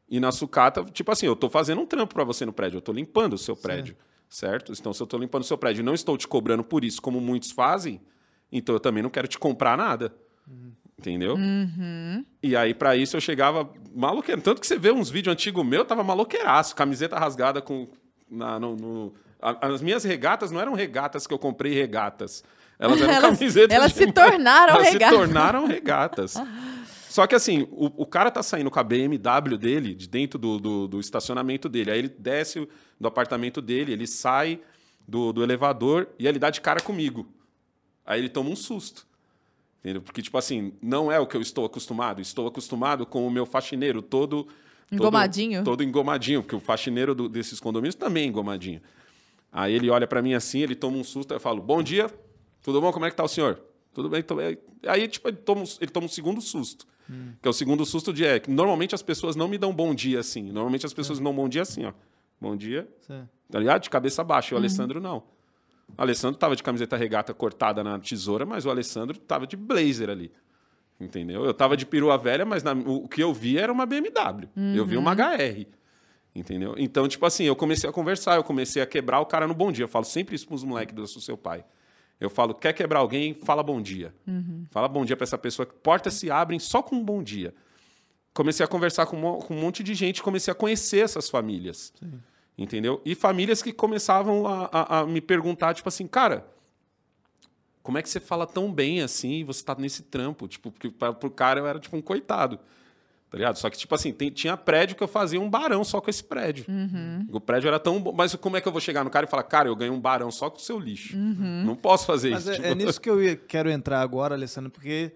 [0.08, 2.80] E na sucata, tipo assim, eu estou fazendo um trampo para você no prédio, eu
[2.80, 3.96] estou limpando o seu prédio,
[4.28, 4.72] certo?
[4.72, 7.00] Então, se eu estou limpando o seu prédio e não estou te cobrando por isso,
[7.00, 8.00] como muitos fazem,
[8.52, 10.12] então eu também não quero te comprar nada.
[11.00, 11.34] Entendeu?
[12.42, 14.40] E aí, pra isso, eu chegava maloqueiro.
[14.42, 17.88] Tanto que você vê uns vídeos antigos meu, eu tava maloqueiraço, camiseta rasgada com.
[18.30, 22.44] Na, no, no- as minhas regatas não eram regatas que eu comprei regatas.
[22.78, 23.74] Elas eram Elas- camisetas.
[23.76, 25.08] elas se tornaram elas regatas.
[25.18, 26.34] se tornaram regatas.
[27.08, 30.58] Só que assim, o, o cara tá saindo com a BMW dele, de dentro do,
[30.60, 31.90] do, do estacionamento dele.
[31.90, 32.68] Aí ele desce
[33.00, 34.60] do apartamento dele, ele sai
[35.08, 37.26] do, do elevador e ele dá de cara comigo.
[38.06, 39.06] Aí ele toma um susto.
[39.80, 40.02] Entendeu?
[40.02, 42.20] Porque, tipo assim, não é o que eu estou acostumado.
[42.20, 44.44] Estou acostumado com o meu faxineiro todo.
[44.44, 44.54] todo-
[44.92, 45.64] Engomadinho?
[45.64, 48.80] Todo, engomadinho, porque o faxineiro do- desses condomínios também é engomadinho.
[49.52, 52.10] Aí ele olha pra mim assim, ele toma um susto, eu falo, bom dia,
[52.62, 52.92] tudo bom?
[52.92, 53.60] Como é que tá o senhor?
[53.94, 54.58] Tudo bem, tô bem.
[54.86, 56.86] Aí, tipo, ele toma, um- ele toma um segundo susto.
[57.42, 59.92] Que é o segundo susto de é que normalmente as pessoas não me dão bom
[59.92, 60.42] dia assim.
[60.52, 61.92] Normalmente as pessoas me dão bom dia assim, ó.
[62.40, 63.26] Bom dia, Sim.
[63.50, 63.82] tá ligado?
[63.82, 64.54] De cabeça baixa.
[64.54, 65.24] E o Alessandro não.
[65.96, 70.08] O Alessandro tava de camiseta regata cortada na tesoura, mas o Alessandro tava de blazer
[70.10, 70.32] ali.
[71.00, 71.44] Entendeu?
[71.44, 74.48] Eu tava de perua velha, mas na- o que eu vi era uma BMW.
[74.76, 75.66] Eu vi uma HR.
[76.34, 76.74] Entendeu?
[76.78, 79.72] Então, tipo assim, eu comecei a conversar, eu comecei a quebrar o cara no bom
[79.72, 79.84] dia.
[79.84, 81.64] Eu falo sempre isso pros moleques do seu pai.
[82.20, 84.14] Eu falo, quer quebrar alguém, fala bom dia.
[84.70, 85.64] Fala bom dia pra essa pessoa.
[85.66, 87.54] Portas se abrem só com um bom dia.
[88.34, 91.92] Comecei a conversar com, mo- com um monte de gente, comecei a conhecer essas famílias.
[92.58, 93.00] Entendeu?
[93.04, 96.46] E famílias que começavam a, a- a me perguntar, tipo assim, cara,
[97.82, 100.46] como é que você fala tão bem assim e você tá nesse trampo?
[100.46, 102.58] Tipo, porque pra, pro cara eu era tipo um coitado.
[103.30, 103.56] Tá ligado?
[103.56, 106.22] Só que, tipo assim, tem- tinha prédio que eu fazia um barão só com esse
[106.22, 106.66] prédio.
[107.30, 108.12] O prédio era tão bom.
[108.12, 110.00] Mas como é que eu vou chegar no cara e falar, cara, eu ganhei um
[110.00, 111.16] barão só com o seu lixo?
[111.16, 112.50] Não posso fazer Mas isso.
[112.50, 115.12] é, Tipo, é nisso que eu ia- quero entrar agora, Alessandro, porque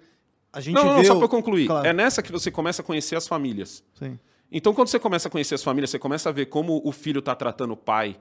[0.53, 0.99] a gente Não, não, vê...
[0.99, 1.67] não, só o- para eu concluir.
[1.67, 1.87] Claro.
[1.87, 3.83] É nessa que você começa a conhecer as famílias.
[3.99, 4.17] Sim.
[4.57, 7.21] Então, quando você começa a conhecer as famílias, você começa a ver como o filho
[7.21, 8.17] tá tratando o pai.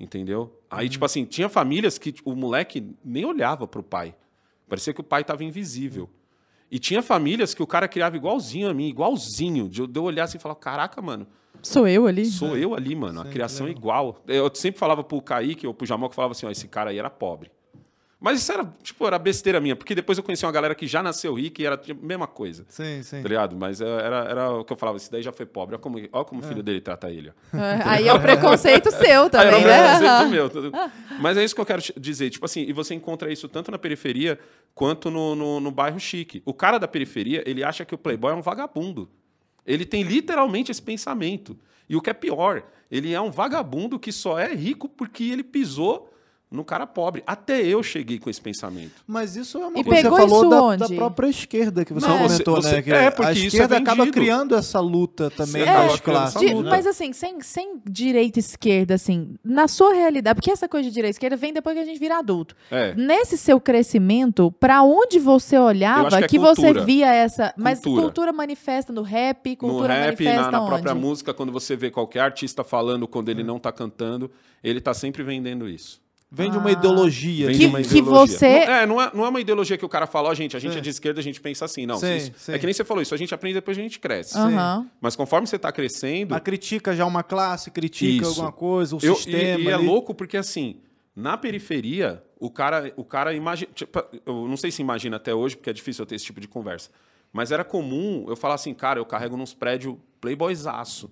[0.00, 0.52] Entendeu?
[0.68, 4.16] Aí, tipo assim, tinha famílias que o moleque nem olhava pro pai.
[4.68, 6.10] Parecia que o pai tava invisível.
[6.68, 9.68] E tinha famílias que o cara criava igualzinho a mim, igualzinho.
[9.68, 11.24] De eu, de eu olhar assim e falar: caraca, mano,
[11.62, 12.26] Sou eu ali.
[12.26, 13.20] sou eu ali, mano.
[13.20, 14.20] A criação é igual.
[14.26, 16.98] Eu sempre falava pro Kaique ou pro Jamal que falava assim: ó, esse cara aí
[16.98, 17.50] era pobre.
[18.20, 21.00] Mas isso era, tipo, era besteira minha, porque depois eu conheci uma galera que já
[21.00, 22.66] nasceu rica e era a mesma coisa.
[22.68, 23.22] Sim, sim.
[23.22, 23.54] Tá ligado?
[23.56, 25.76] Mas é, era, era o que eu falava, esse daí já foi pobre.
[25.76, 27.30] Olha como, olha como o filho dele trata ele.
[27.30, 27.56] ó.
[27.56, 29.98] É, Aí é o preconceito seu Ah, também, era um né?
[29.98, 30.50] preconceito meu.
[30.50, 30.72] tudo.
[31.20, 32.30] Mas é isso que eu quero dizer.
[32.30, 34.36] Tipo assim, e você encontra isso tanto na periferia
[34.74, 36.42] quanto no, no, no bairro chique.
[36.44, 39.08] O cara da periferia, ele acha que o playboy é um vagabundo.
[39.64, 41.56] Ele tem literalmente esse pensamento.
[41.88, 45.44] E o que é pior, ele é um vagabundo que só é rico porque ele
[45.44, 46.12] pisou
[46.50, 47.22] no cara pobre.
[47.26, 49.02] Até eu cheguei com esse pensamento.
[49.06, 52.06] Mas isso é uma E coisa que você falou da, da própria esquerda que você
[52.08, 52.82] Não, comentou, você- né?
[52.82, 54.20] Que é, porque a isso é esquerda acaba vendido.
[54.20, 56.40] criando essa luta também Sim, das acaba classes.
[56.40, 56.70] De- luta.
[56.70, 60.94] mas assim, sem, sem direita e esquerda, assim, na sua realidade, porque essa coisa de
[60.94, 62.56] direita e esquerda vem depois que a gente vira adulto.
[62.70, 62.94] É.
[62.94, 67.52] Nesse seu crescimento, pra onde você Eu olhava que, que é você via essa.
[67.56, 68.02] Mas Cultura.
[68.02, 70.68] cultura manifesta no rap, No cultura rap, manifesta na, na onde?
[70.70, 74.30] própria música, quando você vê qualquer artista falando quando ele não tá cantando,
[74.64, 76.00] ele tá sempre vendendo isso.
[76.30, 76.72] Vem de uma Ah.
[76.72, 77.46] ideologia.
[77.46, 78.38] Vem de de Que- uma uma que ideologia.
[78.38, 80.54] você- Não, é, não é, não é uma ideologia que o cara fala, ó, gente,
[80.54, 80.78] a gente Sim.
[80.78, 81.86] é de esquerda, a gente pensa assim.
[81.86, 82.52] Não, Sim, isso- sim.
[82.52, 84.36] é que nem você falou, isso a gente aprende depois a gente cresce.
[84.36, 84.86] Aham.
[85.00, 88.28] Mas conforme você tá crescendo, Mas critica já uma classe, critica Isso.
[88.28, 89.60] alguma coisa, o Eu- sistema.
[89.60, 90.76] e, e é louco porque, assim,
[91.16, 93.70] na periferia, o cara, o cara imagina.
[93.74, 96.40] Tipo, eu não sei se imagina até hoje, porque é difícil eu ter esse tipo
[96.42, 96.90] de conversa.
[97.32, 101.10] Mas era comum eu falar assim, cara, eu carrego nos prédios playboyzaço.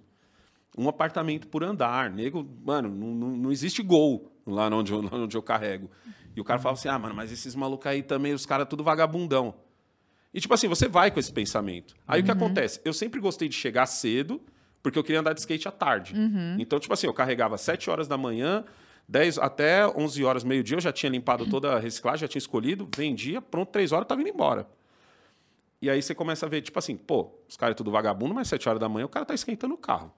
[0.77, 2.11] Um apartamento por andar.
[2.11, 5.91] Nego, mano, não, não, não existe gol lá onde, eu, onde eu carrego.
[6.35, 8.85] E o cara falava assim, ah, mano, mas esses malucos aí também, os caras tudo
[8.85, 9.55] vagabundão.
[10.33, 11.95] E tipo assim, você vai com esse pensamento.
[12.07, 12.81] Aí o que acontece?
[12.85, 14.41] Eu sempre gostei de chegar cedo,
[14.83, 16.15] porque eu queria andar de skate à tarde.
[16.61, 18.65] Então, tipo assim, eu carregava 7 horas da manhã,
[19.09, 22.89] 10 até 11 horas, meio-dia, eu já tinha limpado toda a reciclagem, já tinha escolhido,
[22.95, 24.69] vendia, pronto, 3 horas, eu tava indo embora.
[25.81, 28.49] E aí você começa a ver, tipo assim, pô, os caras é tudo vagabundo, mas
[28.49, 30.13] 7 horas da manhã o cara tá esquentando o carro.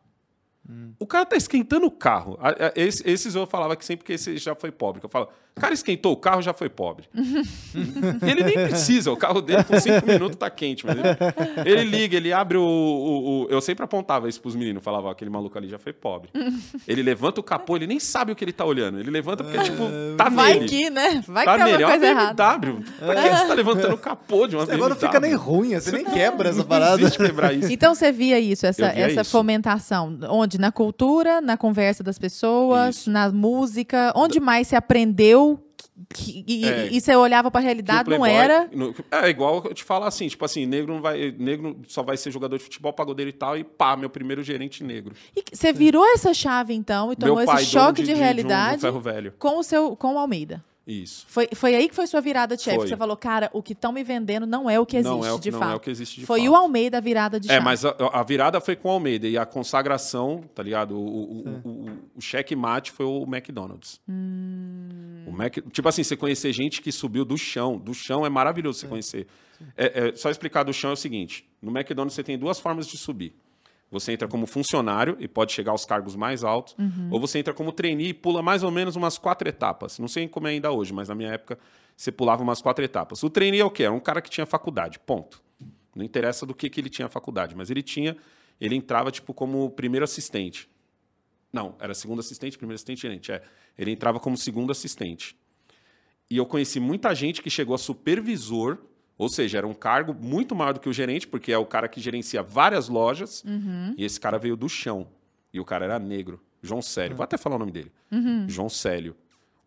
[0.99, 2.39] O cara tá esquentando o carro.
[2.77, 5.01] Esse- Esses eu falava que sempre que esse já foi pobre.
[5.03, 7.07] Eu falo, o cara esquentou o carro, já foi pobre.
[8.23, 10.85] ele nem precisa, o carro dele com cinco minutos tá quente.
[10.87, 14.83] Mas ele, ele liga, ele abre o, o- o- Eu sempre apontava isso pros meninos,
[14.85, 16.31] falava, ó, aquele maluco ali já foi pobre.
[16.87, 19.01] ele levanta o capô, ele nem sabe o que ele tá olhando.
[19.01, 19.85] Ele levanta porque, tipo,
[20.17, 20.69] tá Vai nele.
[20.69, 21.25] que, né?
[21.27, 21.83] Vai tá que tem nele.
[21.83, 22.59] É uma coisa errada.
[22.59, 22.85] BMW.
[22.99, 25.45] Pra que você tá levantando o capô de uma Esse negócio não fica nem BMW?
[25.47, 27.01] ruim, você nem quebra essa Não parada.
[27.01, 27.73] existe quebrar isso.
[27.73, 29.31] Então você via isso, essa, via essa isso.
[29.31, 30.58] fomentação, onde?
[30.59, 33.11] Na cultura, na conversa das pessoas, Isso.
[33.11, 35.65] na música, onde mais você aprendeu
[36.13, 36.89] que- e, É.
[36.93, 38.69] e você olhava pra Que o realidade, não era.
[38.73, 42.17] no- é igual eu te falar assim, tipo assim, negro não vai, negro só vai
[42.17, 45.15] ser jogador de futebol, pagodeiro e tal, e pá, meu primeiro gerente negro.
[45.37, 48.87] E você virou essa chave então e tomou pai, esse choque de, de, realidade de
[48.89, 49.35] um velho.
[49.39, 50.65] com o seu com o Almeida.
[50.89, 51.27] Isso.
[51.29, 52.79] Foi, foi aí que foi sua virada de chefe.
[52.79, 52.89] Foi.
[52.89, 55.31] Você falou, cara, o que estão me vendendo não é o que existe não é
[55.31, 55.73] o, de não fato.
[55.73, 56.51] é o que existe de foi fato.
[56.51, 57.59] o Almeida a virada de chave.
[57.59, 60.99] É, mas a, a virada foi com o Almeida e a consagração, tá ligado?
[60.99, 64.01] O, o, o, o, o checkmate foi o McDonald's.
[64.09, 65.25] Hum.
[65.27, 67.77] O Mac, tipo assim, você conhecer gente que subiu do chão.
[67.77, 69.27] Do chão é maravilhoso você conhecer.
[69.77, 72.87] É, é, só explicar do chão é o seguinte: no McDonald's você tem duas formas
[72.87, 73.35] de subir.
[73.91, 76.77] Você entra como funcionário e pode chegar aos cargos mais altos,
[77.11, 79.99] ou você entra como trainee e pula mais ou menos umas quatro etapas.
[79.99, 81.59] Não sei como é ainda hoje, mas na minha época
[81.97, 83.23] você pulava umas quatro etapas.
[83.23, 83.85] O trainee é o quê?
[83.85, 85.43] Era um cara que tinha faculdade, ponto.
[85.97, 88.17] Não interessa do que, que ele tinha faculdade, mas ele tinha,
[88.61, 90.69] ele entrava tipo como primeiro assistente.
[91.53, 93.33] Não, era segundo assistente, primeiro assistente, gerente.
[93.33, 93.43] É.
[93.77, 95.37] Ele entrava como segundo assistente.
[96.31, 98.79] E eu conheci muita gente que chegou a supervisor,
[99.19, 101.89] ou seja, era um cargo muito maior do que o gerente, porque é o cara
[101.89, 103.43] que gerencia várias lojas,
[103.99, 105.09] e esse cara veio do chão.
[105.53, 107.17] E o cara era negro, João Célio.
[107.17, 107.91] Vou até falar o nome dele.
[108.49, 109.17] João Célio.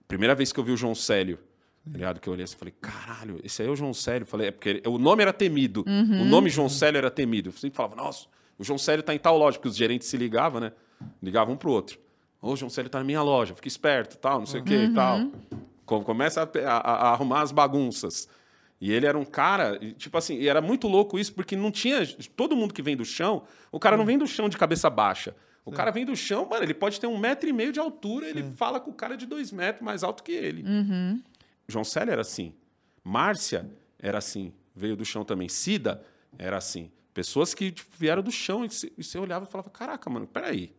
[0.08, 1.38] Primeira vez que eu vi o João Célio,
[1.86, 2.20] tá ligado?
[2.20, 4.26] Que eu olhei assim e falei, caralho, esse aí é o João Célio.
[4.26, 5.84] Falei, é porque ele- o nome era temido.
[6.22, 7.50] O nome João Célio era temido.
[7.50, 8.28] Eu sempre falava, nossa,
[8.58, 10.72] o João Célio tá em tal loja, porque os gerentes se ligavam, né?
[11.22, 11.98] Ligavam um pro outro.
[12.42, 14.76] Ô, o João Célio tá na minha loja, fica esperto, tal, não sei o que
[14.76, 15.20] e tal.
[15.86, 18.28] Co- Começa a, a- a arrumar as bagunças.
[18.82, 22.02] E ele era um cara, tipo assim, e era muito louco isso, porque não tinha.
[22.36, 25.36] Todo mundo que vem do chão, o cara não vem do chão de cabeça baixa.
[25.64, 28.28] O cara vem do chão, mano, ele pode ter um metro e meio de altura,
[28.28, 30.66] ele fala com o cara de dois metros mais alto que ele.
[31.68, 32.54] João Célio era assim.
[33.04, 33.70] Márcia
[34.00, 35.48] era assim, veio do chão também.
[35.48, 36.04] Cida
[36.38, 36.90] era assim.
[37.14, 38.70] Pessoas que tipo, vieram do chão e
[39.04, 40.74] você, olhava e falava: caraca, mano, peraí.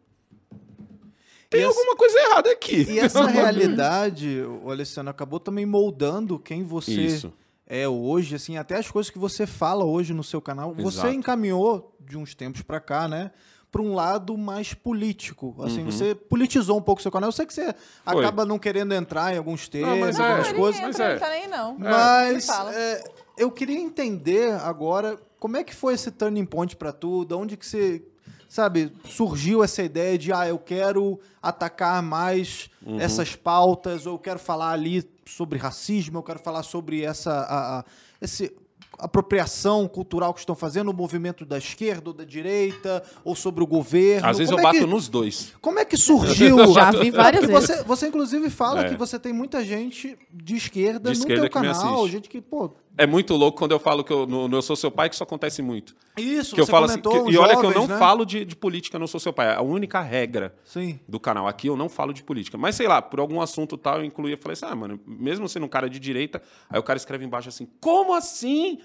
[1.48, 2.82] Tem E essa- alguma coisa errada aqui.
[2.90, 7.32] E essa realidade, o Alessandro, acabou também moldando quem você Isso.
[7.74, 10.74] É hoje, assim, até as coisas que você fala hoje no seu canal.
[10.74, 11.14] Você Exato.
[11.14, 13.30] encaminhou de uns tempos pra cá, né?
[13.70, 15.56] Para um lado mais político.
[15.62, 15.90] Assim, Uhum.
[15.90, 17.28] você politizou um pouco o seu canal.
[17.28, 20.58] Eu sei que você acaba não querendo entrar em alguns termos, mas é, algumas ele
[20.58, 20.80] coisas.
[20.82, 21.16] mas é.
[21.16, 21.78] tá nem não.
[21.78, 22.74] Mas Você fala.
[22.74, 23.04] é,
[23.38, 27.56] eu queria entender agora como é que foi esse turning point pra tu, de onde
[27.56, 28.02] que você,
[28.46, 33.00] sabe, surgiu essa ideia de, ah, eu quero atacar mais Uhum.
[33.00, 37.78] essas pautas, ou eu quero falar ali sobre racismo, eu quero falar sobre essa, a,
[37.80, 37.84] a-
[38.20, 38.54] esse
[38.98, 43.66] apropriação cultural que estão fazendo, o movimento da esquerda ou da direita, ou sobre o
[43.66, 44.28] governo.
[44.28, 45.52] Às vezes eu Como é bato que- nos dois.
[45.60, 46.56] Como é que surgiu?
[46.72, 47.68] Já vi várias vezes.
[47.68, 48.88] Você, você, inclusive, fala É.
[48.90, 52.28] que você tem muita gente de esquerda De no esquerda teu que me canal, gente
[52.28, 54.90] que, pô, É muito louco quando eu falo que eu, no, no Eu Sou Seu
[54.90, 55.94] Pai, que isso acontece muito.
[56.14, 57.98] Isso, Que eu falo assim, que- e olha que eu jovens, não né?
[57.98, 59.48] falo de, de política, não sou seu pai.
[59.48, 61.00] É a única regra Sim.
[61.08, 61.48] do canal.
[61.48, 62.58] Aqui eu não falo de política.
[62.58, 64.36] Mas sei lá, por algum assunto tal, eu incluía.
[64.36, 67.48] Falei assim, ah, mano, mesmo sendo um cara de direita, aí o cara escreve embaixo
[67.48, 68.78] assim: como assim?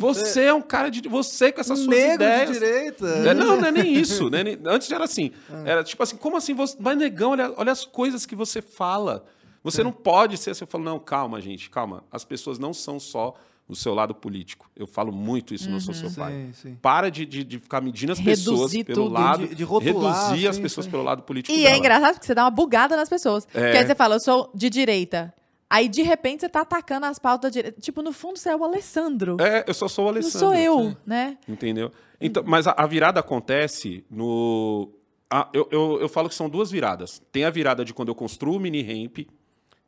[0.00, 1.08] Você é um cara de.
[1.08, 2.48] Você com essas suas Negro ideias.
[2.50, 3.06] de direita.
[3.06, 4.28] É, não, não é nem isso.
[4.28, 4.42] Né?
[4.66, 5.30] Antes era assim.
[5.64, 6.54] Era tipo assim, como assim?
[6.54, 6.76] Você...
[6.80, 9.24] Mas, negão, olha, olha as coisas que você fala.
[9.64, 10.62] Você não pode ser assim.
[10.62, 12.04] Eu falo, não, calma, gente, calma.
[12.12, 13.34] As pessoas não são só
[13.66, 14.70] o seu lado político.
[14.76, 16.32] Eu falo muito isso no Sou Seu Pai.
[16.32, 16.78] Sim, sim.
[16.82, 19.12] Para de, de, de ficar medindo as Reduzir pessoas pelo tudo.
[19.14, 19.48] lado.
[19.48, 20.90] De- de rotular, reduzir as sim, pessoas sim.
[20.90, 21.56] pelo lado político.
[21.56, 21.78] E é dela.
[21.78, 23.48] engraçado porque você dá uma bugada nas pessoas.
[23.54, 23.60] É.
[23.62, 25.32] Porque aí você fala, eu sou de direita.
[25.70, 27.80] Aí, de repente, você tá atacando as pautas direita.
[27.80, 29.38] Tipo, no fundo, você é o Alessandro.
[29.40, 30.38] É, eu só sou o não Alessandro.
[30.40, 31.38] sou eu, né?
[31.48, 31.90] Entendeu?
[32.20, 34.90] Então, mas a, a virada acontece no.
[35.30, 37.20] a- eu, eu, eu falo que são duas viradas.
[37.32, 39.26] Tem a virada de quando eu construo o mini ramp,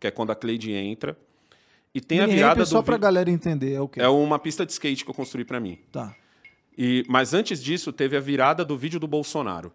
[0.01, 1.16] que é quando a Cleide entra.
[1.94, 2.66] E tem a virada do.
[2.66, 4.01] só pra vi- galera entender, é o quê?
[4.01, 5.78] É uma pista de skate que eu construí pra mim.
[5.90, 6.14] Tá.
[6.76, 9.72] E, mas antes disso, teve a virada do vídeo do Bolsonaro.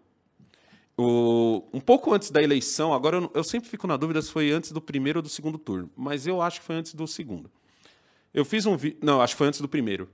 [0.96, 4.50] O- um pouco antes da eleição, agora eu, eu sempre fico na dúvida se foi
[4.52, 7.50] antes do primeiro ou do segundo turno, mas eu acho que foi antes do segundo.
[8.32, 8.98] Eu fiz um vídeo.
[9.02, 10.08] Não, acho que foi antes do primeiro.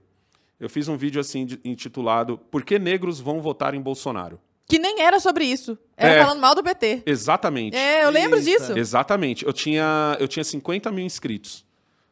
[0.58, 4.40] Eu fiz um vídeo assim de- intitulado Por que negros vão votar em Bolsonaro?
[4.68, 5.78] Que nem era sobre isso.
[5.96, 6.22] Era É.
[6.22, 7.02] falando mal do PT.
[7.06, 7.74] Exatamente.
[7.76, 8.50] É, eu lembro Eita.
[8.50, 8.78] disso.
[8.78, 9.44] Exatamente.
[9.46, 11.64] Eu tinha, eu tinha 50 mil inscritos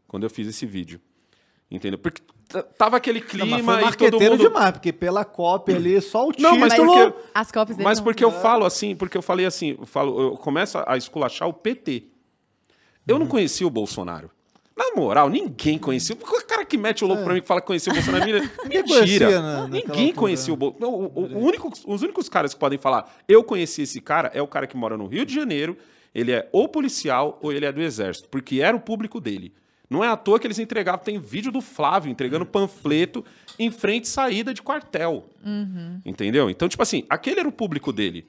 [0.08, 1.00] quando eu fiz esse vídeo.
[1.70, 1.98] Entendeu?
[1.98, 2.22] Porque
[2.78, 4.38] tava aquele Não, clima mas foi e todo mundo.
[4.38, 6.58] demais, porque pela cópia ali, só o Não, título...
[6.60, 8.04] mas Mas porque- as cópias dele Mas não.
[8.04, 11.52] porque eu falo assim, porque eu falei assim, eu, falo, eu começo a esculachar o
[11.52, 12.04] PT.
[13.06, 13.20] Eu Uhum.
[13.22, 14.30] não conhecia o Bolsonaro.
[14.76, 16.14] Na moral, ninguém conhecia.
[16.14, 18.24] O cara que mete o louco pra mim que fala que conhecia o Bolsonaro.
[18.24, 19.26] é Ninguém Mentira.
[19.26, 21.12] conhecia, né, ninguém conhecia o Bolsonaro.
[21.86, 24.96] os únicos caras que podem falar, eu conheci esse cara, é o cara que mora
[24.96, 25.76] no Rio de Janeiro.
[26.14, 29.52] Ele é ou policial ou ele é do exército, porque era o público dele.
[29.88, 31.00] Não é à toa que eles entregavam.
[31.04, 33.24] Tem vídeo do Flávio entregando panfleto
[33.58, 35.24] em frente e saída de quartel.
[36.04, 36.50] Entendeu?
[36.50, 38.26] Então, tipo assim, aquele era o público dele.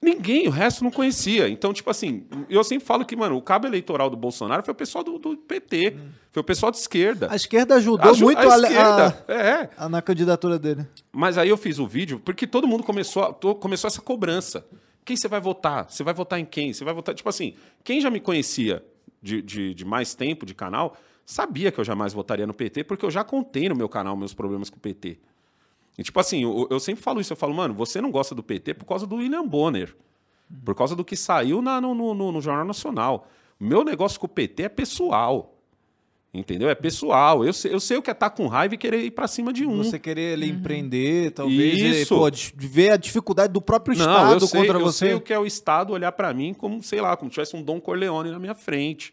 [0.00, 1.48] Ninguém, o resto não conhecia.
[1.48, 4.74] Então, tipo assim, eu sempre falo que, mano, o cabo eleitoral do Bolsonaro foi o
[4.76, 5.96] pessoal do, do PT,
[6.30, 7.26] foi o pessoal de esquerda.
[7.30, 9.24] A esquerda ajudou Aju- muito a a, esquerda.
[9.26, 9.50] é.
[9.76, 10.86] a- a- na candidatura dele.
[11.12, 14.64] Mas aí eu fiz o vídeo porque todo mundo começou, a- to- começou essa cobrança.
[15.04, 15.90] Quem você vai votar?
[15.90, 16.72] Você vai votar em quem?
[16.72, 17.12] Você vai votar.
[17.14, 18.84] Tipo assim, quem já me conhecia
[19.20, 20.96] de, de, de mais tempo de canal
[21.26, 24.32] sabia que eu jamais votaria no PT, porque eu já contei no meu canal meus
[24.32, 25.18] problemas com o PT.
[25.98, 28.42] E tipo assim, eu, eu sempre falo isso, eu falo, mano, você não gosta do
[28.42, 29.94] PT por causa do William Bonner.
[30.64, 33.28] Por causa do que saiu na- no, no- no- Jornal Nacional.
[33.60, 35.54] O meu negócio com o PT é pessoal.
[36.32, 36.68] Entendeu?
[36.68, 37.44] É pessoal.
[37.44, 39.52] Eu sei, eu sei o que é estar com raiva e querer ir pra cima
[39.52, 39.78] de um.
[39.78, 42.14] Você querer ele empreender, talvez, e, Isso.
[42.14, 45.06] pô, de- de ver a dificuldade do próprio Não, Estado eu sei, contra eu você.
[45.06, 47.62] sei o que é o Estado olhar pra mim como, sei lá, como tivesse um
[47.62, 49.12] Dom Corleone na minha frente.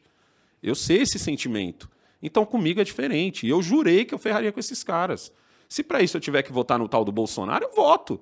[0.61, 1.89] Eu sei esse sentimento.
[2.21, 3.45] Então comigo é diferente.
[3.47, 5.31] E eu jurei que eu ferraria com esses caras.
[5.68, 8.20] Se pra isso eu tiver que votar no tal do Bolsonaro, eu voto.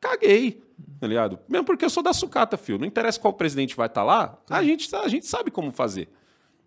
[0.00, 0.62] Caguei.
[1.00, 1.38] Tá ligado?
[1.48, 2.78] Mesmo porque eu sou da sucata, filho.
[2.78, 6.08] Não interessa qual presidente vai estar lá, a gente, a gente sabe como fazer.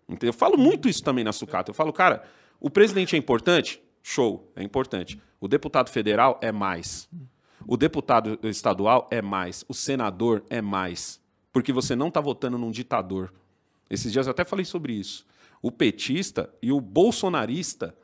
[0.08, 0.30] Entendeu?
[0.30, 1.70] Eu falo muito isso também na sucata.
[1.70, 2.24] Eu falo, cara,
[2.60, 3.82] o presidente é importante?
[4.02, 5.20] Show, é importante.
[5.40, 7.08] O deputado federal é mais.
[7.66, 9.64] O deputado estadual é mais.
[9.68, 11.20] O senador é mais.
[11.52, 13.32] Porque você não está votando num ditador.
[13.88, 15.26] Esses dias eu até falei sobre isso.
[15.60, 17.94] O petista e o bolsonarista,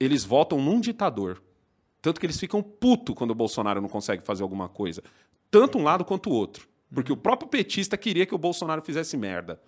[0.00, 1.42] eles votam num ditador.
[2.04, 5.02] Tanto que eles ficam puto quando o Bolsonaro não consegue fazer alguma coisa.
[5.50, 6.68] Tanto um lado quanto o outro.
[6.94, 9.58] Porque o próprio petista queria que o Bolsonaro fizesse merda.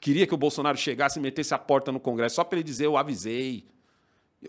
[0.00, 2.86] Queria que o Bolsonaro chegasse e metesse a porta no Congresso só para ele dizer
[2.86, 3.68] eu avisei.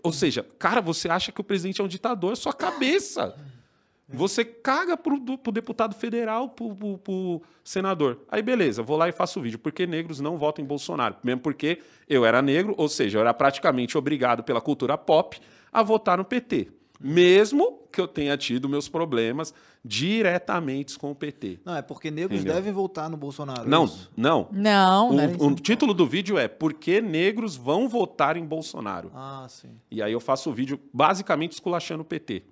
[0.02, 3.36] Ou seja, cara, você acha que o presidente é um ditador, é sua cabeça.
[4.08, 8.22] Você caga pro, pro deputado federal, pro, pro- pro senador.
[8.28, 9.60] Aí, beleza, vou lá e faço o vídeo.
[9.60, 11.14] Por que negros não votam em Bolsonaro?
[11.22, 15.38] Mesmo porque eu era negro, ou seja, eu era praticamente obrigado pela cultura pop
[15.72, 16.81] a votar no PT.
[17.02, 19.52] Mesmo que eu tenha tido meus problemas
[19.84, 21.60] diretamente com o PT.
[21.64, 22.54] Não, é porque negros Entendeu?
[22.54, 23.64] devem voltar no Bolsonaro.
[23.64, 24.10] é Não, isso?
[24.16, 24.48] não.
[24.52, 29.10] Não, O, não o título do vídeo é Por que negros vão votar em Bolsonaro?
[29.14, 29.70] Ah, sim.
[29.90, 32.44] E aí eu faço o vídeo basicamente esculachando o PT.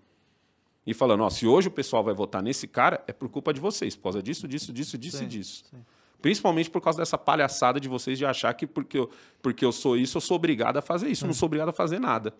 [0.87, 3.61] E falando, ó, se hoje o pessoal vai votar nesse cara, é por culpa de
[3.61, 5.65] vocês, por causa disso, disso, disso, disso Sim, e disso.
[5.71, 5.77] sim.
[6.21, 9.09] Principalmente por causa dessa palhaçada de vocês de achar que porque eu,
[9.41, 11.25] porque eu sou isso, eu sou obrigado a fazer isso.
[11.25, 12.35] Eu não sou obrigado a fazer nada.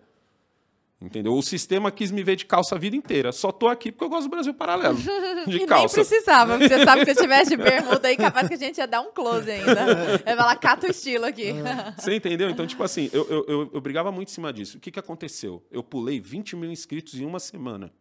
[1.01, 1.33] Entendeu?
[1.33, 3.31] O sistema quis me ver de calça a vida inteira.
[3.31, 4.95] Só tô aqui porque eu gosto do Brasil Paralelo.
[5.47, 5.95] De E nem calça.
[5.95, 8.77] precisava, porque você sabe que se eu tivesse de bermuda aí, capaz que a gente
[8.77, 10.21] ia dar um close ainda.
[10.27, 11.53] Ia falar, cata o estilo aqui.
[11.97, 12.51] Você entendeu?
[12.51, 14.77] Então, tipo assim, eu, eu, eu, eu brigava muito em cima disso.
[14.77, 15.65] O que, que aconteceu?
[15.71, 17.91] Eu pulei 20 mil inscritos em uma semana.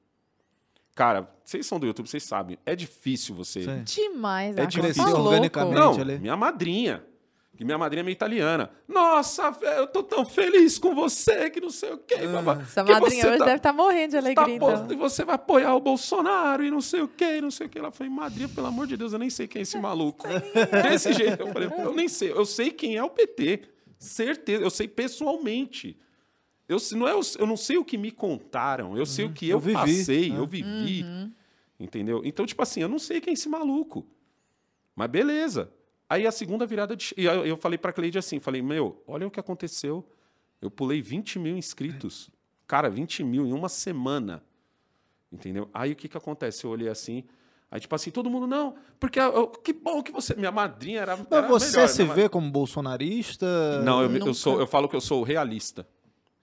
[0.94, 2.58] Cara, vocês são do YouTube, vocês sabem.
[2.66, 3.62] É difícil você.
[3.64, 3.82] Sim.
[3.84, 5.02] Demais, É difícil.
[5.02, 5.74] tá organicamente.
[5.80, 6.18] Não, ali.
[6.18, 7.02] minha madrinha.
[7.60, 8.70] Que minha madrinha é meio italiana.
[8.88, 12.14] Nossa, velho, eu tô tão feliz com você, que não sei o quê.
[12.14, 14.56] Essa Que madrinha hoje tá- deve estar morrendo de tá alegria.
[14.56, 14.86] então.
[14.90, 17.68] e você vai apoiar o Bolsonaro e não sei o quê, e não sei o
[17.68, 17.78] quê.
[17.78, 20.26] Ela falou, madrinha, pelo amor de Deus, eu nem sei quem é esse maluco.
[20.82, 21.42] Desse jeito.
[21.42, 22.32] Eu falei, eu nem sei.
[22.32, 23.60] Eu sei quem é o PT.
[23.98, 24.62] Certeza.
[24.64, 25.98] Eu sei pessoalmente.
[26.66, 28.96] Eu, não é, eu não sei o que me contaram.
[28.96, 30.38] Eu sei o que eu, Eu vivi, passei, né?
[30.38, 31.02] eu vivi.
[31.02, 31.30] Uhum.
[31.78, 32.22] Entendeu?
[32.24, 34.06] Então, tipo assim, eu não sei quem é esse maluco.
[34.96, 35.70] Mas beleza.
[36.10, 37.14] Aí a segunda virada de.
[37.16, 40.04] E eu, eu falei pra Cleide assim: falei, meu, olha o que aconteceu.
[40.60, 42.28] Eu pulei 20 mil inscritos.
[42.66, 44.42] Cara, 20 mil em uma semana.
[45.32, 45.70] Entendeu?
[45.72, 46.64] Aí o que que acontece?
[46.64, 47.22] Eu olhei assim.
[47.70, 50.34] Aí, tipo assim, todo mundo, não, porque ah, eu- que bom que você.
[50.34, 51.16] Minha madrinha era.
[51.16, 53.80] Mas era você melhor, se minha vê como bolsonarista?
[53.84, 55.86] Não, eu, eu, sou, eu falo que eu sou realista.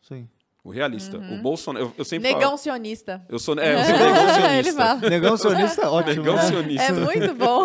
[0.02, 0.30] Sim.
[0.68, 1.18] O realista.
[1.18, 1.86] O Bolsonaro.
[1.86, 2.58] Eu, eu sempre Negão falo.
[2.58, 3.26] sionista.
[3.30, 4.96] Eu sou, é, eu sou negão sionista.
[5.10, 6.16] Negão sionista é ótimo.
[6.16, 6.42] Negão né?
[6.42, 6.84] sionista.
[6.84, 7.64] É muito bom.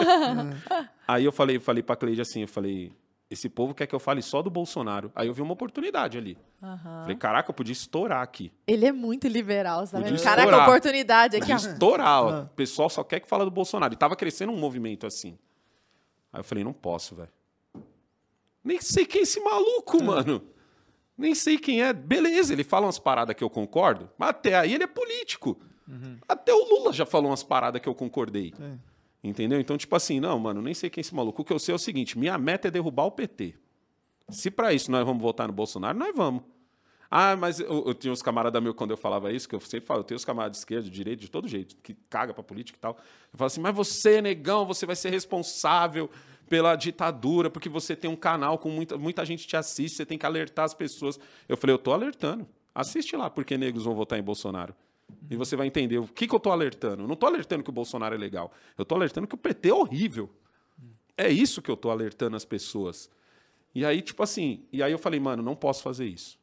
[1.09, 2.92] Aí eu falei, falei pra Cleide assim, eu falei,
[3.28, 5.11] esse povo quer que eu fale só do Bolsonaro.
[5.16, 6.38] Aí eu vi uma oportunidade ali.
[6.84, 8.53] Falei, caraca, eu podia estourar aqui.
[8.68, 10.05] Ele é muito liberal, sabe?
[10.05, 10.68] Podia Caraca, estourar.
[10.68, 11.72] oportunidade aqui, Podia ó.
[11.72, 12.22] estourar.
[12.22, 12.28] ó.
[12.30, 12.40] Ah.
[12.42, 13.92] O pessoal só quer que fala do Bolsonaro.
[13.92, 15.36] E tava crescendo um movimento assim.
[16.32, 17.30] Aí eu falei, não posso, velho.
[18.62, 20.40] Nem sei quem é esse maluco, mano.
[21.16, 21.92] Nem sei quem é.
[21.92, 25.60] Beleza, ele fala umas paradas que eu concordo, mas até aí ele é político.
[26.28, 28.52] Até o Lula já falou umas paradas que eu concordei.
[28.56, 28.80] Sim.
[29.22, 29.60] Entendeu?
[29.60, 31.42] Então, tipo assim, não, mano, nem sei quem é esse maluco.
[31.42, 33.54] O que eu sei é o seguinte: minha meta é derrubar o PT.
[34.28, 36.42] Se pra isso nós vamos votar no Bolsonaro, nós vamos.
[37.10, 39.86] Ah, mas eu, eu tinha uns camaradas meus, quando eu falava isso, que eu sempre
[39.86, 42.42] falo, eu tenho os camaradas de esquerda, de direita, de todo jeito, que caga pra
[42.42, 42.96] política e tal.
[43.30, 46.10] Eu falo assim, mas você, negão, você vai ser responsável
[46.49, 50.18] pela ditadura, porque você tem um canal com muita, muita gente te assiste, você tem
[50.18, 51.18] que alertar as pessoas.
[51.49, 52.47] Eu falei, eu tô alertando.
[52.74, 54.74] Assiste lá porque negros vão votar em Bolsonaro.
[55.30, 57.03] E você vai entender o que, que eu tô alertando.
[57.03, 58.53] Eu não tô alertando que o Bolsonaro é legal.
[58.76, 60.30] Eu tô alertando que o PT é horrível.
[61.16, 63.11] É isso que eu tô alertando as pessoas.
[63.74, 66.38] E aí, tipo assim, e aí eu falei, mano, não posso fazer isso.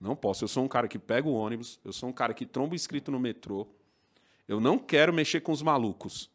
[0.00, 0.44] Não posso.
[0.44, 3.10] Eu sou um cara que pega o ônibus, eu sou um cara que tromba inscrito
[3.10, 3.66] no metrô.
[4.48, 6.30] Eu não quero mexer com os malucos.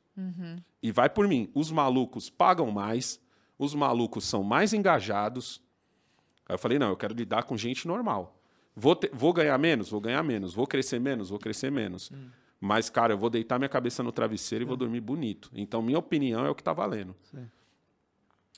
[0.81, 1.49] E vai por mim.
[1.53, 3.19] Os malucos pagam mais,
[3.59, 5.61] os malucos são mais engajados.
[6.47, 8.39] Aí eu falei, não, eu quero lidar com gente normal.
[8.75, 9.89] Vou, ter- vou ganhar menos?
[9.89, 10.53] Vou ganhar menos.
[10.53, 11.29] Vou crescer menos?
[11.29, 12.11] Vou crescer menos.
[12.59, 15.49] Mas, cara, eu vou deitar minha cabeça no travesseiro e vou dormir bonito.
[15.53, 17.15] Então, minha opinião é o que tá valendo.
[17.31, 17.45] Sim.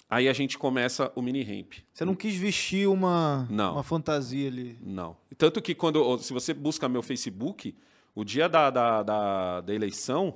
[0.10, 1.74] Aí a gente começa o mini ramp.
[1.94, 3.74] Você não quis vestir uma, Não.
[3.74, 4.78] uma fantasia ali.
[4.82, 5.18] Não.
[5.38, 6.18] Tanto que quando.
[6.20, 7.76] Se você busca meu Facebook,
[8.16, 10.36] o dia da, da, da, da eleição,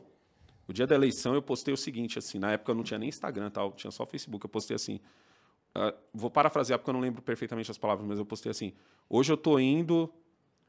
[0.72, 3.10] o dia da eleição eu postei o seguinte, assim, na época eu não tinha nem
[3.10, 5.00] Instagram tal, tinha só Facebook, eu postei assim.
[5.76, 8.74] ah, vou parafrasear porque eu não lembro perfeitamente as palavras, mas eu postei assim.
[9.10, 10.12] Hoje eu tô indo.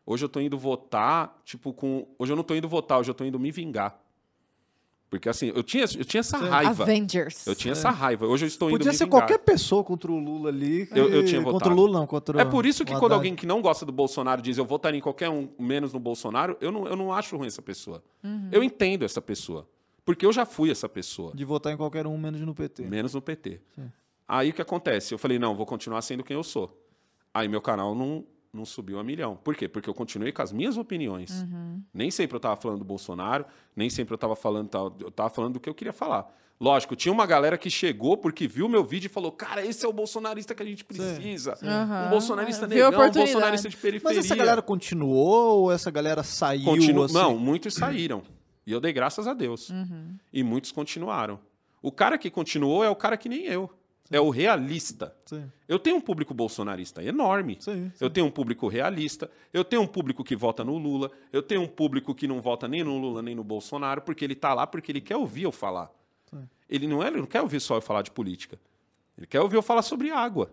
[0.04, 2.06] Hoje eu tô indo votar, tipo, com.
[2.18, 3.98] Hoje eu não tô indo votar, hoje eu tô indo me vingar.
[5.08, 6.82] Porque assim, eu tinha, eu tinha essa raiva.
[6.84, 7.46] Avengers.
[7.46, 8.26] Eu tinha essa raiva.
[8.26, 9.20] Hoje eu estou indo Podia me ser vingar.
[9.20, 10.88] qualquer pessoa contra o Lula ali.
[10.90, 11.70] Eu- eu tinha Contra votado.
[11.72, 12.06] o Lula, não.
[12.06, 14.96] Contra É por isso que quando alguém que não gosta do Bolsonaro diz eu votaria
[14.98, 18.02] em qualquer um, menos no Bolsonaro, eu não, eu não acho ruim essa pessoa.
[18.50, 19.68] Eu entendo essa pessoa.
[20.04, 21.32] Porque eu já fui essa pessoa.
[21.34, 22.82] De votar em qualquer um, menos no PT.
[22.84, 23.60] Menos no PT.
[24.26, 25.14] Aí o que acontece?
[25.14, 26.78] Eu falei, não, vou continuar sendo quem eu sou.
[27.34, 29.36] Aí meu canal não, não subiu a milhão.
[29.36, 29.68] Por quê?
[29.68, 31.44] Porque eu continuei com as minhas opiniões.
[31.92, 34.96] Nem sempre eu estava falando do Bolsonaro, nem sempre eu estava falando tal.
[35.00, 36.32] Eu estava falando do que eu queria falar.
[36.60, 39.88] Lógico, tinha uma galera que chegou porque viu meu vídeo e falou: Cara, esse é
[39.88, 41.58] o bolsonarista que a gente precisa.
[41.60, 42.06] Aham.
[42.06, 44.16] Um bolsonarista Viu a negão, um bolsonarista de periferia.
[44.16, 46.66] Mas essa galera continuou ou essa galera saiu?
[46.66, 47.02] Continu...
[47.02, 47.14] assim?
[47.14, 48.22] Não, muitos saíram.
[48.66, 49.70] E eu dei graças a Deus.
[49.70, 50.16] Uhum.
[50.32, 51.38] E muitos continuaram.
[51.80, 53.70] O cara que continuou é o cara que nem eu.
[54.10, 55.14] É o realista.
[55.24, 57.56] Sim, Eu tenho um público bolsonarista enorme.
[57.58, 57.90] sim.
[57.94, 58.04] sim.
[58.04, 61.62] Eu tenho um público realista, eu tenho um público que vota no Lula, eu tenho
[61.62, 64.66] um público que não vota nem no Lula nem no Bolsonaro, porque ele está lá
[64.66, 65.90] porque ele quer ouvir eu falar.
[66.26, 66.46] Sim.
[66.68, 68.60] Ele não, é, ele não quer ouvir só eu falar de política.
[69.16, 70.50] Ele quer ouvir eu falar sobre água.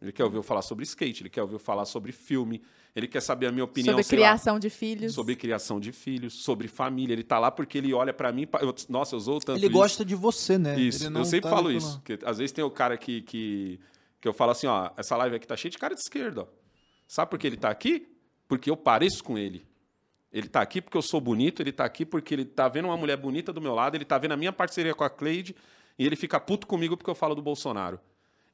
[0.00, 2.62] Ele quer ouvir eu falar sobre skate, ele quer ouvir eu falar sobre filme,
[2.94, 5.14] ele quer saber a minha opinião Sobre sei lá, criação de filhos.
[5.14, 7.12] sobre criação de filhos, sobre família.
[7.12, 8.46] Ele tá lá porque ele olha pra mim.
[8.60, 9.72] eu- nossa, eu usou tanto Ele isso.
[9.74, 10.78] gosta de você, né?
[10.78, 12.00] Isso, Ele não eu sempre tá falo isso.
[12.04, 13.80] Que, às vezes tem o cara que, que,
[14.20, 16.46] que eu falo assim, ó, essa live aqui tá cheia de cara de esquerda, ó.
[17.08, 18.06] Sabe por que ele tá aqui?
[18.46, 19.66] Porque eu pareço com ele.
[20.32, 22.96] Ele tá aqui porque eu sou bonito, ele tá aqui porque ele tá vendo uma
[22.96, 25.54] mulher bonita do meu lado, ele tá vendo a minha parceria com a Cleide,
[25.98, 28.00] e ele fica puto comigo porque eu falo do Bolsonaro.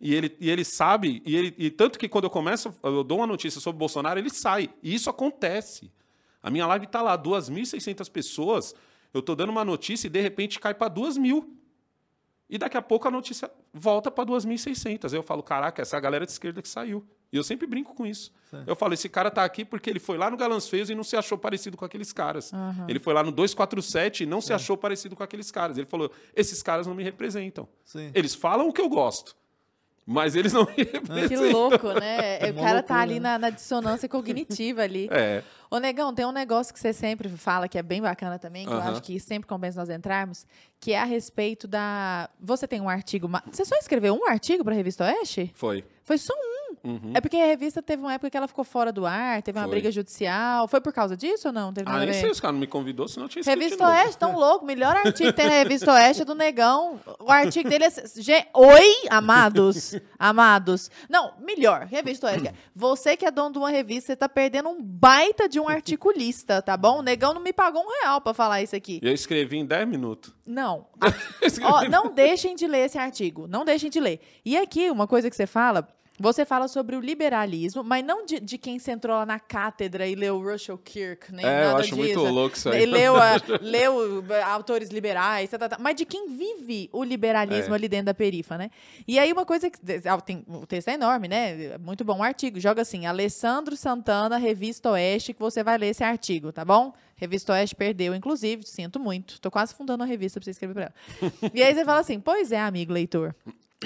[0.00, 3.18] E ele, e ele sabe, e, ele, e tanto que quando eu começo, eu dou
[3.18, 4.70] uma notícia sobre o Bolsonaro, ele sai.
[4.82, 5.92] E isso acontece.
[6.42, 8.74] A minha live tá lá, 2.600 pessoas,
[9.12, 11.46] eu tô dando uma notícia e de repente cai para 2.000.
[12.48, 15.12] E daqui a pouco a notícia volta para 2.600.
[15.12, 17.06] Aí eu falo, caraca, essa é a galera de esquerda que saiu.
[17.32, 18.32] E eu sempre brinco com isso.
[18.50, 18.66] Certo.
[18.66, 21.04] Eu falo, esse cara tá aqui porque ele foi lá no Galãs Feios e não
[21.04, 22.50] se achou parecido com aqueles caras.
[22.88, 25.78] Ele foi lá no 247 e não se achou parecido com aqueles caras.
[25.78, 27.68] Ele falou, esses caras não me representam.
[27.84, 28.10] Sim.
[28.14, 29.36] Eles falam o que eu gosto.
[30.12, 31.52] Mas eles não me Que representam.
[31.52, 32.38] louco, né?
[32.40, 33.20] É o cara tá loucura, ali né?
[33.20, 35.08] na, na dissonância cognitiva ali.
[35.20, 35.42] É.
[35.70, 38.72] Ô, Negão, tem um negócio que você sempre fala que é bem bacana também, que
[38.72, 38.90] eu Aham.
[38.90, 40.44] acho que sempre compensa nós entrarmos,
[40.80, 42.28] que é a respeito da.
[42.40, 43.30] Você tem um artigo.
[43.52, 45.52] Você só escreveu um artigo pra Revista Oeste?
[45.54, 45.84] Foi.
[46.02, 46.49] Foi só um.
[46.84, 47.12] Uhum.
[47.14, 49.64] É porque a revista teve uma época que ela ficou fora do ar, teve uma
[49.66, 49.72] Foi.
[49.76, 50.66] briga judicial.
[50.68, 51.72] Foi por causa disso ou não?
[51.72, 53.86] Teve Ah, nem sei, os caras não me convidou, senão eu tinha escrito Revista.
[53.88, 54.64] Oeste, tão louco.
[54.64, 56.98] Melhor artigo que tem na Revista Oeste é do Negão.
[57.18, 57.90] O artigo dele é.
[57.90, 59.94] Ge- Oi, amados.
[60.18, 60.90] Amados.
[61.08, 61.86] Não, melhor.
[61.86, 62.50] Revista Oeste.
[62.74, 66.62] Você que é dono de uma revista, você tá perdendo um baita de um articulista,
[66.62, 66.98] tá bom?
[66.98, 68.98] O Negão não me pagou um real pra falar isso aqui.
[69.02, 70.32] Eu escrevi em 10 minutos.
[70.46, 70.86] Não.
[71.62, 73.46] Ó, não deixem de ler esse artigo.
[73.46, 74.20] Não deixem de ler.
[74.44, 75.86] E aqui, uma coisa que você fala.
[76.22, 80.14] Você fala sobre o liberalismo, mas não de, de quem sentou lá na cátedra e
[80.14, 81.96] leu Russell Kirk, nem É, eu nada acho disso.
[81.96, 82.82] muito louco isso aí.
[82.82, 85.76] E leu, a- leu eh, autores liberais, tá, tá, tá.
[85.80, 87.76] mas de quem vive o liberalismo É.
[87.76, 88.70] ali dentro da perifa, né?
[89.08, 91.78] E aí uma coisa que ah, tem, o texto é enorme, né?
[91.78, 92.60] Muito bom o artigo.
[92.60, 96.92] Joga assim, Alessandro Santana, Revista Oeste, que você vai ler esse artigo, tá bom?
[97.16, 99.40] Revista Oeste perdeu, inclusive, sinto muito.
[99.40, 101.32] Tô quase fundando uma revista pra você escrever pra ela.
[101.54, 103.34] e aí você fala assim: "Pois é, amigo leitor,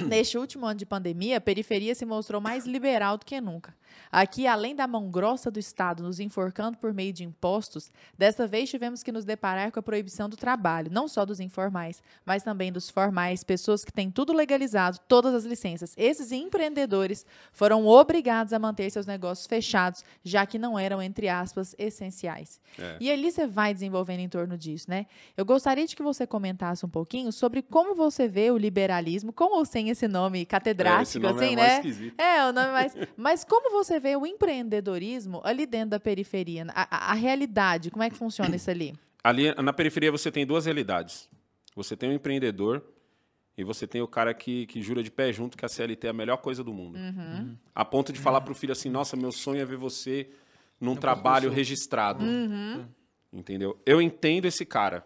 [0.02, 3.74] Neste último ano de pandemia, a periferia se mostrou mais liberal do que nunca.
[4.10, 8.70] Aqui, além da mão grossa do Estado nos enforcando por meio de impostos, desta vez
[8.70, 12.72] tivemos que nos deparar com a proibição do trabalho, não só dos informais, mas também
[12.72, 15.94] dos formais, pessoas que têm tudo legalizado, todas as licenças.
[15.96, 21.74] Esses empreendedores foram obrigados a manter seus negócios fechados, já que não eram, entre aspas,
[21.78, 22.60] essenciais.
[22.78, 22.96] É.
[23.00, 25.06] E ali você vai desenvolvendo em torno disso, né?
[25.36, 29.56] Eu gostaria de que você comentasse um pouquinho sobre como você vê o liberalismo, com
[29.56, 31.76] ou sem esse nome catedrático, É, esse nome assim, é mais né?
[31.76, 32.20] esquisito.
[32.20, 32.94] É, o nome mais.
[33.16, 36.66] Mas como você vê o empreendedorismo ali dentro da periferia?
[36.74, 38.94] A, a- a realidade, como é que funciona isso ali?
[39.22, 41.28] Ali na periferia você tem duas realidades.
[41.76, 42.82] Você tem o empreendedor
[43.56, 46.10] e você tem o cara que, que jura de pé junto que a CLT é
[46.10, 46.96] a melhor coisa do mundo.
[46.98, 47.56] Uhum.
[47.74, 50.28] A ponto de falar pro filho assim: nossa, meu sonho é ver você
[50.80, 52.24] num trabalho registrado.
[52.24, 52.84] Uhum.
[53.32, 53.78] Entendeu?
[53.84, 55.04] Eu entendo esse cara.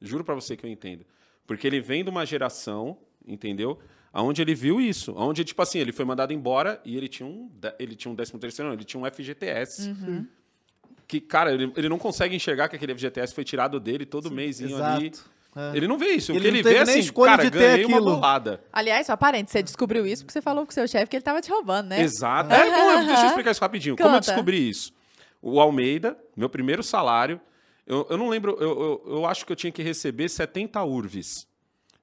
[0.00, 1.04] Juro pra você que eu entendo.
[1.46, 3.78] Porque ele vem de uma geração, entendeu?
[4.14, 5.12] Aonde ele viu isso.
[5.16, 7.50] Onde, tipo assim, ele foi mandado embora e ele tinha um,
[7.80, 9.88] ele tinha um 13 terceiro, não, ele tinha um FGTS.
[9.88, 10.24] Uhum.
[11.08, 14.82] Que, cara, ele, ele não consegue enxergar que aquele FGTS foi tirado dele todo mêsinho
[14.82, 15.08] ali.
[15.08, 15.34] Exato.
[15.56, 15.76] É.
[15.76, 16.30] Ele não vê isso.
[16.30, 18.14] Ele o que ele vê é nem assim, cara, de ter ganhei uma aquilo.
[18.14, 18.60] bolada.
[18.72, 21.20] Aliás, só parente, você descobriu isso porque você falou com o seu chefe que ele
[21.20, 22.00] estava te roubando, né?
[22.00, 22.52] Exato.
[22.52, 23.96] É, não, deixa eu explicar isso rapidinho.
[23.96, 24.26] Como eu Conta.
[24.26, 24.92] descobri isso?
[25.42, 27.40] O Almeida, meu primeiro salário,
[27.86, 31.46] eu, eu não lembro, eu, eu, eu acho que eu tinha que receber 70 URVs.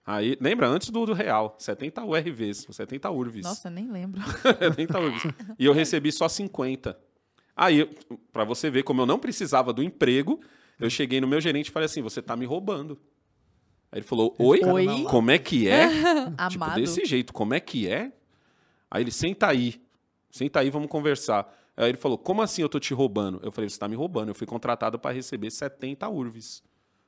[0.06, 0.68] Aí, lembra?
[0.68, 3.44] Antes do, do real, 70 URVs, 70 URVs.
[3.44, 4.22] Nossa, nem lembro.
[4.42, 5.24] 70 URVs.
[5.60, 6.98] E eu recebi só 50.
[7.56, 7.86] Aí,
[8.32, 10.40] para você ver como eu não precisava do emprego,
[10.80, 13.00] eu cheguei no meu gerente e falei assim: você tá me roubando.
[13.92, 14.64] Aí ele falou: Oi?
[14.64, 15.04] Oi?
[15.04, 15.88] Como é que é?
[16.50, 16.82] Tipo, Amado.
[16.82, 18.12] desse jeito, como é que é?
[18.90, 19.82] Aí ele, senta aí.
[20.30, 21.54] Senta aí, vamos conversar.
[21.76, 23.40] Aí ele falou, como assim eu tô te roubando?
[23.44, 24.30] Eu falei, você tá me roubando.
[24.30, 26.64] Eu fui contratado para receber 70 URVs.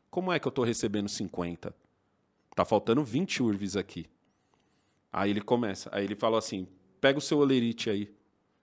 [0.10, 1.76] Como é que eu tô recebendo 50?
[2.56, 4.06] Tá faltando 20 URVs aqui.
[5.12, 5.90] Aí ele começa.
[5.92, 6.68] Aí ele falou assim,
[7.00, 8.14] pega o seu olerite aí.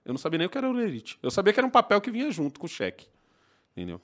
[0.05, 1.19] Eu não sabia nem o que era olerite.
[1.23, 3.07] Eu sabia que era um papel que vinha junto com o cheque.
[3.73, 4.01] Entendeu?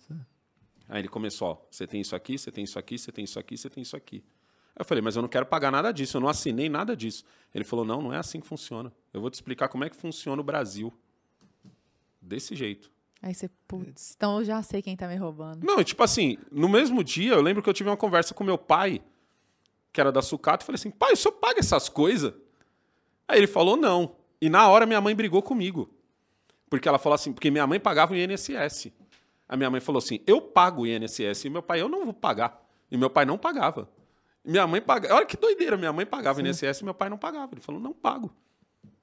[0.89, 3.39] Aí ele começou, ó, você tem isso aqui, você tem isso aqui, você tem isso
[3.39, 4.23] aqui, você tem isso aqui.
[4.77, 7.25] Aí eu falei, mas eu não quero pagar nada disso, eu não assinei nada disso.
[7.55, 8.93] Ele falou, não, não é assim que funciona.
[9.13, 10.93] Eu vou te explicar como é que funciona o Brasil.
[12.21, 12.91] Desse jeito.
[13.23, 15.65] Aí você, putz, então eu já sei quem tá me roubando.
[15.65, 18.45] Não, e tipo assim, no mesmo dia, eu lembro que eu tive uma conversa com
[18.45, 19.03] meu pai,
[19.97, 22.35] que era da sucata, e falei assim, pai, o senhor paga essas coisas?
[23.27, 24.15] Aí ele falou, não.
[24.39, 25.89] E na hora minha mãe brigou comigo.
[26.69, 28.93] Porque ela falou assim, porque minha mãe pagava o INSS.
[29.49, 31.47] A minha mãe falou assim, eu pago o INSS.
[31.47, 32.63] E meu pai, eu não vou pagar.
[32.91, 33.89] E meu pai não pagava.
[34.45, 35.15] Minha mãe pagava.
[35.15, 37.49] Olha que doideira, minha mãe pagava o INSS e meu pai não pagava.
[37.55, 38.31] Ele falou, não pago.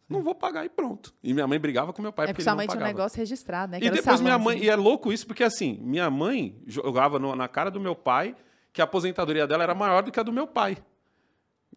[0.08, 1.12] Não vou pagar e pronto.
[1.24, 2.94] E minha mãe brigava com meu pai É porque porque ele não tinha um pagava.
[2.98, 3.80] negócio registrado, né?
[3.80, 4.60] que E depois minha mãe.
[4.64, 8.36] E é louco isso, porque assim, minha mãe jogava no- na cara do meu pai
[8.74, 10.78] que a aposentadoria dela era maior do que a do meu pai.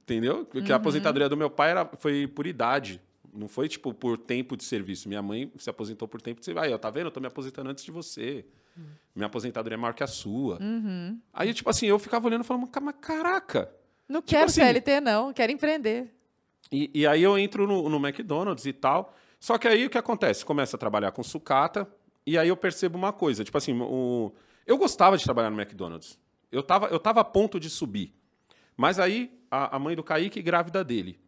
[0.03, 0.44] Entendeu?
[0.44, 0.74] Porque Uhum.
[0.74, 3.01] a aposentadoria do meu pai era, foi por idade.
[3.32, 5.09] Não foi, tipo, por tempo de serviço.
[5.09, 6.64] Minha mãe se aposentou por tempo de serviço.
[6.64, 7.07] Aí, ó, tá vendo?
[7.07, 8.47] Eu tô me aposentando antes de você.
[9.14, 10.59] Minha aposentadoria é maior que a sua.
[10.61, 11.18] Uhum.
[11.32, 13.70] Aí, tipo assim, eu ficava olhando e falando, "Ca- mas caraca.
[14.09, 15.32] Não Tipo quero assim- CLT, não.
[15.32, 16.14] Quero empreender.
[16.70, 19.14] E, e aí eu entro no, no McDonald's e tal.
[19.40, 20.44] Só que aí o que acontece?
[20.44, 21.88] Começa a trabalhar com sucata,
[22.26, 23.42] e aí eu percebo uma coisa.
[23.44, 24.32] Tipo assim, o...
[24.66, 26.18] eu gostava de trabalhar no McDonald's.
[26.57, 28.14] Eu tava, eu tava a ponto de subir.
[28.76, 31.18] Mas aí a, a mãe do Kaique grávida dele.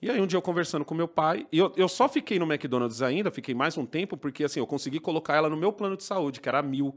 [0.00, 2.44] E aí um dia eu conversando com meu pai, e eu, eu só fiquei no
[2.44, 5.96] McDonald's ainda, fiquei mais um tempo, porque assim, eu consegui colocar ela no meu plano
[5.96, 6.96] de saúde, que era mil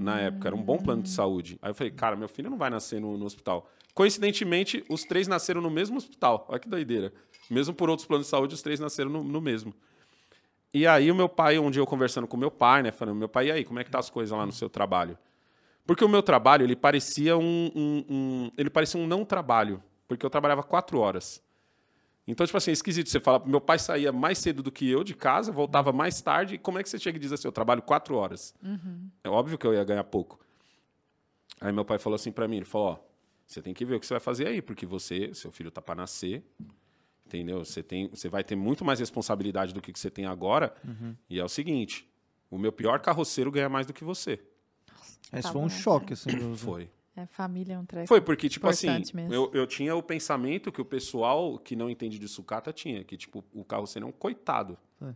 [0.00, 1.58] na época, era um bom plano de saúde.
[1.60, 3.68] Aí eu falei, cara, meu filho não vai nascer no, no hospital.
[3.92, 6.46] Coincidentemente, os três nasceram no mesmo hospital.
[6.48, 7.12] Olha que doideira.
[7.50, 9.74] Mesmo por outros planos de saúde, os três nasceram no, no mesmo.
[10.72, 13.28] E aí o meu pai, um dia eu conversando com meu pai, né, falando, meu
[13.28, 15.18] pai, e aí, como é que tá as coisas lá no seu trabalho?
[15.88, 20.24] Porque o meu trabalho, ele parecia um, um- um- ele parecia um não trabalho, porque
[20.24, 21.42] eu trabalhava quatro horas.
[22.26, 23.08] Então, tipo assim, é esquisito.
[23.08, 26.56] Você fala, meu pai saía mais cedo do que eu de casa, voltava mais tarde,
[26.56, 28.54] e como é que você chega e diz assim, eu trabalho quatro horas?
[29.24, 30.38] É óbvio que eu ia ganhar pouco.
[31.58, 32.98] Aí meu pai falou assim pra mim, ele falou, ó,
[33.46, 35.80] você tem que ver o que você vai fazer aí, porque você, seu filho tá
[35.80, 36.44] pra nascer,
[37.26, 37.64] entendeu?
[37.64, 40.74] Você, tem, você vai ter muito mais responsabilidade do que que você tem agora,
[41.30, 42.06] e é o seguinte,
[42.50, 44.38] o meu pior carroceiro ganha mais do que você.
[45.32, 46.32] Esse foi um choque, assim.
[46.32, 46.56] mesmo.
[46.56, 46.90] Foi.
[47.16, 48.06] É, família é um treco.
[48.06, 49.34] Foi, porque, tipo assim, mesmo.
[49.34, 53.16] eu, eu tinha o pensamento que o pessoal que não entende de sucata tinha, que,
[53.16, 54.78] tipo, o carroceiro é um coitado.
[55.02, 55.12] É.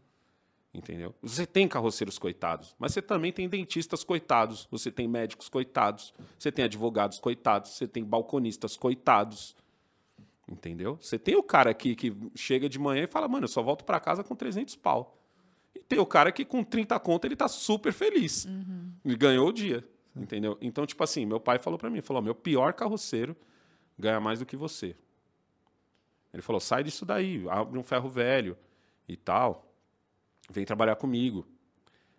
[0.75, 1.15] Entendeu?
[1.23, 6.51] Você tem carroceiros coitados, mas você também tem dentistas coitados, você tem médicos coitados, você
[6.51, 9.55] tem advogados coitados, você tem balconistas coitados.
[10.49, 10.99] Entendeu?
[11.01, 13.85] Você tem o cara aqui que chega de manhã e fala, mano, eu só volto
[13.85, 15.19] pra casa com 300 pau.
[15.75, 18.47] E tem o cara que com 30 conto ele tá super feliz.
[19.05, 19.87] Ele ganhou o dia.
[20.15, 20.59] Entendeu?
[20.61, 23.35] Então, tipo assim, meu pai falou pra mim, falou, meu pior carroceiro
[23.99, 24.95] ganha mais do que você.
[26.33, 28.57] Ele falou, sai disso daí, abre um ferro velho
[29.09, 29.73] e tal,
[30.51, 31.47] vem trabalhar comigo.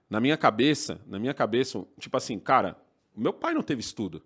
[0.09, 2.77] Na minha cabeça, na minha cabeça, tipo assim, cara,
[3.15, 4.23] meu pai não teve estudo,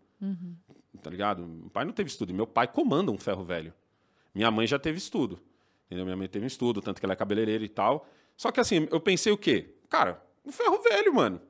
[1.02, 1.46] tá ligado?
[1.46, 3.74] Meu pai não teve estudo, e meu pai comanda um ferro velho.
[4.34, 5.40] Minha mãe já teve estudo,
[5.86, 6.06] entendeu?
[6.06, 8.08] Minha mãe teve um estudo, tanto que ela é cabeleireira e tal.
[8.36, 9.76] Só que assim, eu pensei o quê?
[9.90, 11.42] Cara, um ferro velho, mano.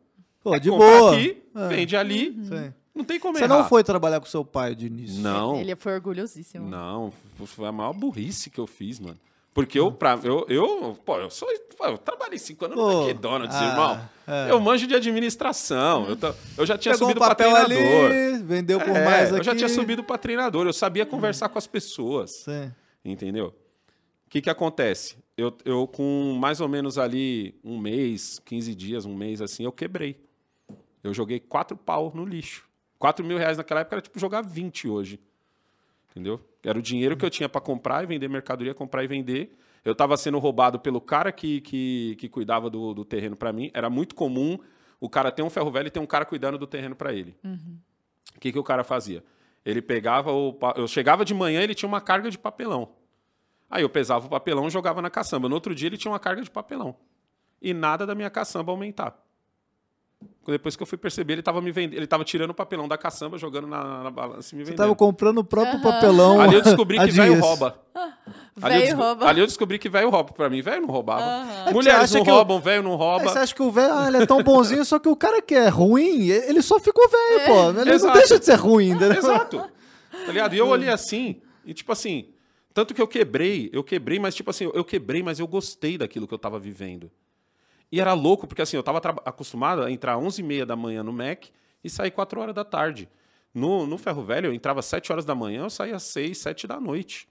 [0.52, 1.16] Pô, de Compra boa.
[1.16, 1.68] aqui, É.
[1.68, 2.74] vende ali, Sim.
[2.96, 3.58] não tem como Você errar.
[3.60, 5.22] não foi trabalhar com seu pai de início?
[5.22, 5.60] Não.
[5.60, 6.68] Ele foi orgulhosíssimo.
[6.68, 7.12] Não,
[7.46, 9.18] foi a maior burrice que eu fiz, mano.
[9.54, 11.48] Porque eu, pra, eu, eu, pô, eu sou.
[11.82, 14.10] eu trabalhei cinco anos Pô, no McDonald's, ah, irmão.
[14.28, 14.52] é.
[14.52, 16.08] Eu manjo de administração.
[16.08, 18.12] Eu, ta- eu já tinha Pegou um subido pra papel treinador.
[18.12, 19.40] ali, vendeu por É, mais aqui.
[19.40, 20.68] eu já tinha subido pra treinador.
[20.68, 22.32] Eu sabia conversar com as pessoas.
[22.46, 22.72] Sim.
[23.04, 23.48] Entendeu?
[23.48, 25.16] O que, que acontece?
[25.36, 29.72] Eu, eu, com mais ou menos ali um mês, 15 dias, um mês assim, eu
[29.72, 30.20] quebrei.
[31.08, 32.68] Eu joguei quatro pau no lixo.
[33.00, 35.20] Quatro mil reais naquela época era tipo jogar 20 hoje.
[36.10, 36.40] Entendeu?
[36.64, 39.58] Era o dinheiro que eu tinha para comprar e vender mercadoria, comprar e vender.
[39.86, 43.72] Eu estava sendo roubado pelo cara que, que, que cuidava do, do terreno para mim.
[43.74, 44.58] Era muito comum
[45.00, 47.36] o cara ter um ferro velho e ter um cara cuidando do terreno para ele.
[48.36, 49.24] O que, que o cara fazia?
[49.64, 50.58] Ele pegava o.
[50.76, 52.96] Eu chegava de manhã ele tinha uma carga de papelão.
[53.70, 55.48] Aí eu pesava o papelão e jogava na caçamba.
[55.48, 56.96] No outro dia ele tinha uma carga de papelão.
[57.62, 59.27] E nada da minha caçamba aumentar.
[60.48, 62.98] Depois que eu fui perceber, ele estava me vendendo, ele tava tirando o papelão da
[62.98, 64.78] caçamba, jogando na, na balança e me Você vendendo.
[64.78, 66.40] tava comprando o próprio papelão.
[66.40, 67.78] Ali eu descobri que velho rouba.
[67.94, 68.06] Ali
[68.56, 69.28] eu, Velho desco- rouba.
[69.28, 70.32] ali eu descobri que velho rouba.
[70.32, 71.22] Pra mim, velho não roubava.
[71.22, 71.74] Aham.
[71.74, 73.24] Mulheres Você acha não roubam, velho não Aí rouba.
[73.30, 75.54] você acha que o velho, ah, ele é tão bonzinho, só que o cara que
[75.54, 77.82] é ruim, ele só ficou velho, pô.
[77.82, 77.94] Ele É.
[77.96, 78.14] Exato.
[78.14, 79.18] não deixa de ser ruim, entendeu?
[79.18, 79.58] Exato.
[79.58, 80.56] Tá ligado?
[80.56, 82.30] E eu olhei assim, e tipo assim,
[82.74, 86.26] tanto que eu quebrei, eu quebrei, mas tipo assim, eu quebrei, mas eu gostei daquilo
[86.26, 87.12] que eu tava vivendo.
[87.92, 91.04] E era louco, porque assim, eu tava traba- acostumado a entrar às 11h30 da manhã
[91.04, 91.46] no Mac
[91.84, 93.08] e sair 4 horas da tarde.
[93.54, 96.38] No, no Ferro Velho, eu entrava às 7 horas da manhã, eu saía às 6,
[96.38, 97.28] 7 da noite.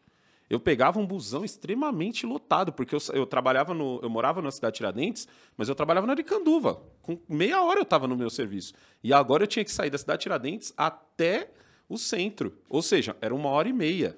[0.48, 3.98] Eu pegava um busão extremamente lotado, porque eu, eu trabalhava no.
[4.00, 5.26] Eu morava na cidade de Tiradentes,
[5.56, 6.80] mas eu trabalhava na Aricanduva.
[7.02, 8.72] Com meia hora eu estava no meu serviço.
[9.02, 11.50] E agora eu tinha que sair da cidade de Tiradentes até
[11.88, 12.56] o centro.
[12.68, 14.16] Ou seja, era uma hora e meia.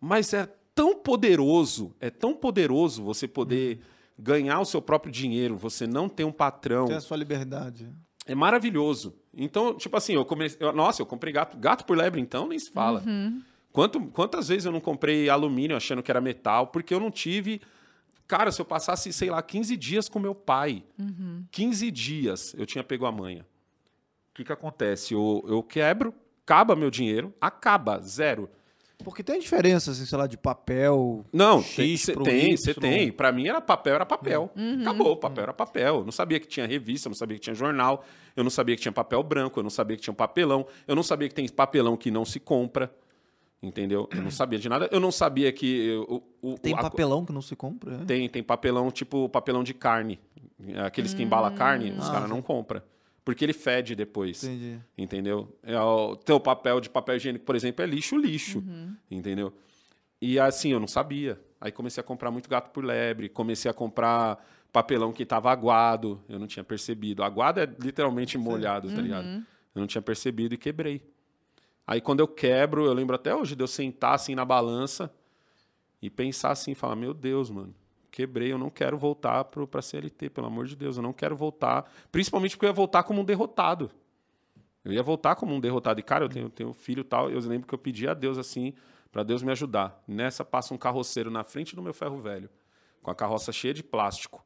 [0.00, 3.80] Mas é tão poderoso, é tão poderoso você poder
[4.18, 6.86] ganhar o seu próprio dinheiro, você não ter um patrão.
[6.86, 7.88] Tem a sua liberdade.
[8.26, 9.14] É maravilhoso.
[9.32, 10.58] Então, tipo assim, eu comecei.
[10.66, 13.02] eu- nossa, eu comprei gato, gato por lebre, então nem se fala.
[13.72, 17.60] Quanto, quantas vezes eu não comprei alumínio achando que era metal, porque eu não tive.
[18.26, 20.84] Cara, se eu passasse, sei lá, 15 dias com meu pai,
[21.50, 23.42] 15 dias eu tinha pego a manha.
[24.30, 25.14] O que, que acontece?
[25.14, 26.12] Eu, eu quebro,
[26.44, 28.48] acaba meu dinheiro, acaba, zero.
[29.04, 31.24] Porque tem diferença, assim, sei lá, de papel.
[31.32, 33.12] Não, X pro tem, você tem.
[33.12, 34.50] Pra mim era papel, era papel.
[34.80, 35.98] Acabou, papel era papel.
[35.98, 38.74] Eu não sabia que tinha revista, eu não sabia que tinha jornal, eu não sabia
[38.74, 41.48] que tinha papel branco, eu não sabia que tinha papelão, eu não sabia que tem
[41.48, 42.92] papelão que não se compra.
[43.62, 44.08] Entendeu?
[44.12, 44.88] Eu não sabia de nada.
[44.92, 45.92] Eu não sabia que.
[46.08, 47.94] O, o- Tem a- papelão que não se compra?
[48.02, 48.04] é?
[48.04, 50.18] Tem, tem papelão, tipo papelão de carne.
[50.84, 52.82] Aqueles que embala carne, os Ah, caras não compram.
[53.28, 54.42] Porque ele fede depois.
[54.42, 54.80] Entendi.
[54.96, 55.54] Entendeu?
[55.62, 58.64] É o teu papel de papel higiênico, por exemplo, é lixo, lixo.
[59.10, 59.52] Entendeu?
[60.18, 61.38] E assim, eu não sabia.
[61.60, 66.18] Aí comecei a comprar muito gato por lebre, comecei a comprar papelão que estava aguado,
[66.26, 67.22] eu não tinha percebido.
[67.22, 69.26] Aguado é literalmente molhado, tá ligado?
[69.74, 71.02] Eu não tinha percebido e quebrei.
[71.86, 75.12] Aí quando eu quebro, eu lembro até hoje de eu sentar assim na balança
[76.00, 77.74] e pensar assim, falar, meu Deus, mano,
[78.10, 81.90] quebrei, eu não quero voltar para CLT, pelo amor de Deus, eu não quero voltar,
[82.10, 83.90] principalmente porque eu ia voltar como um derrotado.
[84.84, 86.00] Eu ia voltar como um derrotado.
[86.00, 88.38] E, cara, eu tenho, tenho filho e tal, eu lembro que eu pedi a Deus
[88.38, 88.74] assim,
[89.12, 90.02] para Deus me ajudar.
[90.06, 92.48] Nessa passa um carroceiro na frente do meu ferro velho,
[93.02, 94.44] com a carroça cheia de plástico.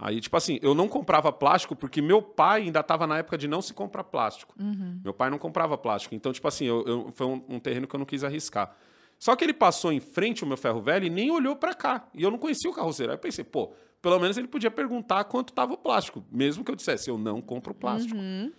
[0.00, 3.46] Aí, tipo assim, eu não comprava plástico porque meu pai ainda estava na época de
[3.46, 4.54] não se comprar plástico.
[4.58, 4.98] Uhum.
[5.04, 6.14] Meu pai não comprava plástico.
[6.14, 8.74] Então, tipo assim, eu, eu, foi um, um, terreno que eu não quis arriscar.
[9.20, 12.08] Só que ele passou em frente ao meu ferro velho e nem olhou para cá.
[12.14, 13.12] E eu não conhecia o carroceiro.
[13.12, 16.70] Aí eu pensei, pô, pelo menos ele podia perguntar quanto estava o plástico, mesmo que
[16.70, 18.16] eu dissesse, eu não compro plástico.
[18.16, 18.50] Uhum.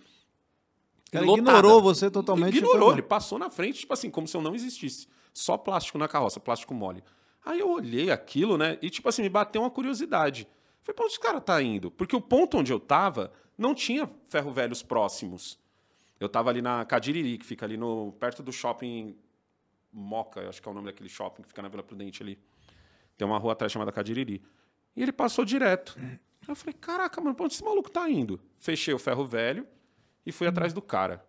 [1.10, 2.56] Cara, ignorou você totalmente.
[2.56, 5.08] Ignorou, ele passou na frente, tipo assim, como se eu não existisse.
[5.34, 7.02] Só plástico na carroça, plástico mole.
[7.44, 8.78] Aí eu olhei aquilo, né?
[8.80, 10.46] E, tipo assim, me bateu uma curiosidade.
[10.80, 11.90] Falei, pra onde esse cara tá indo?
[11.90, 15.58] Porque o ponto onde eu tava não tinha ferro velhos próximos.
[16.20, 19.16] Eu tava ali na Cadiriri, que fica ali no, perto do shopping
[19.92, 22.38] Moca, acho que é o nome daquele shopping que fica na Vila Prudente ali.
[23.16, 24.42] Tem uma rua atrás chamada Cadiriri.
[24.96, 25.96] E ele passou direto.
[26.48, 28.40] Eu falei, caraca, mano, pra onde esse maluco tá indo?
[28.58, 29.66] Fechei o ferro velho
[30.26, 31.24] e fui atrás do cara.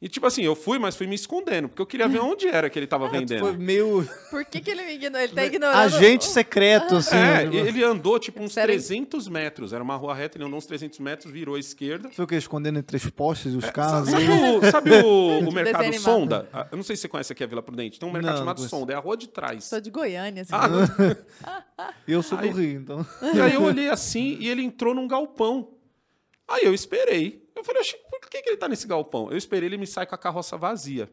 [0.00, 2.70] E tipo assim, eu fui, mas fui me escondendo, porque eu queria ver onde era
[2.70, 3.40] que ele tava vendendo.
[3.40, 4.08] Foi meio.
[4.30, 5.24] Por que, que ele me ignorou?
[5.24, 5.76] Ele tá ignorando.
[5.76, 7.16] Agente secreto, assim.
[7.16, 7.56] É, né?
[7.56, 8.72] ele andou tipo uns Sério?
[8.74, 9.72] 300 metros.
[9.72, 12.10] Era uma rua reta, ele andou uns 300 metros, virou à esquerda.
[12.10, 12.36] Foi o que?
[12.36, 14.08] Escondendo entre os postes e os carros.
[14.08, 15.92] Sabe o, sabe o, o mercado.
[15.98, 16.48] Sonda?
[16.52, 17.98] Ah, Eu não sei se você conhece aqui a Vila Prudente.
[17.98, 18.60] Tem um mercado Não, chamado.
[18.68, 19.64] Sonda, é a rua de trás.
[19.64, 20.52] Sou de Goiânia, assim.
[20.54, 21.64] Ah,
[22.06, 23.06] E eu sou do Rio, então.
[23.34, 25.70] E aí eu olhei assim e ele entrou num galpão.
[26.48, 27.47] Aí eu esperei.
[27.58, 29.30] Eu falei, "Oxi, por que, que ele tá nesse galpão?
[29.30, 31.10] Eu esperei ele me sair com a carroça vazia.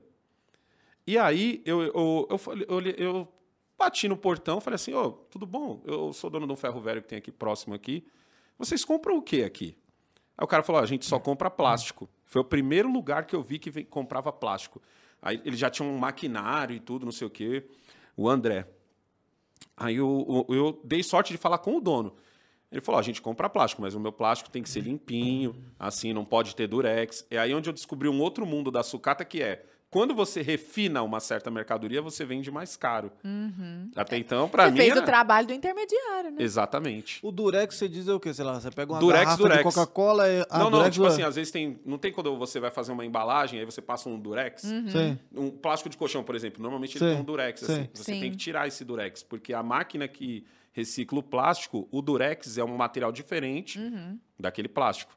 [1.07, 3.33] E aí eu, eu, eu, eu, eu
[3.77, 5.81] bati no portão falei assim, ô, tudo bom?
[5.85, 8.05] Eu sou dono de um ferro velho que tem aqui próximo aqui.
[8.57, 9.77] Vocês compram o que aqui?
[10.37, 12.09] Aí o cara falou, "Ó, a gente só compra plástico.
[12.25, 14.81] Foi o primeiro lugar que eu vi que comprava plástico.
[15.21, 17.67] Aí ele já tinha um maquinário e tudo, não sei o quê.
[18.15, 18.67] O André.
[19.75, 22.15] Aí eu, eu, eu dei sorte de falar com o dono.
[22.71, 25.55] Ele falou: "Ó, a gente compra plástico, mas o meu plástico tem que ser limpinho,
[25.79, 27.25] assim, não pode ter durex.
[27.29, 29.65] É aí onde eu descobri um outro mundo da sucata que é.
[29.87, 33.09] Quando você refina uma certa mercadoria, você vende mais caro.
[33.95, 34.77] Até então, para Você mim.
[34.77, 36.37] fez o trabalho do intermediário, né?
[36.39, 37.19] Exatamente.
[37.23, 38.33] O Durex, você diz é o quê?
[38.33, 39.57] Sei lá, você pega uma Durex, garrafa Durex.
[39.59, 40.41] de Coca-Cola e...
[40.49, 41.79] Ah, não, não, Durex, tipo assim, às vezes tem.
[41.85, 44.63] Não tem quando você vai fazer uma embalagem, aí você passa um durex.
[44.63, 45.17] Sim.
[45.33, 47.61] Um plástico de colchão, por exemplo, normalmente ele Sim, tem um durex.
[47.61, 47.65] sim.
[47.71, 47.89] Assim.
[47.93, 48.19] Você Sim.
[48.19, 50.45] tem que tirar esse durex, porque a máquina que
[50.75, 53.79] recicla o plástico, o durex é um material diferente
[54.37, 55.15] daquele plástico.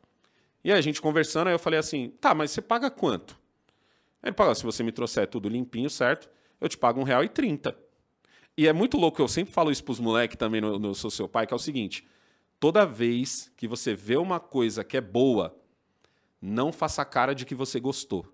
[0.62, 3.36] E aí a gente conversando, aí eu falei assim, tá, mas você paga quanto?
[4.22, 6.30] Aí ele falou, se você me trouxer tudo limpinho, certo?
[6.61, 7.76] Eu te pago um real e trinta.
[8.56, 11.28] E é muito louco, eu sempre falo isso pros moleques também no, no Sou Seu
[11.28, 12.06] Pai, que é o seguinte,
[12.61, 15.56] toda vez que você vê uma coisa que é boa,
[16.41, 18.24] não faça cara de que você gostou.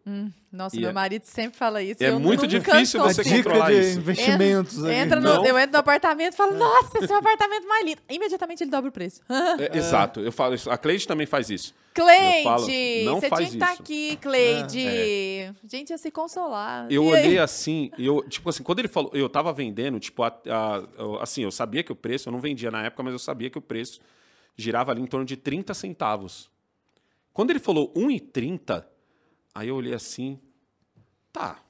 [0.53, 2.03] Nossa, E meu é- marido sempre fala isso.
[2.05, 3.99] é eu muito difícil você Dica controlar de isso.
[3.99, 4.85] investimentos.
[4.85, 4.95] ali.
[4.95, 5.47] Entra no, Não.
[5.47, 8.03] eu entro no apartamento e falo, nossa, seu apartamento mais lindo.
[8.11, 9.23] Imediatamente ele dobra o preço.
[9.59, 10.71] É, Exato, eu falo isso.
[10.71, 11.75] A Cleide também faz isso.
[11.95, 12.67] Cleide, falo,
[13.05, 13.83] não você faz tinha que estar isso.
[13.83, 15.55] aqui, Cleide.
[15.67, 16.87] Gente, ia se consolar.
[16.91, 17.25] Eu E aí?
[17.27, 20.83] olhei assim, e eu, tipo assim, quando ele falou, eu tava vendendo, tipo, a- a-
[20.99, 23.49] eu- assim, eu sabia que o preço, eu não vendia na época, mas eu sabia
[23.49, 24.01] que o preço
[24.57, 26.51] girava ali em torno de 30 centavos.
[27.35, 28.87] Quando ele falou 1,30,
[29.55, 30.41] aí eu olhei assim,
[31.32, 31.61] tá.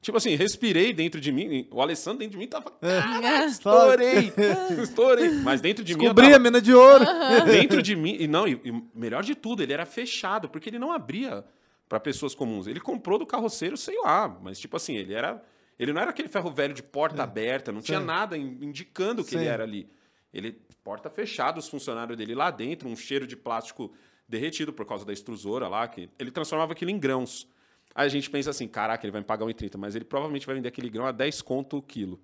[0.00, 4.32] Tipo assim, respirei dentro de mim, o Alessandro dentro de mim tava, "Caraca, estourei,
[4.82, 5.30] estourei.
[5.42, 7.04] Mas dentro de mim eu Descobri a mina de ouro.
[7.44, 8.16] dentro de mim.
[8.18, 11.44] E não, e, e melhor de tudo, ele era fechado, porque ele não abria
[11.88, 12.66] para pessoas comuns.
[12.66, 15.42] Ele comprou do carroceiro, sei lá, mas tipo assim, ele era.
[15.78, 18.04] Ele não era aquele ferro velho de porta aberta, não tinha Sim.
[18.06, 19.50] nada in- indicando que ele Sim.
[19.50, 19.88] era ali.
[20.32, 20.52] Ele,
[20.84, 23.92] porta fechada, os funcionários dele lá dentro, um cheiro de plástico
[24.30, 27.48] derretido por causa da extrusora lá, que ele transformava aquilo em grãos.
[27.94, 30.54] Aí a gente pensa assim, caraca, ele vai me pagar 1,30, mas ele provavelmente vai
[30.54, 32.20] vender aquele grão a 10 conto o quilo.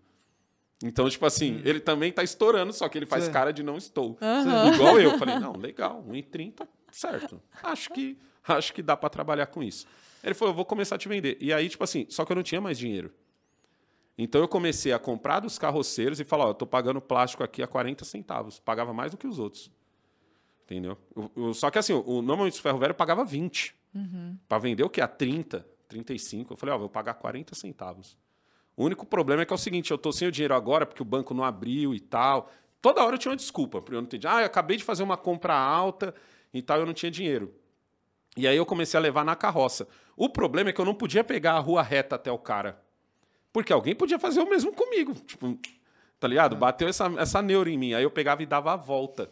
[0.85, 3.33] Então, tipo assim, ele também tá estourando, só que ele faz Sim.
[3.33, 4.17] cara de não estou.
[4.21, 4.75] Aham.
[4.75, 5.17] Igual eu.
[5.19, 7.43] Falei, não, legal, 1,30, certo.
[7.63, 9.87] Acho que, acho que dá para trabalhar com isso.
[10.23, 11.37] Ele falou, eu vou começar a te vender.
[11.41, 13.13] E aí, tipo assim, só que eu não tinha mais dinheiro.
[14.19, 17.63] Então eu comecei a comprar dos carroceiros e falar, ó, eu tô pagando plástico aqui
[17.63, 18.59] a 40 centavos.
[18.59, 19.71] Pagava mais do que os outros.
[20.67, 20.99] Entendeu?
[21.15, 23.75] O- o- só que assim, o, normalmente o ferro velho pagava 20.
[24.49, 25.01] Para vender o quê?
[25.01, 26.53] A 30, 35.
[26.53, 28.17] Eu falei, ó, vou pagar 40 centavos.
[28.77, 31.01] O único problema é que é o seguinte, eu tô sem o dinheiro agora porque
[31.01, 32.51] o banco não abriu e tal.
[32.83, 34.27] Toda hora eu tinha uma desculpa, eu não entendi.
[34.27, 36.15] Ah, eu acabei de fazer uma compra alta
[36.53, 37.55] e tal, eu não tinha dinheiro.
[38.37, 39.89] E aí eu comecei a levar na carroça.
[40.15, 42.83] O problema é que eu não podia pegar a rua reta até o cara.
[43.51, 45.15] Porque alguém podia fazer o mesmo comigo.
[45.15, 45.59] Tipo,
[46.21, 46.55] tá ligado?
[46.55, 47.95] Bateu essa, essa neura em mim.
[47.95, 49.31] Aí eu pegava e dava a volta.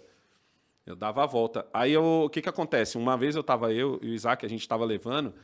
[0.86, 1.66] Eu dava a volta.
[1.72, 2.98] Aí eu- o que que acontece?
[2.98, 5.34] Uma vez eu tava eu e o Isaac, a gente tava levando,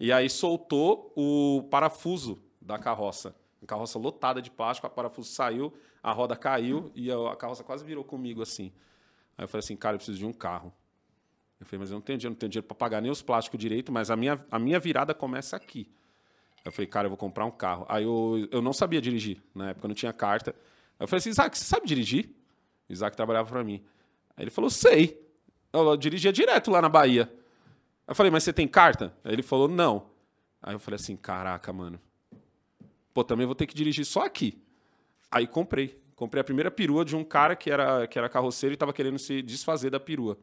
[0.00, 3.34] e aí soltou o parafuso da carroça.
[3.62, 7.84] A carroça lotada de plástico, a parafuso saiu, a roda caiu e a, carroça quase
[7.84, 8.72] virou comigo assim.
[9.36, 10.72] Aí eu falei assim, cara, eu preciso de um carro.
[11.58, 13.58] Eu falei, mas eu não tenho dinheiro, não tenho dinheiro para pagar nem os plásticos
[13.58, 15.90] direito, mas a minha, a minha virada começa aqui.
[16.64, 17.86] Eu falei, cara, eu vou comprar um carro.
[17.88, 20.50] Aí eu, eu não sabia dirigir, na época eu não tinha carta.
[20.98, 22.30] Aí eu falei assim, Isaac, você sabe dirigir?
[22.88, 23.82] O Isaac trabalhava para mim.
[24.36, 25.20] Aí ele falou, sei.
[25.72, 27.32] Eu, eu dirigia direto lá na Bahia.
[28.06, 29.14] Eu falei, mas você tem carta?
[29.24, 30.10] Aí ele falou, não.
[30.62, 32.00] Aí eu falei assim, caraca, mano.
[33.12, 34.62] Pô, também vou ter que dirigir só aqui.
[35.30, 36.00] Aí comprei.
[36.14, 39.18] Comprei a primeira perua de um cara que era, que era carroceiro e estava querendo
[39.18, 40.38] se desfazer da perua.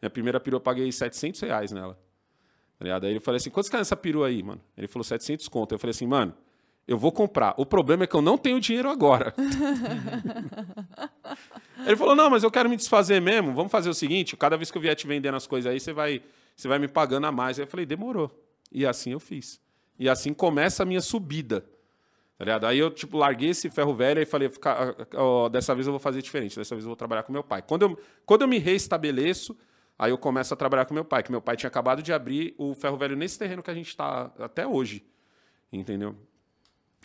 [0.00, 1.98] Minha primeira perua eu paguei 700 reais nela.
[2.78, 4.60] Tá Aí ele falou assim, quantos cai nessa perua aí, mano?
[4.76, 5.74] Ele falou 700 conto.
[5.74, 6.34] Eu falei assim, mano,
[6.86, 7.54] eu vou comprar.
[7.56, 9.34] O problema é que eu não tenho dinheiro agora.
[11.84, 13.54] ele falou, não, mas eu quero me desfazer mesmo.
[13.54, 15.92] Vamos fazer o seguinte, cada vez que eu vier te vendendo as coisas aí, você
[15.92, 16.22] vai,
[16.54, 17.58] você vai me pagando a mais.
[17.58, 18.30] Aí eu falei, demorou.
[18.70, 19.60] E assim eu fiz.
[19.98, 21.64] E assim começa a minha subida.
[22.38, 24.50] Tá Aí eu, tipo, larguei esse ferro velho e falei,
[25.14, 27.62] oh, dessa vez eu vou fazer diferente, dessa vez eu vou trabalhar com meu pai.
[27.62, 29.56] Quando eu, quando eu me reestabeleço,
[29.98, 32.54] Aí eu começo a trabalhar com meu pai, que meu pai tinha acabado de abrir
[32.58, 35.04] o ferro velho nesse terreno que a gente está até hoje.
[35.72, 36.14] Entendeu?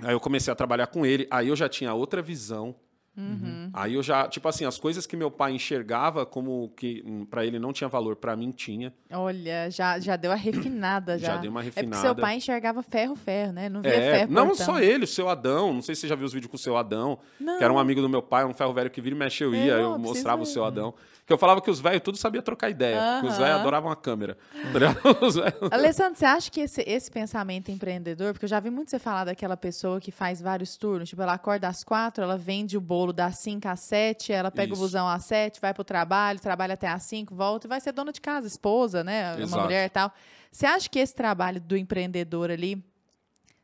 [0.02, 2.76] Aí eu comecei a trabalhar com ele, aí eu já tinha outra visão
[3.16, 3.70] Uhum.
[3.74, 7.60] Aí eu já, tipo assim, as coisas que meu pai enxergava como que para ele
[7.60, 8.94] não tinha valor, para mim tinha.
[9.12, 11.36] Olha, já, já deu a refinada já.
[11.36, 11.88] Já deu uma refinada.
[11.88, 13.68] É porque seu pai enxergava ferro, ferro, né?
[13.68, 14.32] Não via é, ferro.
[14.32, 15.74] Não só ele, o seu Adão.
[15.74, 17.58] Não sei se você já viu os vídeos com o seu Adão, não.
[17.58, 19.54] que era um amigo do meu pai, um ferro velho que vira e mexe eu
[19.54, 20.94] ia, eu, eu mostrava o seu Adão.
[21.32, 23.22] Que eu falava que os velhos tudo sabia trocar ideia.
[23.24, 23.30] Uhum.
[23.30, 24.38] Os velhos adoravam a câmera.
[24.52, 29.00] Tá Alessandro, você acha que esse, esse pensamento empreendedor, porque eu já vi muito você
[29.00, 32.82] falar daquela pessoa que faz vários turnos, tipo, ela acorda às quatro, ela vende o
[32.82, 34.82] bolo das cinco às sete, ela pega Isso.
[34.82, 37.94] o busão às sete, vai pro trabalho, trabalha até às cinco, volta e vai ser
[37.94, 39.36] dona de casa, esposa, né?
[39.38, 39.54] Exato.
[39.54, 40.12] Uma mulher e tal.
[40.52, 42.84] Você acha que esse trabalho do empreendedor ali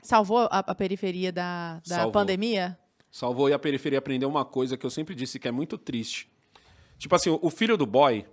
[0.02, 2.80] salvou a, a periferia da, da pandemia?
[3.12, 6.30] Salvou e a periferia aprendeu uma coisa que eu sempre disse que é muito triste.
[6.98, 8.26] Tipo assim, o filho do boy,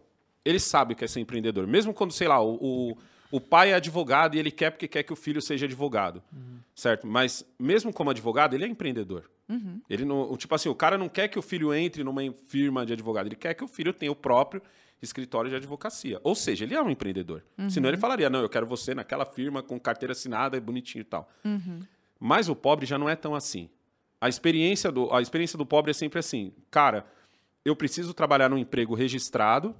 [0.44, 1.66] ele sabe que é ser empreendedor.
[1.66, 2.96] Mesmo quando, sei lá, o, o,
[3.30, 6.22] o pai é advogado e ele quer porque quer que o filho seja advogado.
[6.32, 6.58] Uhum.
[6.74, 7.06] Certo?
[7.06, 9.30] Mas mesmo como advogado, ele é empreendedor.
[9.48, 9.80] Uhum.
[9.88, 12.92] Ele não, tipo assim, o cara não quer que o filho entre numa firma de
[12.92, 14.62] advogado, ele quer que o filho tenha o próprio
[15.02, 16.18] escritório de advocacia.
[16.24, 17.42] Ou seja, ele é um empreendedor.
[17.58, 17.68] Uhum.
[17.68, 21.30] Senão ele falaria: não, eu quero você naquela firma com carteira assinada, bonitinho e tal.
[21.44, 21.80] Uhum.
[22.18, 23.68] Mas o pobre já não é tão assim.
[24.20, 27.06] A experiência, do, a experiência do pobre é sempre assim: cara,
[27.64, 29.74] eu preciso trabalhar num emprego registrado.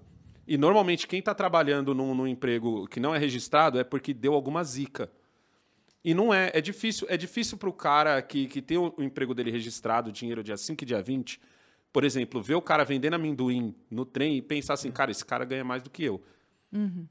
[0.46, 4.34] E normalmente quem está trabalhando num, num emprego que não é registrado é porque deu
[4.34, 5.10] alguma zica.
[6.04, 9.02] E não é, é difícil, é difícil para o cara que, que tem o, o,
[9.02, 11.40] emprego dele registrado, dinheiro dia 5 e dia 20,
[11.90, 15.46] por exemplo, ver o cara vendendo amendoim no trem e pensar assim, cara, esse cara
[15.46, 16.22] ganha mais do que eu.
[16.70, 17.06] Uhum.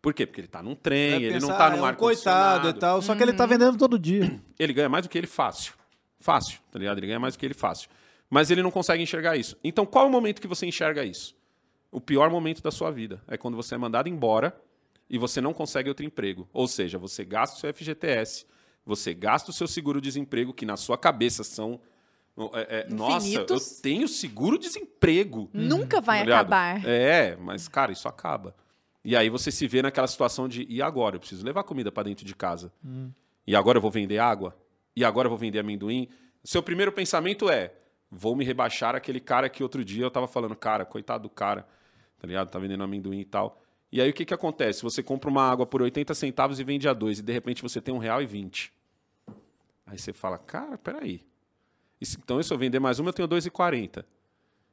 [0.00, 0.24] Por quê?
[0.24, 2.72] Porque ele está num trem, ele pensar, não está num é um ar coitado e
[2.72, 3.50] tal, só que ele está uhum.
[3.50, 4.40] vendendo todo dia.
[4.58, 5.74] Ele ganha mais do que ele fácil.
[6.18, 6.96] Fácil, tá ligado?
[6.96, 7.90] Ele ganha mais do que ele fácil.
[8.30, 9.56] Mas ele não consegue enxergar isso.
[9.62, 11.36] Então, qual é o momento que você enxerga isso?
[11.90, 14.56] O pior momento da sua vida é quando você é mandado embora
[15.08, 16.48] e você não consegue outro emprego.
[16.52, 18.46] Ou seja, você gasta o seu FGTS,
[18.86, 21.80] você gasta o seu seguro-desemprego, que na sua cabeça são.
[22.54, 23.46] É, é, nossa, eu
[23.82, 25.50] tenho seguro-desemprego.
[25.52, 26.86] Nunca vai tá acabar.
[26.86, 28.54] É, mas, cara, isso acaba.
[29.04, 31.16] E aí você se vê naquela situação de, e agora?
[31.16, 32.72] Eu preciso levar comida para dentro de casa.
[32.84, 33.10] Hum.
[33.46, 34.56] E agora eu vou vender água?
[34.94, 36.08] E agora eu vou vender amendoim?
[36.44, 37.72] Seu primeiro pensamento é,
[38.10, 41.66] vou me rebaixar aquele cara que outro dia eu tava falando, cara, coitado do cara,
[42.18, 42.50] tá ligado?
[42.50, 43.62] Tá vendendo amendoim e tal.
[43.92, 44.82] E aí o que, que acontece?
[44.82, 47.80] Você compra uma água por 80 centavos e vende a dois, e de repente você
[47.80, 48.72] tem um real e vinte.
[49.86, 51.24] Aí você fala, cara, peraí.
[52.00, 54.04] Então, se eu vender mais uma, eu tenho 2,40.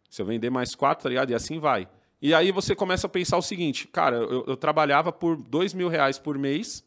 [0.10, 1.32] Se eu vender mais quatro, tá ligado?
[1.32, 1.88] E assim vai.
[2.22, 5.88] E aí você começa a pensar o seguinte, cara, eu, eu trabalhava por dois mil
[5.88, 6.84] reais por mês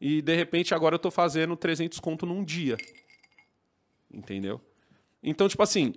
[0.00, 2.76] e de repente agora eu tô fazendo 300 conto num dia.
[4.12, 4.60] Entendeu?
[5.22, 5.94] Então, tipo assim,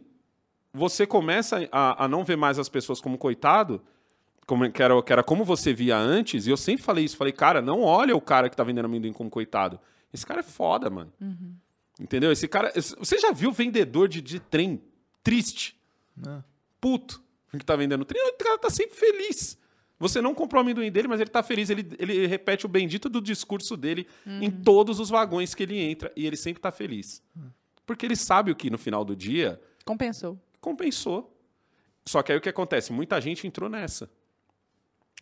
[0.74, 3.82] você começa a, a não ver mais as pessoas como coitado
[4.46, 7.34] como, que, era, que era como você via antes, e eu sempre falei isso, falei,
[7.34, 9.80] cara, não olha o cara que tá vendendo amendoim como coitado.
[10.14, 11.12] Esse cara é foda, mano.
[11.20, 11.56] Uhum.
[12.00, 12.32] Entendeu?
[12.32, 12.72] Esse cara.
[12.76, 14.82] Você já viu vendedor de, de trem
[15.24, 15.80] triste?
[16.16, 16.44] Não.
[16.80, 17.22] Puto.
[17.52, 19.60] Que tá vendendo trem, o cara tá sempre feliz.
[20.00, 21.70] Você não comprou o amendoim dele, mas ele tá feliz.
[21.70, 24.42] Ele, ele repete o bendito do discurso dele uhum.
[24.42, 26.12] em todos os vagões que ele entra.
[26.16, 27.22] E ele sempre tá feliz.
[27.36, 27.50] Uhum.
[27.86, 29.62] Porque ele sabe o que no final do dia.
[29.86, 30.40] Compensou.
[30.62, 31.38] Compensou.
[32.06, 32.92] Só que aí o que acontece?
[32.92, 34.10] Muita gente entrou nessa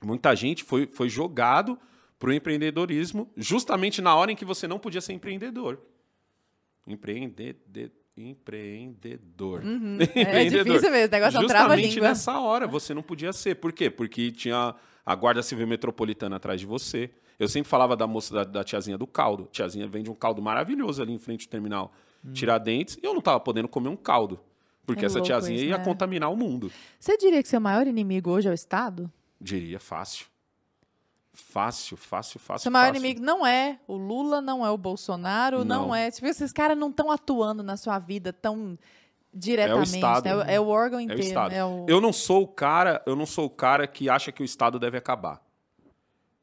[0.04, 1.80] muita gente foi, foi jogado
[2.18, 5.80] para o empreendedorismo justamente na hora em que você não podia ser empreendedor.
[6.86, 7.92] Empreendedor.
[8.18, 9.64] Empreendedor.
[9.64, 9.98] Uhum.
[10.16, 13.56] É, difícil mesmo, o negócio trava Justamente nessa hora você não podia ser.
[13.56, 13.90] Por quê?
[13.90, 14.76] Porque tinha
[15.06, 17.10] a Guarda Civil Metropolitana atrás de você.
[17.40, 19.48] Eu sempre falava da moça, da, da tiazinha do caldo.
[19.52, 21.94] Tiazinha vende um caldo maravilhoso ali em frente ao terminal.
[22.34, 24.40] Tiradentes, e eu não tava podendo comer um caldo.
[24.86, 25.84] Porque É essa tiazinha isso, ia né?
[25.84, 26.72] contaminar o mundo.
[27.00, 29.12] Você diria que seu maior inimigo hoje é o Estado?
[29.40, 30.26] Diria fácil.
[31.34, 32.64] Fácil, fácil, fácil.
[32.64, 33.00] Seu maior fácil.
[33.06, 35.96] inimigo não é o Lula, não é o Bolsonaro, não, Não.
[35.96, 36.12] é.
[36.12, 38.78] Tipo, esses caras não estão atuando na sua vida tão
[39.34, 39.96] diretamente.
[39.96, 40.26] Estado.
[40.26, 40.32] né?
[40.32, 41.22] É, o, é o órgão É o inteiro.
[41.24, 41.54] Estado.
[41.54, 44.42] é o- Eu não sou o cara, eu não sou o cara que acha que
[44.42, 45.42] o Estado deve acabar.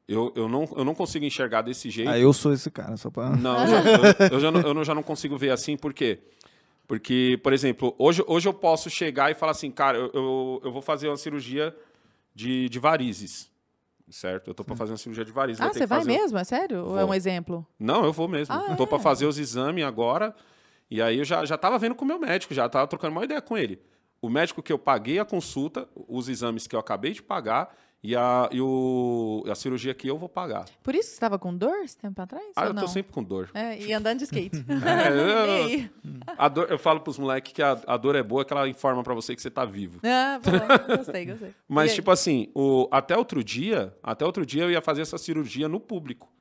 [0.08, 2.10] Eu, eu, não, eu não consigo enxergar desse jeito.
[2.10, 3.28] Ah, eu sou esse cara, só pra.
[3.36, 5.92] Não, eu já, eu, eu já não, eu não- já não consigo ver assim, por
[5.92, 6.18] quê?
[6.86, 10.72] Porque, por exemplo, hoje, hoje eu posso chegar e falar assim, cara, eu, eu, eu
[10.72, 11.76] vou fazer uma cirurgia
[12.34, 13.50] de, de varizes,
[14.08, 14.48] certo?
[14.48, 15.60] Eu tô pra fazer uma cirurgia de varizes.
[15.60, 16.38] Ah, vou você vai fazer- mesmo?
[16.38, 16.86] É sério?
[16.86, 17.10] Ou é Vou.
[17.10, 17.66] um exemplo?
[17.78, 18.54] Não, eu vou mesmo.
[18.54, 18.86] Ah, tô é?
[18.86, 20.34] pra fazer os exames agora,
[20.90, 23.24] e aí eu já, já tava vendo com o meu médico, já tava trocando uma
[23.24, 23.78] ideia com ele.
[24.22, 28.14] O médico que eu paguei a consulta, os exames que eu acabei de pagar, e
[28.14, 30.66] a, e o, a cirurgia que eu vou pagar.
[30.82, 32.44] Por isso que você estava com dor esse tempo atrás?
[32.54, 32.82] Ah, ou eu não?
[32.82, 33.50] tô sempre com dor.
[33.52, 34.64] É, e andando de skate.
[34.68, 35.90] É, eu- E aí?
[36.36, 39.02] A dor, eu falo pros moleques que a, a dor é boa, que ela informa
[39.02, 39.98] pra você que você tá vivo.
[40.04, 40.50] Ah, bom,
[40.96, 41.54] gostei, gostei.
[41.66, 45.68] Mas, tipo assim, o, até outro dia, até outro dia eu ia fazer essa cirurgia
[45.68, 46.32] no público.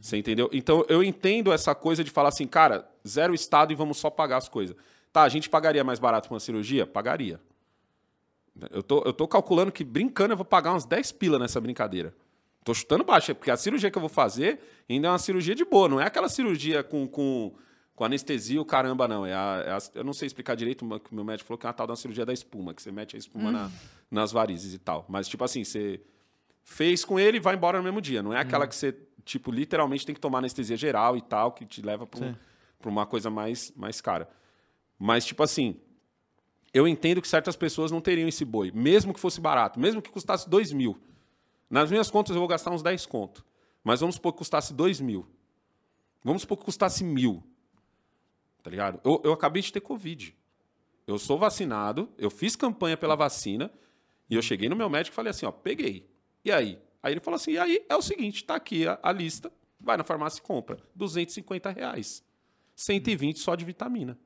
[0.00, 0.48] Você entendeu?
[0.52, 4.36] Então eu entendo essa coisa de falar assim, cara, zero estado e vamos só pagar
[4.36, 4.76] as coisas.
[5.12, 6.86] Tá, a gente pagaria mais barato pra uma cirurgia?
[6.86, 7.40] Pagaria.
[8.70, 12.14] Eu tô, eu tô calculando que, brincando, eu vou pagar uns 10 pila nessa brincadeira.
[12.64, 15.64] Tô chutando baixo, porque a cirurgia que eu vou fazer ainda é uma cirurgia de
[15.64, 17.54] boa, não é aquela cirurgia com, com,
[17.94, 19.24] com anestesia, o caramba, não.
[19.24, 21.66] É a, é a- eu não sei explicar direito, mas o meu médico falou que
[21.66, 23.70] é uma tal da cirurgia da espuma, que você mete a espuma na-
[24.10, 25.06] nas varizes e tal.
[25.08, 26.00] Mas, tipo assim, você
[26.64, 28.22] fez com ele e vai embora no mesmo dia.
[28.22, 28.94] Não é aquela que você,
[29.24, 32.34] tipo, literalmente tem que tomar anestesia geral e tal, que te leva pra, um-
[32.90, 34.28] uma coisa mais, mais cara.
[34.98, 35.80] Mas, tipo assim,
[36.78, 40.10] eu entendo que certas pessoas não teriam esse boi, mesmo que fosse barato, mesmo que
[40.10, 40.98] custasse 2 mil.
[41.68, 43.44] Nas minhas contas eu vou gastar uns 10 conto.
[43.82, 45.26] Mas vamos supor que custasse 2 mil.
[46.22, 47.42] Vamos supor que custasse mil.
[48.62, 49.00] Tá ligado?
[49.04, 50.36] Eu, eu acabei de ter Covid.
[51.06, 53.72] Eu sou vacinado, eu fiz campanha pela vacina,
[54.28, 56.08] e eu cheguei no meu médico e falei assim, ó, peguei.
[56.44, 56.78] E aí?
[57.02, 59.50] Aí ele falou assim, e aí é o seguinte, tá aqui a, a lista,
[59.80, 60.78] vai na farmácia e compra.
[60.94, 62.22] 250 reais.
[62.76, 64.18] 120 só de vitamina.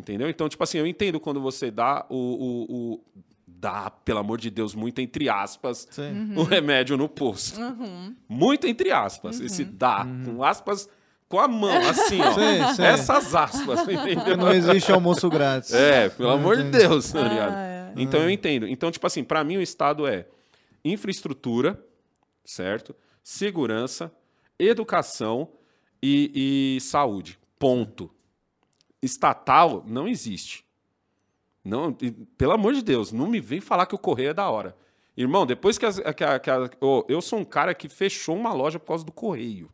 [0.00, 0.28] Entendeu?
[0.30, 2.16] Então, tipo assim, eu entendo quando você dá o.
[2.16, 3.00] o, o-
[3.46, 6.34] dá, pelo amor de Deus, muito entre aspas, Sim.
[6.34, 7.60] o remédio no posto.
[8.26, 9.38] Muito entre aspas.
[9.38, 10.88] Esse dá, com aspas,
[11.28, 12.32] com a mão, assim, ó.
[12.32, 12.82] Sim, sim.
[12.82, 14.36] Essas aspas, entendeu?
[14.38, 15.74] não existe almoço grátis.
[15.74, 17.52] É, pelo amor de Deus, tá ligado?
[17.54, 17.92] Ah, é.
[17.98, 18.66] Então eu entendo.
[18.66, 20.26] Então, tipo assim, pra mim o Estado é
[20.82, 21.78] infraestrutura,
[22.44, 22.96] certo?
[23.22, 24.10] Segurança,
[24.58, 25.50] educação
[26.02, 27.38] e, e saúde.
[27.58, 28.10] Ponto.
[29.02, 30.64] Estatal não existe.
[31.64, 31.92] Não,
[32.38, 34.76] pelo amor de Deus, não me vem falar que o correio é da hora.
[35.16, 38.34] Irmão, depois que, as, que, a, que a- ô, eu sou um cara que fechou
[38.36, 39.70] uma loja por causa do correio.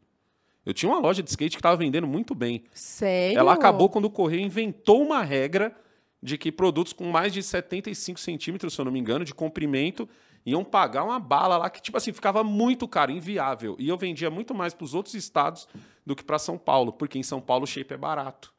[0.65, 2.65] Eu tinha uma loja de skate que estava vendendo muito bem.
[2.75, 3.39] Sério?
[3.39, 5.73] Ela acabou quando o Correio inventou uma regra
[6.21, 10.09] de que produtos com mais de 75 centímetros, se eu não me engano, de comprimento,
[10.45, 13.77] iam pagar uma bala lá que, tipo assim, ficava muito caro, inviável.
[13.79, 15.69] E eu vendia muito mais para os outros estados
[16.05, 18.53] do que para São Paulo, porque em São Paulo o shape é barato.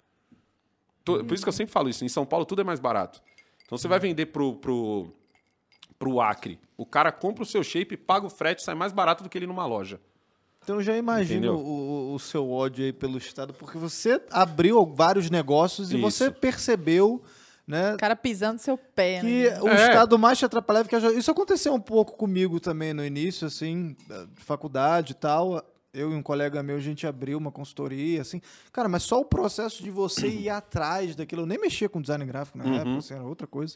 [1.16, 3.22] Por isso que eu sempre falo isso, em São Paulo tudo é mais barato.
[3.66, 5.14] Então você vai vender pro, pro,
[6.00, 9.30] pro Acre, o cara compra o seu shape, paga o frete, sai mais barato do
[9.30, 10.00] que ele numa loja.
[10.64, 15.30] Então eu já imagino o, o seu ódio aí pelo Estado, porque você abriu vários
[15.30, 16.02] negócios e Isso.
[16.02, 17.24] você percebeu,
[17.66, 17.94] né?
[17.94, 19.62] O cara pisando no seu pé, que né?
[19.62, 19.88] o É.
[19.88, 24.26] Estado mais te atrapalhava que Isso aconteceu um pouco comigo também no início, assim, da-
[24.26, 25.64] de faculdade e tal.
[25.94, 28.42] Eu e um colega meu, a gente abriu uma consultoria, assim.
[28.72, 31.44] Cara, mas só o processo de você ir atrás daquilo.
[31.44, 32.76] Eu nem mexia com design gráfico na Uhum.
[32.76, 33.76] época, assim, era outra coisa.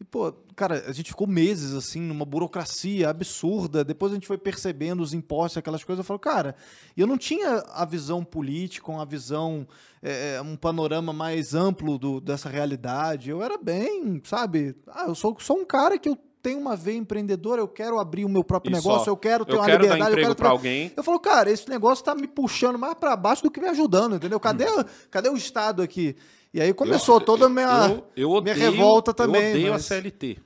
[0.00, 3.82] E, pô, cara, a gente ficou meses, assim, numa burocracia absurda.
[3.82, 5.98] Depois a gente foi percebendo os impostos, aquelas coisas.
[6.04, 6.54] Eu falo, cara,
[6.96, 9.66] eu não tinha a visão política, uma visão,
[10.00, 13.30] é, um panorama mais amplo do, dessa realidade.
[13.30, 14.76] Eu era bem, sabe?
[14.86, 18.24] Ah, eu sou, sou um cara que eu tenho uma veia empreendedora, eu quero abrir
[18.24, 20.10] o meu próprio negócio, eu quero ter Eu uma quero dar liberdade.
[20.10, 20.92] eu emprego quero pra tra- alguém.
[20.96, 24.16] eu falo, cara, esse negócio tá me puxando mais pra baixo do que me ajudando,
[24.16, 24.38] entendeu?
[24.40, 24.64] Cadê,
[25.10, 26.16] cadê o Estado aqui?
[26.54, 29.42] E aí começou toda a minha, eu, eu odeio, minha revolta também.
[29.42, 30.38] Eu odeio mas- a CLT.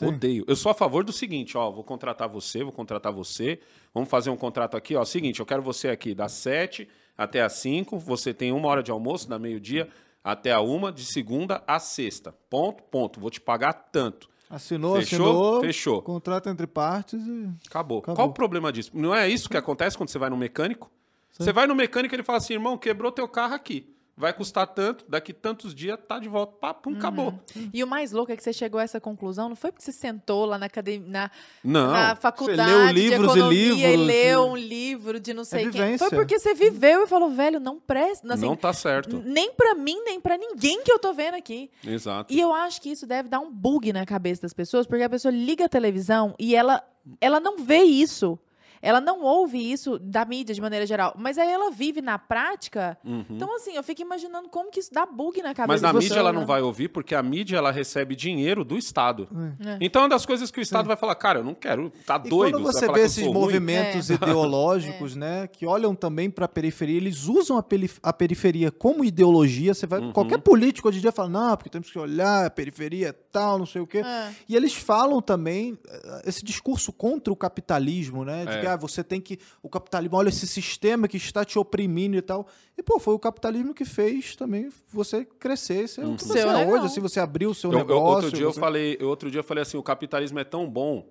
[0.00, 0.44] Odeio.
[0.48, 3.60] Eu sou a favor do seguinte, ó, vou contratar você, vou contratar você.
[3.92, 5.04] Vamos fazer um contrato aqui, ó.
[5.04, 7.98] Seguinte, eu quero você aqui das 7 até as 5.
[7.98, 9.88] Você tem uma hora de almoço, da meio-dia
[10.24, 12.34] até a uma, de segunda a sexta.
[12.48, 13.20] Ponto, ponto.
[13.20, 14.28] Vou te pagar tanto.
[14.50, 15.26] Assinou, Fechou?
[15.26, 15.60] assinou.
[15.60, 16.02] Fechou.
[16.02, 17.50] Contrato entre partes e.
[17.66, 17.98] Acabou.
[17.98, 18.16] Acabou.
[18.16, 18.90] Qual o problema disso?
[18.94, 20.90] Não é isso que acontece quando você vai no mecânico?
[21.32, 23.94] Você vai no mecânico e ele fala assim, irmão, quebrou teu carro aqui.
[24.18, 27.32] Vai custar tanto, daqui tantos dias tá de volta, pá, pum, acabou.
[27.72, 29.92] E o mais louco é que você chegou a essa conclusão, não foi porque você
[29.92, 31.30] sentou lá na academia, na,
[31.62, 35.32] Não, na faculdade leu de livros e economia e, livros, leu e- um livro de
[35.32, 35.70] não sei quem.
[35.70, 36.08] vivência.
[36.08, 38.34] Foi porque você viveu e falou, velho, não presta.
[38.34, 39.22] Assim, não tá certo.
[39.24, 41.70] Nem pra mim, nem pra ninguém que eu tô vendo aqui.
[41.86, 42.32] Exato.
[42.34, 45.08] E eu acho que isso deve dar um bug na cabeça das pessoas, porque a
[45.08, 46.82] pessoa liga a televisão e ela,
[47.20, 48.38] ela não vê isso.
[48.80, 51.14] Ela não ouve isso da mídia de maneira geral.
[51.18, 52.96] Mas aí ela vive na prática.
[53.04, 53.24] Uhum.
[53.30, 56.06] Então, assim, eu fico imaginando como que isso dá bug na cabeça Mas na mídia
[56.14, 56.46] ela pessoas, não né?
[56.46, 59.28] vai ouvir, porque a mídia ela recebe dinheiro do Estado.
[59.64, 59.78] É.
[59.80, 62.20] Então, é uma das coisas que o Estado vai falar, cara, eu não quero, tá
[62.24, 62.52] E doido.
[62.60, 67.24] quando você falar vê esses movimentos ideológicos, né, que olham também para a periferia, eles
[67.26, 69.74] usam a, pelif- a periferia como ideologia.
[69.74, 70.12] Você vai, Uhum.
[70.12, 73.66] qualquer político hoje em dia fala, não, porque temos que olhar a periferia tal, não
[73.66, 73.98] sei o quê.
[73.98, 74.30] É.
[74.48, 78.60] E eles falam também eh, esse discurso contra o capitalismo, né, de É.
[78.60, 82.22] que ah, você tem que o capitalismo, olha esse sistema que está te oprimindo e
[82.22, 82.46] tal.
[82.76, 86.66] E pô, foi o capitalismo que fez também você crescer, o que você Seu é
[86.66, 88.04] hoje, assim, você abriu o seu Eu- eu- negócio.
[88.06, 90.68] outro dia eu você- falei, eu- outro dia eu falei assim, o capitalismo é tão
[90.68, 91.06] bom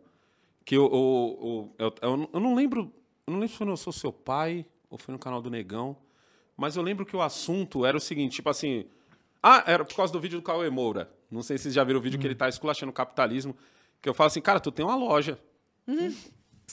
[0.63, 2.91] que o- eu, eu não- eu não lembro,
[3.25, 5.49] eu não lembro se foi no Eu Sou Seu Pai ou foi no canal do
[5.49, 5.95] Negão,
[6.55, 8.85] mas eu lembro que o assunto era o seguinte, tipo assim,
[9.43, 11.09] ah, era por causa do vídeo do Cauê Moura.
[11.29, 13.55] Não sei se vocês já viram o vídeo que ele tá esculachando o capitalismo,
[14.01, 15.37] que eu falo assim, cara, tu tem uma loja.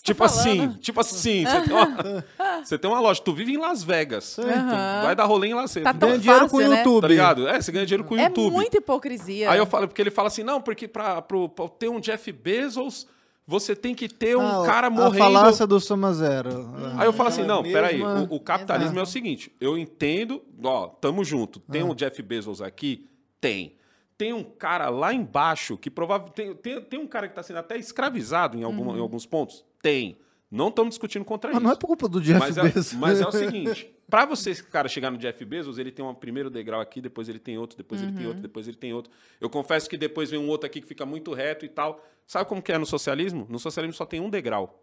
[0.02, 2.24] Tipo tá assim, tipo assim, você tem, uma,
[2.64, 4.38] você tem uma loja, tu vive em Las Vegas.
[4.38, 5.02] Aham.
[5.04, 5.92] Vai dar rolê em Las Vegas.
[5.92, 6.78] Tá Ganha dinheiro com o fácil, né?
[6.78, 7.02] YouTube.
[7.02, 7.48] Tá ligado?
[7.48, 8.52] É, você ganha dinheiro com o É YouTube.
[8.52, 9.50] muita hipocrisia.
[9.50, 12.30] Aí eu falo, porque ele fala assim, não, porque pra, pro, pra ter um Jeff
[12.32, 13.06] Bezos,
[13.46, 15.16] você tem que ter um Ah, cara A morrendo.
[15.24, 16.70] falácia do Soma Zero.
[16.98, 19.54] Aí eu falo assim, É a não, peraí, mesma- o, o capitalismo é o seguinte,
[19.60, 21.86] eu entendo, ó, tamo junto, tem Ah.
[21.86, 23.06] um Jeff Bezos aqui?
[23.40, 23.76] Tem.
[24.18, 26.34] Tem um cara lá embaixo que provavelmente...
[26.34, 29.64] Tem, tem, tem um cara que tá sendo até escravizado em, alguma- em alguns pontos?
[29.84, 30.16] Tem.
[30.50, 31.64] Não estamos discutindo contra Mas isso.
[31.64, 32.94] não é por culpa do Jeff mas, Bezos.
[32.94, 36.02] é, mas é o seguinte, para você, esse cara, chegar no Jeff Bezos, ele tem
[36.02, 38.94] um primeiro degrau aqui, depois ele tem outro, depois ele tem outro, depois ele tem
[38.94, 39.12] outro.
[39.38, 42.02] Eu confesso que depois vem um outro aqui que fica muito reto e tal.
[42.26, 43.46] Sabe como que é no socialismo?
[43.50, 44.82] No socialismo só tem um degrau.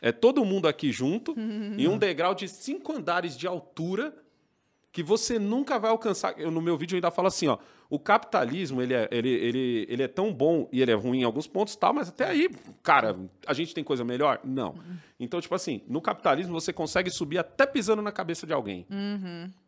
[0.00, 1.34] É todo mundo aqui junto
[1.76, 4.14] e um degrau de cinco andares de altura
[4.92, 6.38] que você nunca vai alcançar.
[6.38, 7.58] Eu, no meu vídeo eu ainda falo assim, ó,
[7.90, 11.24] o capitalismo ele é, ele, ele, ele é tão bom e ele é ruim em
[11.24, 12.50] alguns pontos, tal, mas até aí,
[12.82, 14.40] cara, a gente tem coisa melhor?
[14.44, 14.74] Não.
[15.18, 18.86] Então, tipo assim, no capitalismo você consegue subir até pisando na cabeça de alguém.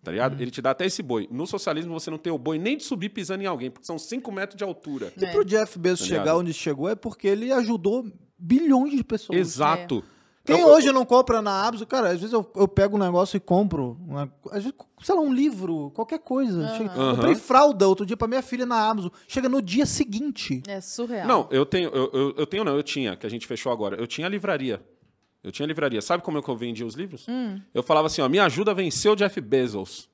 [0.02, 0.40] Tá ligado?
[0.40, 1.26] Ele te dá até esse boi.
[1.30, 3.98] No socialismo você não tem o boi nem de subir pisando em alguém, porque são
[3.98, 5.12] 5 metros de altura.
[5.16, 8.06] E pro Jeff Bezos Tá chegar onde chegou é porque ele ajudou
[8.38, 9.38] bilhões de pessoas.
[9.38, 10.04] Exato.
[10.44, 13.36] Quem Eu- hoje não compra na Amazon, cara, às vezes eu, eu pego um negócio
[13.36, 14.72] e compro, uma- às vezes,
[15.02, 16.66] sei lá, um livro, qualquer coisa.
[16.76, 17.14] Chega- Aham.
[17.16, 19.10] Comprei fralda outro dia pra minha filha na Amazon.
[19.28, 20.62] Chega no dia seguinte.
[20.66, 21.28] É surreal.
[21.28, 23.96] Não, eu tenho, eu, eu, eu tenho não, eu tinha, que a gente fechou agora.
[23.96, 24.82] Eu tinha livraria.
[25.44, 26.00] Eu tinha livraria.
[26.02, 27.26] Sabe como é que eu vendia os livros?
[27.72, 30.08] Eu falava assim, ó, me ajuda a vencer o Jeff Bezos.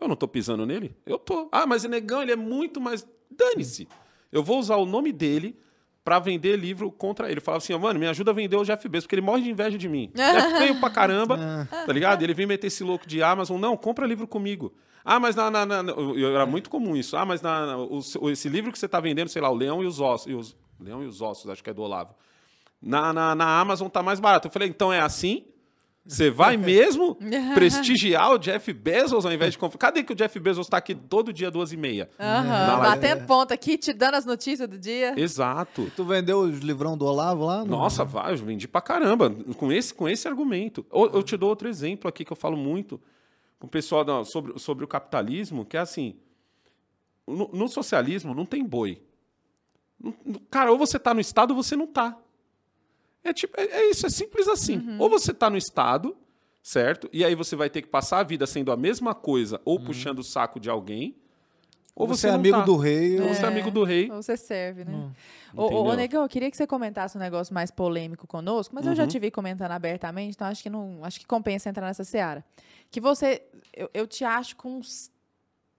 [0.00, 0.96] Eu não tô pisando nele?
[1.04, 1.48] Eu tô.
[1.52, 3.06] Ah, mas o negão, ele é muito mais...
[3.30, 3.86] Dane-se.
[4.32, 5.58] Eu vou usar o nome dele
[6.04, 7.38] pra vender livro contra ele.
[7.38, 9.42] Eu falava assim, ó, mano, me ajuda a vender o Jeff Bezos, porque ele morre
[9.42, 10.10] de inveja de mim.
[10.18, 12.22] É feio pra caramba, tá ligado?
[12.22, 13.58] Ele vem meter esse louco de Amazon.
[13.60, 14.72] Não, compra livro comigo.
[15.04, 15.82] Ah, mas na, na- na-
[16.34, 17.16] era muito comum isso.
[17.16, 18.00] Ah, mas na, o-
[18.30, 20.26] esse livro que você tá vendendo, sei lá, o Leão e os Ossos.
[20.30, 22.14] E os, Leão e os Ossos, acho que é do Olavo.
[22.82, 24.48] Na, na, na Amazon tá mais barato.
[24.48, 25.44] Eu falei, então é assim?
[26.06, 27.16] Você vai mesmo
[27.54, 29.58] prestigiar o Jeff Bezos ao invés de?
[29.78, 32.08] Cadê que o Jeff Bezos tá aqui todo dia, duas e meia?
[32.18, 32.48] Live.
[32.82, 35.14] batendo ponto aqui, te dando as notícias do dia.
[35.20, 35.90] Exato.
[35.94, 37.58] Tu vendeu os livrão do Olavo lá?
[37.58, 37.66] Não?
[37.78, 39.30] Nossa, vai, eu vendi pra caramba.
[39.56, 40.84] Com esse, com esse argumento.
[40.90, 43.00] Ou- Eu te dou outro exemplo aqui que eu falo muito
[43.58, 46.16] com o pessoal da- sobre, sobre o capitalismo, que é assim:
[47.26, 49.02] no, no socialismo não tem boi.
[50.50, 52.16] Cara, ou você tá no Estado ou você não tá.
[53.22, 54.96] É, tipo, é, é isso, é simples assim.
[54.98, 56.16] Ou você tá no Estado,
[56.62, 57.08] certo?
[57.12, 60.20] E aí você vai ter que passar a vida sendo a mesma coisa ou puxando
[60.20, 61.14] o saco de alguém.
[61.94, 62.64] Ou Você você, é amigo tá.
[62.64, 63.20] do rei.
[63.20, 64.10] Ou você é amigo do rei.
[64.10, 64.92] Ou você serve, né?
[64.94, 65.10] Hum,
[65.54, 65.94] Ô, ô?
[65.94, 68.96] Negão, eu queria que você comentasse um negócio mais polêmico conosco, mas eu Uhum.
[68.96, 72.42] já te vi comentando abertamente, então acho que não, acho que compensa entrar nessa seara.
[72.90, 73.42] Que você,
[73.76, 75.10] eu, eu te acho com uns-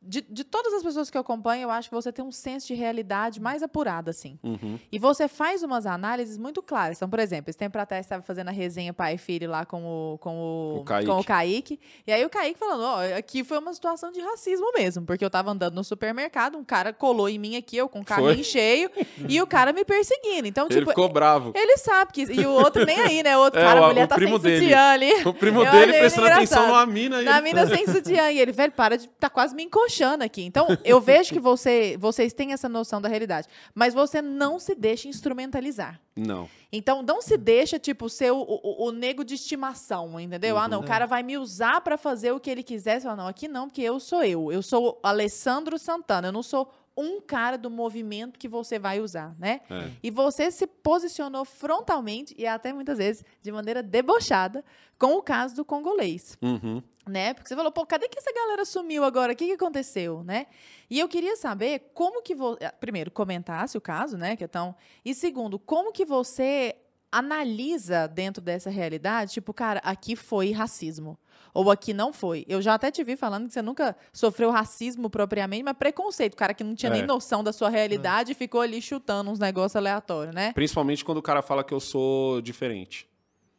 [0.02, 2.66] de, de todas as pessoas que eu acompanho, eu acho que você tem um senso
[2.68, 4.40] de realidade mais apurado, assim.
[4.44, 4.80] Uhum.
[4.92, 6.98] E você faz umas análises muito claras.
[6.98, 9.84] Então, por exemplo, esse tempo atrás estava fazendo a resenha pai e filho lá com
[9.86, 11.08] o, com o, O Kaique.
[11.08, 11.80] com o Kaique.
[12.08, 15.06] E aí o Kaique falando, ó, aqui foi uma situação de racismo mesmo.
[15.06, 18.06] Porque eu tava andando no supermercado, um cara colou em mim aqui, eu com o
[18.06, 18.44] carrinho Foi.
[18.44, 18.90] cheio,
[19.30, 20.48] e o cara me perseguindo.
[20.48, 21.52] Então, Ele tipo, ficou bravo.
[21.56, 22.24] ele sabe que.
[22.24, 23.38] E o outro nem aí, né?
[23.38, 24.62] O outro É, cara, o- a mulher tá sem primo dele.
[24.62, 25.14] sutiã ali.
[25.28, 27.22] O primo Eu dele prestando ele atenção numa mina.
[27.22, 28.32] e Na ele- mina sem sutiã.
[28.32, 29.08] E ele, velho, para de.
[29.08, 30.44] Tá quase me encoxando debochando aqui.
[30.44, 33.48] Então, eu vejo que você, vocês têm essa noção da realidade.
[33.76, 36.00] Mas você não se deixa instrumentalizar.
[36.16, 36.50] Não.
[36.72, 40.58] Então, não se deixa, tipo, ser o, o, o nego de estimação, entendeu?
[40.58, 43.00] Ah, não, o cara vai me usar para fazer o que ele quiser.
[43.00, 44.52] Você fala, não, aqui não, porque eu sou eu.
[44.52, 46.30] Eu sou Alessandro Santana.
[46.30, 49.62] Eu não sou um cara do movimento que você vai usar, né?
[49.70, 49.90] É.
[50.04, 54.64] E você se posicionou frontalmente e até muitas vezes de maneira debochada
[55.00, 56.84] com o caso do congolês, Uhum.
[57.12, 57.34] Né?
[57.34, 59.34] Porque você falou, pô, cadê que essa galera sumiu agora?
[59.34, 60.48] O que, que aconteceu, né?
[60.90, 64.76] E eu queria saber como que você, primeiro, comentasse o caso, né, que é tão,
[65.06, 66.76] e segundo, como que você
[67.12, 71.20] analisa dentro dessa realidade, tipo, cara, aqui foi racismo.
[71.54, 72.46] Ou aqui não foi.
[72.48, 76.34] Eu já até te vi falando que você nunca sofreu racismo propriamente, mas preconceito.
[76.34, 76.94] O cara que não tinha É.
[76.96, 80.54] nem noção da sua realidade e ficou ali chutando uns negócios aleatórios, né?
[80.54, 83.11] Principalmente quando o cara fala que eu sou diferente.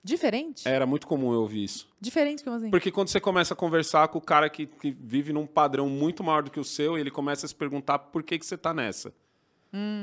[0.05, 0.67] Diferente?
[0.67, 1.89] Era muito comum eu ouvir isso.
[2.01, 2.71] Diferente, como assim?
[2.71, 6.25] Porque quando você começa a conversar com o cara que, que vive num padrão muito
[6.25, 8.75] maior do que o seu, ele começa a se perguntar por que, que você tá
[8.75, 9.13] nessa.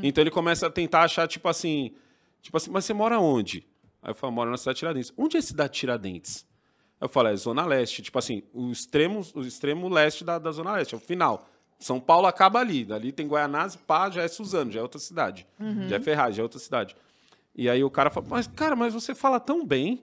[0.02, 1.94] Então ele começa a tentar achar, tipo assim,
[2.42, 3.68] tipo assim, mas você mora onde?
[4.02, 5.14] Aí eu falo, moro na cidade de Tiradentes.
[5.18, 6.46] Onde é a cidade de Tiradentes?
[7.00, 10.74] Eu falo, é Zona Leste, tipo assim, o extremo, o extremo leste da, da Zona
[10.74, 11.48] Leste, é o final.
[11.78, 12.84] São Paulo acaba ali.
[12.84, 15.46] Dali tem Guaianazes, pá, já é Suzano, já é outra cidade.
[15.88, 16.96] Já é Ferraz, já é outra cidade.
[17.60, 20.02] E aí o cara fala, mas, cara, mas você fala tão bem.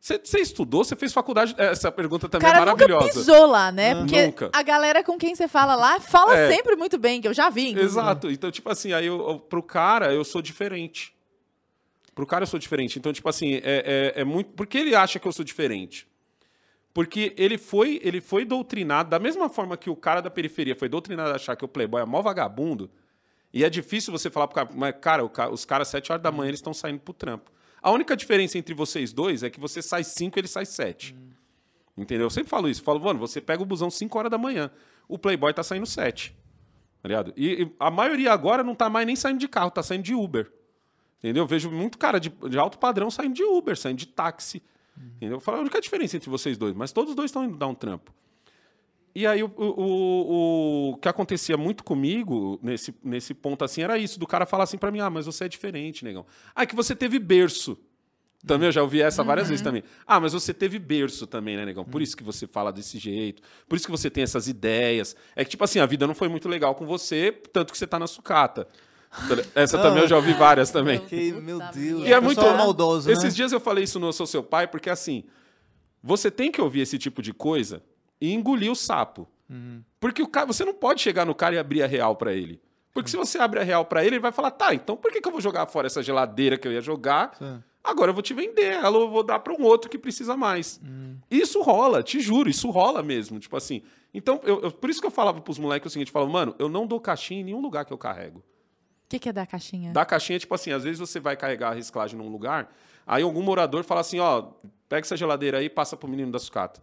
[0.00, 0.82] Você, você estudou?
[0.84, 1.54] Você fez faculdade?
[1.58, 3.18] Essa pergunta também é cara nunca maravilhosa.
[3.20, 3.94] pisou lá, né?
[3.94, 4.50] Porque Nunca.
[4.52, 6.52] a galera com quem você fala lá fala É.
[6.52, 7.70] sempre muito bem, que eu já vi.
[7.70, 7.84] inclusive.
[8.00, 8.30] Exato.
[8.30, 11.14] Então, tipo assim, aí eu, eu- pro cara eu sou diferente.
[12.14, 12.98] Pro cara eu sou diferente.
[12.98, 14.50] Então, tipo assim, é, é, é muito.
[14.54, 16.06] Por que ele acha que eu sou diferente?
[16.92, 20.88] Porque ele foi, ele foi doutrinado, da mesma forma que o cara da periferia foi
[20.88, 22.90] doutrinado a achar que o Playboy é mó vagabundo,
[23.52, 26.12] e é difícil você falar pro cara, mas, cara, o ca- os caras, às 7
[26.12, 27.50] horas da manhã, eles estão saindo pro trampo.
[27.82, 31.16] A única diferença entre vocês dois é que você sai 5 ele sai 7.
[31.96, 32.26] Entendeu?
[32.26, 32.80] Eu sempre falo isso.
[32.80, 34.70] Eu falo, mano, você pega o busão 5 horas da manhã.
[35.08, 36.34] O Playboy tá saindo 7.
[37.02, 37.32] Tá ligado?
[37.36, 40.14] E, e a maioria agora não tá mais nem saindo de carro, tá saindo de
[40.14, 40.50] Uber.
[41.18, 41.44] Entendeu?
[41.44, 44.62] Eu vejo muito cara de, de alto padrão saindo de Uber, saindo de táxi.
[45.16, 45.36] Entendeu?
[45.36, 47.68] Eu falo, a única diferença entre vocês dois, mas todos os dois estão indo dar
[47.68, 48.12] um trampo.
[49.18, 53.98] E aí o, o, o, o que acontecia muito comigo nesse, nesse ponto assim era
[53.98, 56.24] isso, do cara falar assim pra mim, ah, mas você é diferente, negão.
[56.54, 57.76] Ah, que você teve berço.
[58.46, 59.82] Também eu já ouvi essa várias vezes também.
[60.06, 61.84] Ah, mas você teve berço também, né, negão?
[61.84, 65.16] Por isso que você fala desse jeito, por isso que você tem essas ideias.
[65.34, 67.88] É que, tipo assim, a vida não foi muito legal com você, tanto que você
[67.88, 68.68] tá na sucata.
[69.52, 71.00] Essa também eu já ouvi várias também.
[71.00, 72.06] Que, meu Deus.
[72.06, 73.30] E é o muito maldoso, Esses né?
[73.30, 75.24] dias eu falei isso no Sou Seu Pai, porque assim,
[76.00, 77.82] você tem que ouvir esse tipo de coisa
[78.20, 79.26] e engolir o sapo.
[79.48, 79.82] Uhum.
[80.00, 82.60] Porque o cara, você não pode chegar no cara e abrir a real pra ele.
[82.92, 85.20] Porque se você abre a real pra ele, ele vai falar: tá, então por que,
[85.20, 87.34] que eu vou jogar fora essa geladeira que eu ia jogar?
[87.38, 87.62] Sim.
[87.84, 90.80] Agora eu vou te vender ela, eu vou dar pra um outro que precisa mais.
[91.30, 93.38] Isso rola, te juro, isso rola mesmo.
[93.38, 93.82] Tipo assim.
[94.12, 96.54] Então, eu, eu- por isso que eu falava pros moleques o seguinte: eu falava, mano,
[96.58, 98.40] eu não dou caixinha em nenhum lugar que eu carrego.
[98.40, 98.42] O
[99.08, 99.92] que, que é da caixinha?
[99.92, 102.74] Da caixinha, tipo assim, às vezes você vai carregar a reciclagem num lugar,
[103.06, 104.48] aí algum morador fala assim, ó,
[104.86, 106.82] pega essa geladeira aí e passa pro menino da sucata.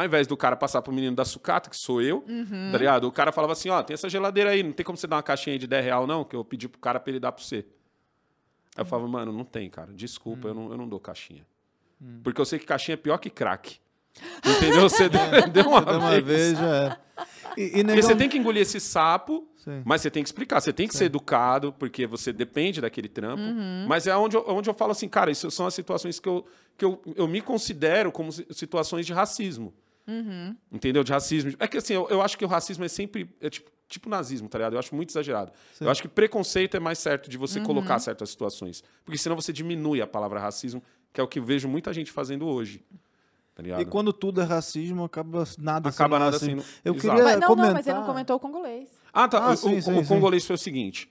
[0.00, 2.70] Ao invés do cara passar pro menino da sucata, que sou eu, Uhum.
[2.72, 3.04] tá ligado?
[3.06, 5.22] O cara falava assim, ó, tem essa geladeira aí, não tem como você dar uma
[5.22, 7.42] caixinha aí de 10 real, não, que eu pedi pro cara pra ele dar pra
[7.44, 7.56] você.
[8.76, 11.46] Aí eu falava, mano, não tem, cara, desculpa, eu, não, eu não dou caixinha.
[12.24, 13.78] Porque eu sei que caixinha é pior que crack.
[14.44, 14.88] Entendeu?
[14.88, 15.20] Você deu,
[15.52, 16.56] deu uma, De uma vez.
[16.58, 16.96] já é.
[17.56, 19.82] E, e Porque negão- você tem que engolir esse sapo, Sim.
[19.84, 20.60] mas você tem que explicar.
[20.60, 23.42] Você tem que ser educado, porque você depende daquele trampo.
[23.86, 26.46] Mas é onde eu, onde eu falo assim, cara, isso são as situações que eu,
[26.78, 29.74] que eu, eu me considero como si- situações de racismo.
[30.72, 31.04] Entendeu?
[31.04, 31.52] De racismo.
[31.58, 33.28] É que assim, eu, eu acho que o racismo é sempre.
[33.40, 34.74] É tipo, tipo nazismo, tá ligado?
[34.74, 35.52] Eu acho muito exagerado.
[35.80, 38.82] Eu acho que preconceito é mais certo de você colocar certas situações.
[39.04, 40.82] Porque senão você diminui a palavra racismo,
[41.12, 42.84] que é o que eu vejo muita gente fazendo hoje.
[43.54, 43.82] Tá ligado?
[43.82, 46.62] E quando tudo é racismo, acaba nada Acaba sendo nada racismo.
[46.62, 47.08] sendo- Eu Exato.
[47.08, 47.66] queria Mas, não, comentar...
[47.68, 48.88] não, mas ele não comentou o congolês.
[49.12, 49.38] Ah, tá.
[49.44, 50.06] Ah, o, sim, o- sim, o sim.
[50.06, 51.10] congolês foi o seguinte.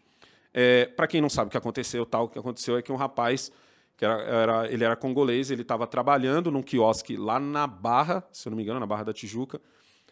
[0.54, 2.96] É, para quem não sabe o que aconteceu, tal, o que aconteceu é que um
[2.96, 3.52] rapaz,
[4.00, 8.48] que era, era- ele era congolês, ele estava trabalhando num quiosque lá na Barra, se
[8.48, 9.60] eu não me engano, na Barra da Tijuca.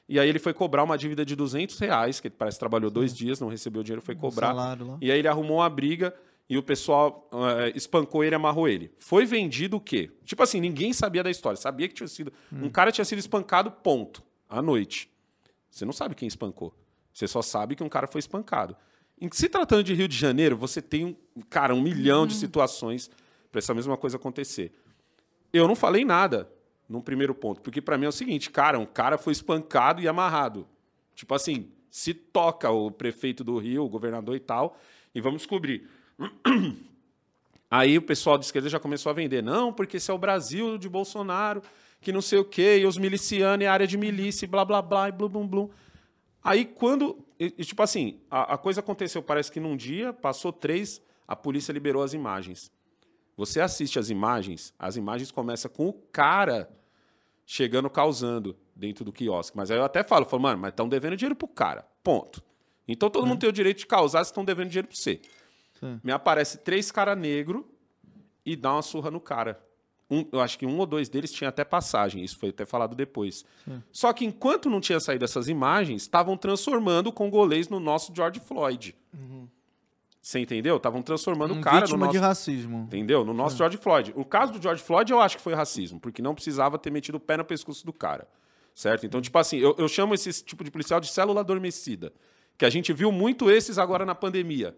[0.10, 2.92] E aí ele foi cobrar uma dívida de 200 reais, que ele parece que trabalhou
[2.92, 4.52] dois dias, não recebeu o dinheiro, foi cobrar.
[4.52, 4.76] lá.
[5.02, 6.14] E aí ele arrumou uma briga
[6.50, 8.92] e o pessoal eh, espancou ele e amarrou ele.
[9.00, 10.12] Foi vendido o quê?
[10.26, 11.58] Tipo assim, ninguém sabia da história.
[11.58, 12.32] Sabia que tinha sido.
[12.52, 14.22] Um cara tinha sido espancado, ponto.
[14.50, 15.10] À noite.
[15.72, 16.74] Você não sabe quem espancou.
[17.14, 18.76] Você só sabe que um cara foi espancado.
[19.20, 21.16] Em se tratando de Rio de Janeiro, você tem, um,
[21.50, 23.10] cara, um milhão de situações
[23.58, 24.72] para essa mesma coisa acontecer.
[25.52, 26.48] Eu não falei nada
[26.88, 30.08] num primeiro ponto, porque para mim é o seguinte, cara, um cara foi espancado e
[30.08, 30.68] amarrado.
[31.16, 34.78] Tipo assim, se toca o prefeito do Rio, o governador e tal,
[35.14, 35.90] e vamos descobrir.
[37.70, 39.42] Aí o pessoal de esquerda já começou a vender.
[39.42, 41.64] Não, porque esse é o Brasil de Bolsonaro,
[42.00, 44.64] que não sei o quê, e os milicianos e a área de milícia, e blá,
[44.64, 45.70] blá, blá, e blum, blum, blum.
[46.44, 47.26] Aí quando.
[47.40, 51.74] e- tipo assim, a, a coisa aconteceu, parece que num dia, passou três, a polícia
[51.74, 52.72] liberou as imagens.
[53.38, 56.70] Você assiste as imagens, as imagens começam com o cara
[57.46, 59.56] chegando causando dentro do quiosque.
[59.56, 61.88] Mas aí eu até falo, falo, mano, mas estão devendo dinheiro pro cara.
[62.04, 62.44] Ponto.
[62.88, 65.22] Então todo mundo tem o direito de causar se estão devendo dinheiro pra você.
[65.80, 66.00] Sim.
[66.04, 67.70] Me aparece três cara negro
[68.46, 69.62] e dá uma surra no cara.
[70.10, 72.96] Um- eu acho que um ou dois deles tinha até passagem, isso foi até falado
[72.96, 73.46] depois.
[73.92, 78.40] Só que enquanto não tinha saído essas imagens, estavam transformando o congolês no nosso George
[78.40, 78.96] Floyd.
[80.28, 80.76] Você entendeu?
[80.76, 82.12] Estavam transformando Um o cara no nosso...
[82.12, 82.80] de racismo.
[82.80, 83.24] Entendeu?
[83.24, 84.12] No nosso George Floyd.
[84.14, 87.16] O caso do George Floyd eu acho que foi racismo, porque não precisava ter metido
[87.16, 88.28] o pé no pescoço do cara.
[88.76, 89.06] Certo?
[89.06, 92.12] Então, tipo assim, eu, eu chamo esse tipo de policial de célula adormecida.
[92.58, 94.76] Que a gente viu muito esses agora na pandemia.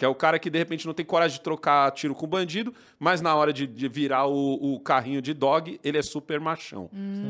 [0.00, 2.72] Que é o cara que de repente não tem coragem de trocar tiro com bandido,
[2.98, 6.88] mas na hora de, de virar o, o carrinho de dog, ele é super machão.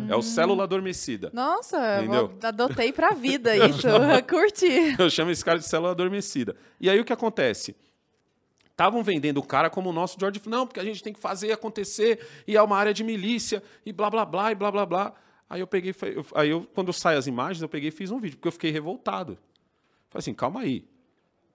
[0.08, 1.30] É o célula adormecida.
[1.34, 2.38] Nossa, eu Entendeu?
[2.40, 3.88] adotei pra vida isso.
[4.30, 4.94] Curti.
[4.96, 6.54] Eu chamo esse cara de célula adormecida.
[6.80, 7.74] E aí o que acontece?
[8.70, 10.40] Estavam vendendo o cara como o nosso George.
[10.46, 13.92] Não, porque a gente tem que fazer acontecer, e é uma área de milícia, e
[13.92, 15.12] blá, blá, blá, e blá, blá, blá.
[15.48, 18.20] Aí eu peguei, eu- aí eu, quando saem as imagens, eu peguei e fiz um
[18.20, 19.36] vídeo, porque eu fiquei revoltado.
[20.08, 20.84] Falei assim, calma aí.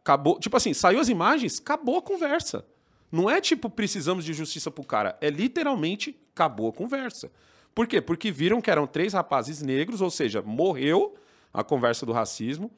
[0.05, 2.63] Acabou, tipo assim, saiu as imagens, acabou a conversa.
[3.11, 5.17] Não é tipo, precisamos de justiça pro cara.
[5.19, 7.31] É literalmente, acabou a conversa.
[7.73, 7.99] Por quê?
[7.99, 11.15] Porque viram que eram três rapazes negros, ou seja, morreu
[11.51, 12.69] a conversa do racismo.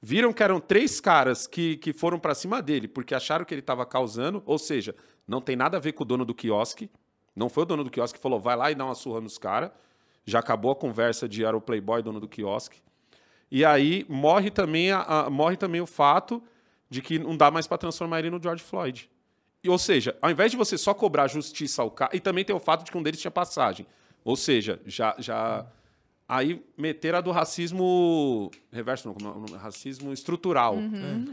[0.00, 3.60] Viram que eram três caras que, que foram pra cima dele porque acharam que ele
[3.60, 4.92] estava causando, ou seja,
[5.24, 6.90] não tem nada a ver com o dono do quiosque.
[7.36, 9.38] Não foi o dono do quiosque que falou, vai lá e dá uma surra nos
[9.38, 9.70] caras.
[10.26, 12.78] Já acabou a conversa de era o playboy dono do quiosque.
[13.48, 16.42] E aí morre também, a- a- morre também o fato
[16.92, 19.08] de que não dá mais para transformar ele no George Floyd.
[19.64, 22.14] E, ou seja, ao invés de você só cobrar justiça ao cara.
[22.14, 23.86] E também tem o fato de que um deles tinha passagem.
[24.24, 25.14] Ou seja, já.
[25.18, 25.64] já
[26.28, 28.50] aí meter a do racismo.
[28.72, 29.56] Reverso, não, como é o nome?
[29.56, 30.76] racismo estrutural.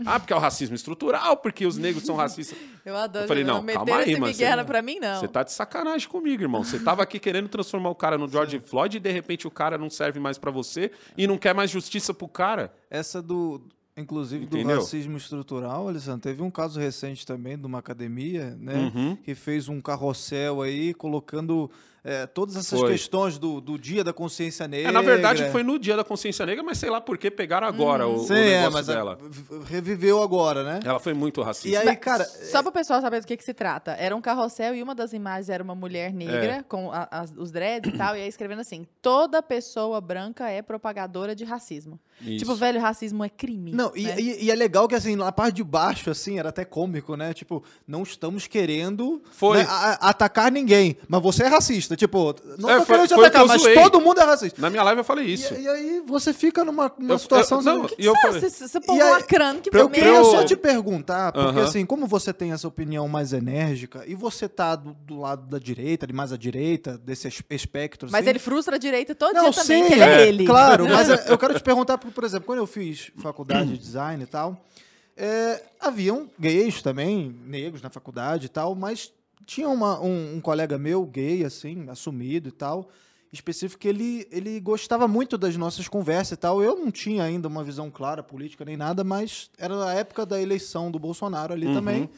[0.05, 2.57] Ah, porque é o racismo estrutural, porque os negros são racistas.
[2.85, 3.23] Eu adoro.
[3.23, 5.19] Eu falei, não, meter calma aí, mano, você- pra mim, não.
[5.19, 6.63] Você tá de sacanagem comigo, irmão.
[6.63, 9.77] Você tava aqui querendo transformar o cara no George Floyd e de repente o cara
[9.77, 12.73] não serve mais pra você e não quer mais justiça pro cara.
[12.89, 13.61] Essa do.
[13.99, 14.77] Inclusive do Entendeu?
[14.77, 18.91] racismo estrutural, Alessandro, teve um caso recente também de uma academia, né?
[18.95, 19.15] Uhum.
[19.15, 21.69] Que fez um carrossel aí, colocando
[22.09, 22.91] eh, todas essas Foi.
[22.91, 24.89] questões do, do dia da consciência negra.
[24.89, 27.67] É, na verdade, foi no dia da consciência negra, mas sei lá por que pegaram
[27.67, 29.17] agora o, o Sim, é, negócio mas a- dela.
[29.65, 30.79] reviveu agora, né?
[30.83, 31.69] Ela foi muito racista.
[31.83, 33.91] E aí, cara, Só para o pessoal saber do que, que se trata.
[33.91, 36.63] Era um carrossel e uma das imagens era uma mulher negra É.
[36.63, 40.61] com a- as- os dreads e tal, e aí escrevendo assim: toda pessoa branca é
[40.61, 41.99] propagadora de racismo.
[42.21, 42.39] Isso.
[42.39, 43.71] Tipo, velho, racismo é crime.
[43.71, 44.15] Não, e, né?
[44.19, 47.33] e- e é legal que, assim, na parte de baixo, assim, era até cômico, né?
[47.33, 49.59] Tipo, não estamos querendo Foi.
[49.59, 51.95] né, a- a- atacar ninguém, mas você é racista.
[51.99, 53.73] Tipo, não É, tô foi- querendo te que atacar, eu mas zoei.
[53.75, 54.61] todo mundo é racista.
[54.61, 55.53] Na minha live eu falei E, isso.
[55.53, 57.57] e aí você fica numa, numa Eu- situação...
[57.59, 59.89] eu- não, assim, e eu Sabe, falei- Esse, esse povo E aí, lacrando que Eu
[59.89, 61.63] queria só te perguntar, porque Aham.
[61.67, 65.59] assim, como você tem essa opinião mais enérgica e você tá do, do lado da
[65.59, 69.33] direita, de mais à direita, desse es- espectro, Mas assim, ele frustra a direita todo
[69.33, 70.45] não, dia também, sim, que é, é, ele.
[70.45, 73.77] Claro, mas é, eu quero te perguntar, porque, por exemplo, quando eu fiz faculdade de
[73.77, 74.65] design e tal,
[75.17, 79.11] é, haviam gays também, negros na faculdade e tal, mas
[79.49, 82.87] tinha uma- um, um colega meu, gay, assim, assumido e tal,
[83.33, 86.61] específico, que ele, ele gostava muito das nossas conversas e tal.
[86.61, 90.39] Eu não tinha ainda uma visão clara política nem nada, mas era a época da
[90.39, 92.09] eleição do Bolsonaro ali também.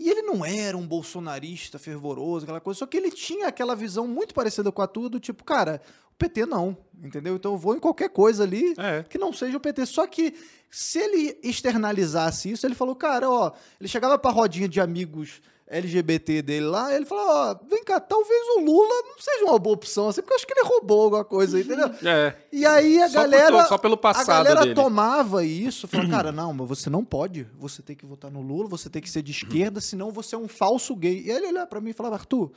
[0.00, 4.06] E ele não era um bolsonarista fervoroso, aquela coisa, só que ele tinha aquela visão
[4.08, 5.80] muito parecida com a tua, do tipo, cara,
[6.12, 7.36] o PT não, entendeu?
[7.36, 9.04] Então eu vou em qualquer coisa ali É.
[9.08, 9.86] que não seja o PT.
[9.86, 10.34] Só que
[10.70, 15.40] se ele externalizasse isso, ele falou, cara, ó, ele chegava pra rodinha de amigos
[15.72, 19.74] LGBT dele lá, ele falou, ó, vem cá, talvez o Lula não seja uma boa
[19.74, 21.90] opção, assim, porque eu acho que ele roubou alguma coisa, entendeu?
[22.04, 22.34] É.
[22.52, 23.62] E aí a Só por galera.
[23.62, 24.74] to- só pelo A passado galera dele.
[24.74, 27.46] tomava isso, falava, cara, não, mas você não pode.
[27.58, 30.38] Você tem que votar no Lula, você tem que ser de esquerda, senão você é
[30.38, 31.22] um falso gay.
[31.26, 32.52] E ele olhava pra mim e falava, Arthur,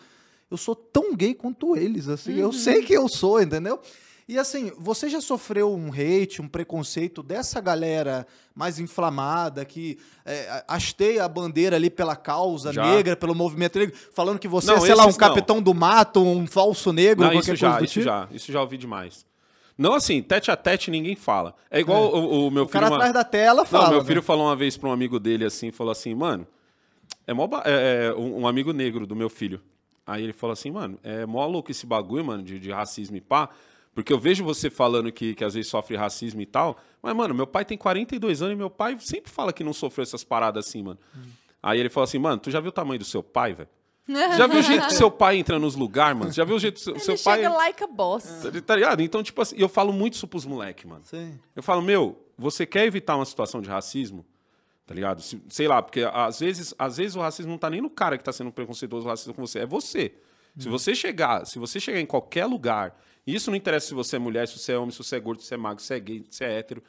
[0.52, 3.80] eu sou tão gay quanto eles, assim, eu sei que eu sou, entendeu?
[4.27, 8.26] E assim, você já sofreu um hate, um preconceito dessa galera
[8.56, 12.84] mais inflamada, que é, hasteia a bandeira ali pela causa Já.
[12.84, 15.14] negra, pelo movimento negro, falando que você Não, é, sei lá, um não.
[15.15, 18.06] capitão do mato, um falso negro, Não, qualquer isso já, coisa do isso tipo?
[18.06, 18.27] já.
[18.31, 19.26] Isso já ouvi demais.
[19.77, 21.53] Não assim, tete a tete ninguém fala.
[21.69, 22.69] É igual o, o meu O filho.
[22.80, 23.84] cara uma- atrás da tela fala.
[23.85, 24.07] Não, meu né?
[24.07, 26.47] filho falou uma vez pra um amigo dele assim, falou assim, mano,
[27.27, 29.61] é mó ba- é, é, um, um amigo negro do meu filho.
[30.07, 33.22] Aí ele falou assim, mano, é mó louco esse bagulho, mano, de, de racismo e
[33.22, 33.49] pá.
[33.95, 36.77] Porque eu vejo você falando que, que às vezes sofre racismo e tal.
[37.01, 40.03] Mas, mano, meu pai tem 42 anos e meu pai sempre fala que não sofreu
[40.03, 40.99] essas paradas assim, mano.
[41.63, 43.69] Aí ele falou assim, mano, tu já viu o tamanho do seu pai, velho?
[44.38, 46.31] Já viu o jeito que seu pai entra nos lugares, mano?
[46.31, 47.38] Já viu o jeito que seu, Ele seu pai.
[47.38, 48.23] chega like a boss.
[48.43, 49.01] Tá- Tá ligado?
[49.01, 51.01] Então, tipo assim, eu falo muito isso pros moleques, mano.
[51.05, 51.39] Sim.
[51.55, 54.23] Eu falo, meu, você quer evitar uma situação de racismo?
[54.85, 55.23] Tá ligado?
[55.23, 58.15] Se- sei lá, porque às vezes, às vezes o racismo não tá nem no cara
[58.15, 60.13] que tá sendo preconceituoso racista com você, é você.
[60.55, 62.95] Se você chegar, se você chegar em qualquer lugar,
[63.26, 65.19] e isso não interessa se você é mulher, se você é homem, se você é
[65.19, 66.84] gordo, se você é magro, se é gay, se é hétero.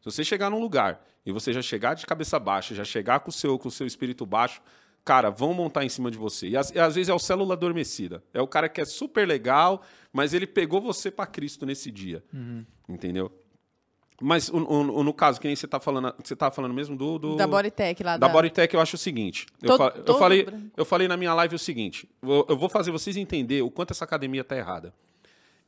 [0.00, 3.30] Se você chegar num lugar e você já chegar de cabeça baixa, já chegar com
[3.30, 4.60] o seu, com o seu espírito baixo,
[5.04, 6.48] cara, vão montar em cima de você.
[6.48, 8.22] E às, e às vezes é o célula adormecida.
[8.32, 9.82] É o cara que é super legal,
[10.12, 12.22] mas ele pegou você pra Cristo nesse dia.
[12.88, 13.32] Entendeu?
[14.20, 16.96] Mas o- o- o- no caso, que nem você tá falando, você tá falando mesmo
[16.96, 18.16] do, do Da Bodytech lá.
[18.16, 19.46] da Bodytech eu acho o seguinte.
[19.62, 20.66] Eu, Todo- fa- eu falei, branco.
[20.76, 22.08] eu falei na minha live o seguinte.
[22.20, 24.92] Eu, eu vou fazer vocês entender o quanto essa academia tá errada.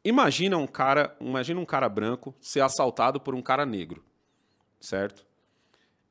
[0.04, 4.02] Imagina um cara, imagina um cara branco ser assaltado por um cara negro,
[4.80, 5.26] certo?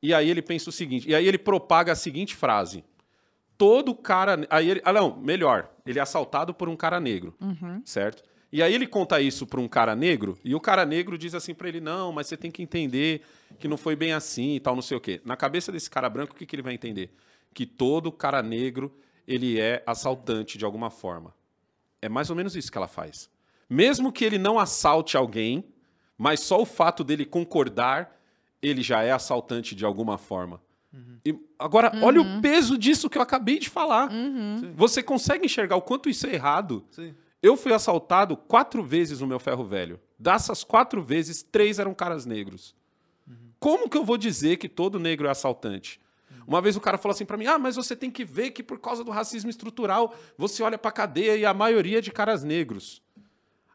[0.02, 2.84] E aí ele pensa o seguinte, e aí ele propaga a seguinte frase:
[3.57, 7.36] todo cara, aí ele, ah não, melhor, ele é assaltado por um cara negro,
[7.84, 8.24] certo?
[8.52, 11.53] E aí ele conta isso para um cara negro e o cara negro diz assim
[11.53, 13.24] para ele: não, mas você tem que entender
[13.60, 15.22] que não foi bem assim e tal, não sei o quê.
[15.26, 17.11] Na cabeça desse cara branco, o que, que ele vai entender?
[17.53, 18.95] Que todo cara negro
[19.28, 21.34] ele é assaltante de alguma forma.
[22.02, 23.30] É mais ou menos isso que ela faz.
[23.70, 25.64] Mesmo que ele não assalte alguém,
[26.18, 28.20] mas só o fato dele concordar,
[28.62, 30.62] ele já é assaltante de alguma forma.
[31.24, 34.10] E agora, olha o peso disso que eu acabei de falar.
[34.76, 36.84] Você consegue enxergar o quanto isso é errado?
[36.90, 37.14] Sim.
[37.41, 40.00] Eu fui assaltado quatro vezes no meu ferro velho.
[40.18, 42.76] Dessas quatro vezes, três eram caras negros.
[43.60, 46.00] Como que eu vou dizer que todo negro é assaltante?
[46.48, 48.64] Uma vez o cara falou assim pra mim: "Ah, mas você tem que ver que
[48.64, 52.44] por causa do racismo estrutural, você olha pra cadeia e a maioria é de caras
[52.44, 53.02] negros".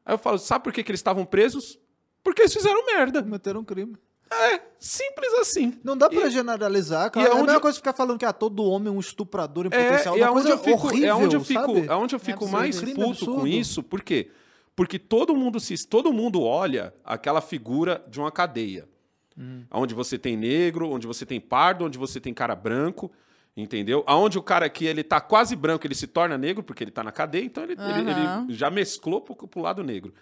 [0.05, 1.79] Aí eu falo: "Sabe por que, que eles estavam presos?
[2.23, 3.23] Porque eles fizeram merda".
[3.23, 3.97] Cometeram um crime.
[4.33, 5.79] É, simples assim.
[5.85, 7.27] Não dá pra E- generalizar, e cara.
[7.27, 9.67] é É a mesma eu- coisa ficar falando que ah, todo homem é um estuprador
[9.67, 10.17] em É, potencial.
[10.17, 11.87] e é uma onde coisa eu fico, horrível, é onde eu fico, sabe?
[11.87, 13.41] é onde eu fico absurdo mais puto Absurdo.
[13.41, 14.31] com isso, por quê?
[14.75, 18.89] Porque todo mundo se todo mundo olha aquela figura de uma cadeia.
[19.39, 19.65] Hum.
[19.71, 23.13] Onde você tem negro, onde você tem pardo, onde você tem cara branco,
[23.57, 24.03] entendeu?
[24.07, 27.03] Aonde o cara aqui ele tá quase branco, ele se torna negro porque ele tá
[27.05, 28.45] na cadeia, então ele, ele- Aham.
[28.49, 30.13] ele já mesclou pro, pro lado negro.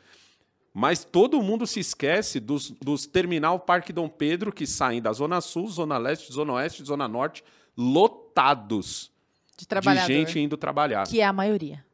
[0.75, 5.41] Mas todo mundo se esquece dos, dos terminal Parque Dom Pedro que saem da Zona
[5.41, 7.45] Sul, Zona Leste, Zona Oeste, Zona Norte,
[7.77, 9.11] lotados
[9.59, 11.07] De de gente indo trabalhar.
[11.07, 11.85] Que é a maioria.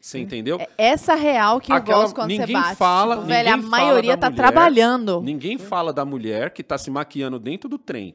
[0.00, 0.58] Você entendeu?
[0.60, 2.76] É essa real que Aquela- eu gosto quando você ninguém bate.
[2.76, 4.42] fala- tipo, velho, a ninguém maioria tá mulher.
[4.42, 5.20] trabalhando.
[5.22, 8.14] Ninguém fala da mulher que tá se maquiando dentro do trem.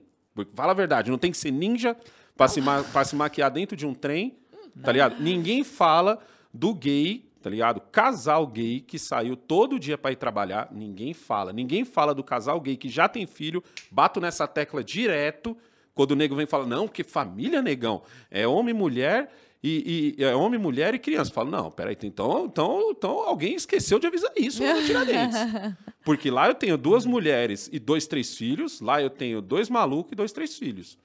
[0.56, 1.96] Fala a verdade, não tem que ser ninja
[2.36, 4.38] pra se, ma pra se maquiar dentro de um trem,
[4.82, 5.22] tá ligado?
[5.22, 6.20] Ninguém fala
[6.54, 7.82] do gay, tá ligado?
[7.92, 11.52] Casal gay que saiu todo dia pra ir trabalhar, ninguém fala.
[11.54, 15.56] Ninguém fala do casal gay que já tem filho, bato nessa tecla direto,
[15.94, 18.02] quando o nego vem falar, não, porque família, negão,
[18.32, 19.32] é homem, mulher
[19.64, 21.32] e, e- é homem, mulher e criança.
[21.32, 25.38] Falo, não, peraí, então, então, então alguém esqueceu de avisar isso lá no Tiradentes.
[26.04, 30.12] Porque lá eu tenho duas mulheres e dois, três filhos, lá eu tenho dois malucos
[30.12, 30.98] e dois, três filhos.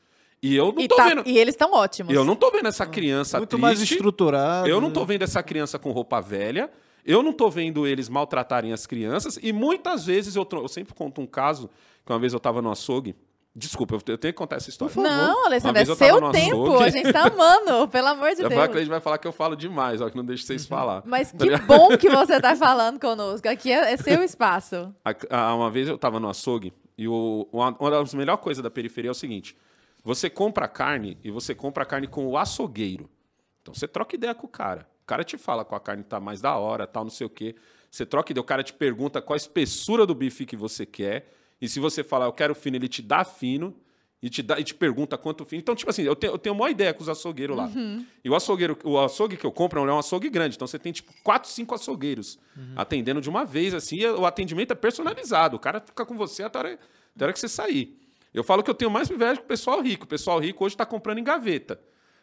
[0.42, 1.22] E eu não E, tô tá- vendo.
[1.26, 2.14] e eles estão ótimos.
[2.14, 3.60] Eu não tô vendo essa criança Muito triste.
[3.62, 4.68] mais estruturado.
[4.68, 6.70] Eu não tô vendo essa criança com roupa velha.
[7.04, 9.38] Eu não tô vendo eles maltratarem as crianças.
[9.42, 11.68] E muitas vezes eu, eu sempre conto um caso
[12.04, 13.16] que uma vez eu tava no açougue.
[13.56, 14.94] Desculpa, eu te- eu tenho que contar essa história.
[14.94, 16.26] Não, Alessandra, é seu tempo.
[16.28, 16.84] açougue.
[16.84, 18.60] A gente tá amando, pelo amor de Eu Deus.
[18.62, 21.02] a gente vai falar que eu falo demais, ó, que não deixa vocês falar.
[21.04, 23.48] Mas que bom que você tá falando conosco.
[23.48, 24.94] Aqui é, é seu espaço.
[25.04, 25.14] A-
[25.48, 28.70] a- uma vez eu tava no açougue e o, uma, uma das melhores coisas da
[28.70, 29.56] periferia é o seguinte:
[30.04, 33.08] você compra carne e você compra carne com o açougueiro.
[33.62, 34.88] Então você troca ideia com o cara.
[35.02, 37.30] O cara te fala qual a carne tá mais da hora, tal, não sei o
[37.30, 37.54] quê.
[37.90, 41.32] Você troca ideia, o cara te pergunta qual a espessura do bife que você quer.
[41.60, 43.74] E se você falar, eu quero fino, ele te dá fino
[44.22, 45.60] e te, dá, e te pergunta quanto fino.
[45.60, 47.70] Então, tipo assim, eu tenho, eu tenho uma ideia com os açougueiros lá.
[48.22, 50.56] E o açougueiro, o açougue que eu compro é um açougue grande.
[50.56, 52.38] Então você tem, tipo, quatro, cinco açougueiros
[52.76, 55.56] atendendo de uma vez, assim, o atendimento é personalizado.
[55.56, 56.78] O cara fica com você até a hora,
[57.14, 57.98] até a hora que você sair.
[58.32, 60.04] Eu falo que eu tenho mais inveja com o pessoal rico.
[60.04, 61.80] O pessoal rico hoje está comprando em gaveta.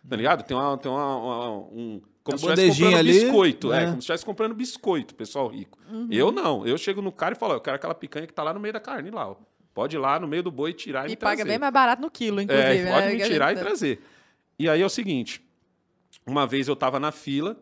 [0.08, 0.44] Tá ligado?
[0.44, 2.02] Tem, uma, tem uma, uma- um.
[2.24, 3.74] Como A se estivesse comprando ali, biscoito.
[3.74, 3.82] É, né?
[3.86, 5.78] como se estivesse comprando biscoito, pessoal rico.
[6.10, 6.66] Eu não.
[6.66, 8.60] Eu chego no cara e falo, ó, eu quero aquela picanha que tá lá no
[8.60, 9.36] meio da carne lá, ó.
[9.74, 11.50] Pode ir lá no meio do boi tirar e, E paga trazer.
[11.50, 12.68] bem mais barato no quilo, inclusive.
[12.68, 13.14] É, pode né?
[13.14, 14.02] me tirar e trazer.
[14.58, 15.44] E aí é o seguinte:
[16.26, 17.58] uma vez eu tava na fila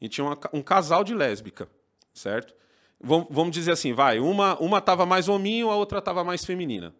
[0.00, 1.68] e tinha uma um casal de lésbica,
[2.12, 2.52] certo?
[3.00, 6.94] Vam- Vamos dizer assim, vai, uma, uma tava mais hominho, a outra tava mais feminina.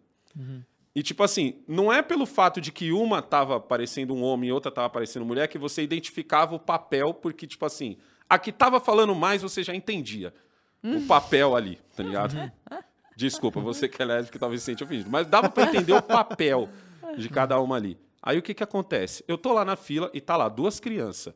[0.97, 4.51] E tipo assim, não é pelo fato de que uma tava parecendo um homem e
[4.51, 7.97] outra tava parecendo mulher que você identificava o papel, porque tipo assim,
[8.27, 10.33] a que tava falando mais você já entendia
[10.83, 12.51] o papel ali, tá ligado?
[13.15, 16.67] Desculpa, você que é lésbica talvez se sente ofendido, mas dava pra entender o papel
[17.15, 17.95] de cada uma ali.
[18.19, 19.23] Aí o que que acontece?
[19.27, 21.31] Eu tô lá na fila e tá lá duas crianças.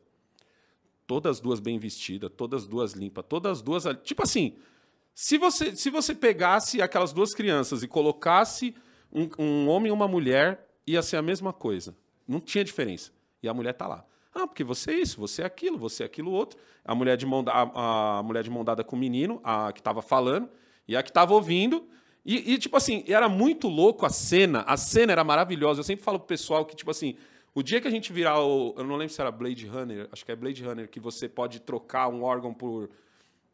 [1.06, 3.84] todas duas bem vestidas, todas duas limpas, todas duas.
[4.02, 4.56] Tipo assim,
[5.14, 8.74] se você, se você pegasse aquelas duas crianças e colocasse
[9.14, 11.96] um, um homem e uma mulher, ia ser a mesma coisa.
[12.28, 13.12] Não tinha diferença.
[13.42, 14.06] E a mulher tá lá.
[14.34, 16.58] Ah, porque você é isso, você é aquilo, você é aquilo outro.
[16.86, 19.82] A mulher de mão, a, a mulher de mão dada com o menino, a que
[19.82, 20.50] tava falando,
[20.88, 21.88] e a que tava ouvindo.
[22.26, 24.62] E, e, tipo assim, era muito louco a cena.
[24.62, 25.80] A cena era maravilhosa.
[25.80, 27.16] Eu sempre falo pro pessoal que, tipo assim,
[27.54, 28.74] o dia que a gente virar o.
[28.78, 31.60] Eu não lembro se era Blade Runner, acho que é Blade Runner, que você pode
[31.60, 32.90] trocar um órgão por,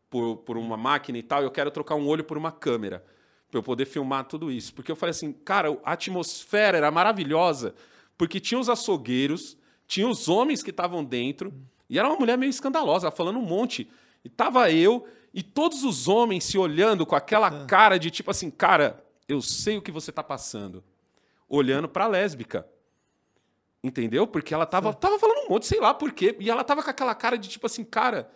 [0.10, 3.04] por, por uma máquina e tal, eu quero trocar um olho por uma câmera.
[3.49, 4.74] Pra eu poder filmar tudo isso.
[4.74, 7.74] Porque eu falei assim, cara, a atmosfera era maravilhosa.
[8.18, 9.57] Porque tinha os açougueiros,
[9.88, 11.53] tinha os homens que estavam dentro,
[11.90, 13.90] e era uma mulher meio escandalosa, falando um monte.
[14.24, 18.49] E tava eu, e todos os homens se olhando com aquela cara de tipo assim,
[18.49, 20.84] cara, eu sei o que você tá passando.
[21.48, 22.68] Olhando pra lésbica.
[23.84, 24.28] Entendeu?
[24.28, 26.36] Porque ela tava, tava falando um monte, sei lá por quê.
[26.40, 28.30] E ela tava com aquela cara de tipo assim, cara,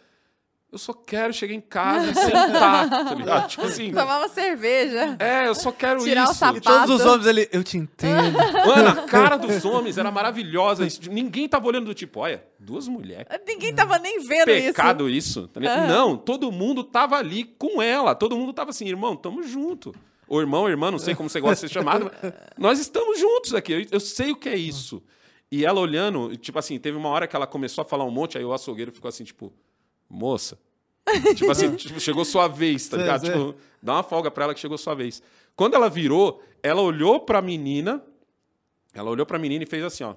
[0.71, 2.89] eu só quero chegar em casa e sentar.
[2.89, 3.47] tá ligado?
[3.49, 3.91] Tipo assim.
[3.91, 5.17] Tomar uma cerveja.
[5.19, 6.39] É, eu só quero Tirar o isso.
[6.39, 6.57] sapato.
[6.57, 8.37] E todos os homens ali, eu te entendo.
[8.65, 10.85] Mano, a cara dos homens era maravilhosa.
[10.85, 13.27] Isso- Ninguém tava olhando do tipo, olha, duas mulheres.
[13.45, 15.47] Ninguém tava nem vendo Pecado isso.
[15.49, 15.87] tá ligado?
[15.87, 18.15] Não, todo mundo tava ali com ela.
[18.15, 19.93] Todo mundo tava assim, irmão, tamo junto.
[20.27, 22.09] Ou irmão, irmã, não sei como você gosta de ser chamado.
[22.21, 23.73] mas Nós estamos juntos aqui.
[23.73, 25.03] Eu, eu sei o que é isso.
[25.51, 28.37] E ela olhando, tipo assim, teve uma hora que ela começou a falar um monte,
[28.37, 29.51] aí o açougueiro ficou assim, tipo,
[30.11, 30.57] moça.
[31.35, 33.23] tipo assim, tipo, chegou sua vez, tá ligado?
[33.25, 35.21] Tipo, dá uma folga pra ela que chegou sua vez.
[35.55, 38.03] Quando ela virou, ela olhou pra menina,
[38.93, 40.15] ela olhou pra menina e fez assim, ó.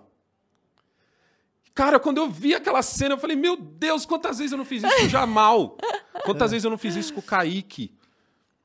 [1.75, 4.83] Cara, quando eu vi aquela cena, eu falei, meu Deus, quantas vezes eu não fiz
[4.85, 5.77] isso com o Jamal?
[6.25, 7.93] Quantas vezes eu não fiz isso com o Kaique?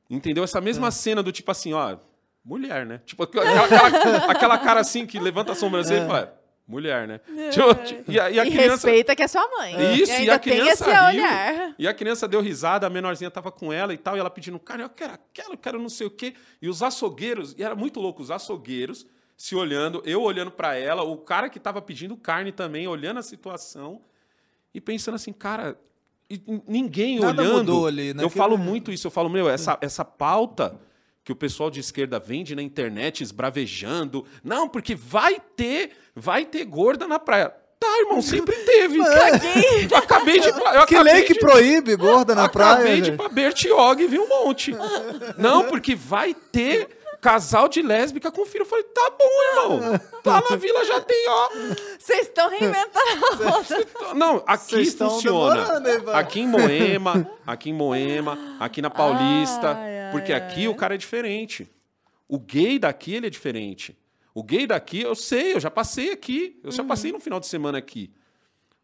[0.08, 0.44] Entendeu?
[0.44, 0.90] Essa mesma É.
[0.92, 1.96] cena do tipo assim, ó,
[2.44, 2.98] mulher, né?
[3.04, 6.32] Tipo, aquela, aquela- aquela cara assim que levanta a sobrancelha e fala, é,
[6.70, 7.20] mulher, né?
[7.50, 8.70] Tipo, tipo, e a, e a E criança.
[8.88, 9.94] respeita que é sua mãe.
[9.94, 11.04] Isso, e e, a tem criança esse riu.
[11.04, 11.74] olhar.
[11.78, 14.58] E a criança deu risada, a menorzinha tava com ela e tal, e ela pedindo,
[14.58, 16.34] cara, eu quero aquela, eu quero não sei o quê.
[16.62, 19.04] E os açougueiros, e era muito louco, os açougueiros
[19.36, 23.22] se olhando, eu olhando pra ela, o cara que tava pedindo carne também, olhando a
[23.22, 24.00] situação
[24.74, 25.78] e pensando assim, cara,
[26.28, 27.56] e ninguém Nada olhando.
[27.58, 28.22] mudou ali, né?
[28.22, 30.78] Eu Que- falo muito isso, eu falo, meu, essa, essa pauta
[31.30, 36.64] que o pessoal de esquerda vende na internet esbravejando, não, porque vai ter, vai ter
[36.64, 37.54] gorda na praia.
[37.78, 38.98] Tá, irmão, sempre teve.
[39.88, 40.48] Eu acabei de.
[40.48, 40.54] Eu
[40.86, 42.72] Que acabei lei que de- proíbe gorda na praia?
[42.74, 44.74] Acabei de ir pra Bertiog e vi um monte.
[45.38, 46.88] Não, porque vai ter
[47.22, 48.62] casal de lésbica com filho.
[48.62, 49.42] Eu falei, tá bom,
[49.78, 50.00] irmão.
[50.26, 51.48] Lá na vila já tem, ó.
[51.98, 53.86] Vocês estão reinventando a roda.
[54.14, 55.80] Não, aqui funciona.
[55.80, 56.10] demorando?
[56.12, 59.70] Aqui em Moema, aqui em Moema, aqui na Paulista.
[59.78, 61.68] Ai, ai, porque aqui o cara é diferente.
[62.28, 63.96] O gay daqui, ele é diferente.
[64.34, 66.58] O gay daqui, eu sei, eu já passei aqui.
[66.62, 66.76] Eu Uhum.
[66.76, 68.10] já passei no final de semana aqui.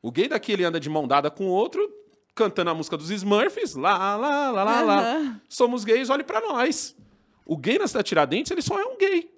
[0.03, 1.89] O gay daqui, ele anda de mão dada com o outro,
[2.35, 3.75] cantando a música dos Smurfs.
[3.75, 5.01] Lá, lá, lá, lá, lá.
[5.01, 5.41] Aham.
[5.49, 6.97] Somos gays, olhe pra nós.
[7.45, 9.31] O gay na cidade Tiradentes, ele só é um gay.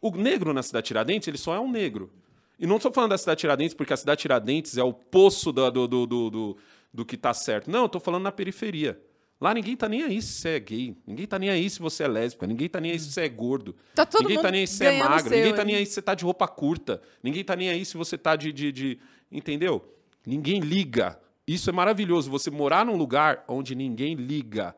[0.00, 2.10] O negro na cidade Tiradentes, ele só é um negro.
[2.58, 5.70] E não estou falando da cidade Tiradentes porque a cidade Tiradentes é o poço do,
[5.70, 6.56] do, do, do, do,
[6.92, 7.70] do que tá certo.
[7.70, 9.00] Não, eu tô falando na periferia.
[9.40, 10.96] Lá ninguém tá nem aí se você é gay.
[11.06, 12.46] Ninguém tá nem aí se você é lésbica.
[12.46, 13.76] Ninguém tá nem aí se você é gordo.
[13.94, 15.30] Tá todo ninguém tá mundo nem aí se você é magro.
[15.30, 17.00] Ninguém tá nem aí se você tá de roupa curta.
[17.22, 18.52] Ninguém tá nem aí se você tá de.
[18.52, 18.98] de, de-
[19.30, 19.94] Entendeu?
[20.26, 21.20] Ninguém liga.
[21.46, 22.30] Isso é maravilhoso.
[22.30, 24.74] Você morar num lugar onde ninguém liga.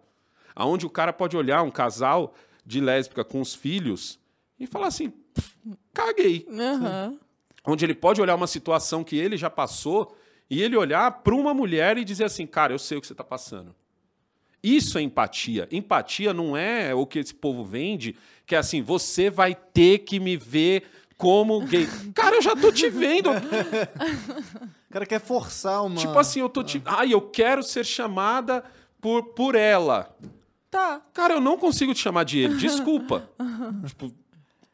[0.54, 2.34] Aonde o cara pode olhar um casal
[2.66, 4.18] de lésbica com os filhos
[4.58, 5.56] e falar assim: "Pff,
[5.94, 7.18] caguei Aham.
[7.66, 10.14] onde ele pode olhar uma situação que ele já passou
[10.50, 13.12] e ele olhar para uma mulher e dizer assim, cara, eu sei o que você
[13.14, 13.74] está passando.
[14.62, 15.68] Isso é empatia.
[15.70, 18.16] Empatia não é o que esse povo vende,
[18.46, 20.84] que é assim, você vai ter que me ver
[21.16, 21.86] como gay.
[22.14, 23.30] Cara, eu já tô te vendo.
[24.90, 25.94] O cara quer forçar uma...
[25.94, 26.82] Tipo assim, eu tô te.
[26.84, 28.64] Ai, eu quero ser chamada
[29.00, 30.12] por, por ela.
[30.68, 31.00] Tá.
[31.14, 33.30] Cara, eu não consigo te chamar de ele, desculpa.
[33.86, 34.12] tipo,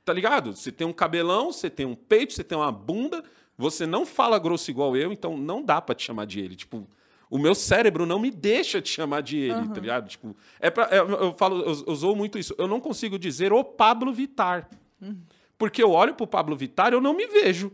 [0.03, 0.57] tá ligado?
[0.57, 3.23] Você tem um cabelão, você tem um peito, você tem uma bunda,
[3.59, 6.57] você não fala grosso igual eu, então não dá pra te chamar de ele.
[6.57, 6.89] Tipo,
[7.31, 10.09] o meu cérebro não me deixa te chamar de ele, tá ligado?
[10.09, 12.55] Tipo, é pra, é- eu falo, eu, eu usou muito isso.
[12.59, 14.69] Eu não consigo dizer o Pablo Vittar.
[15.59, 17.73] Porque eu olho pro Pablo Vittar, eu não me vejo.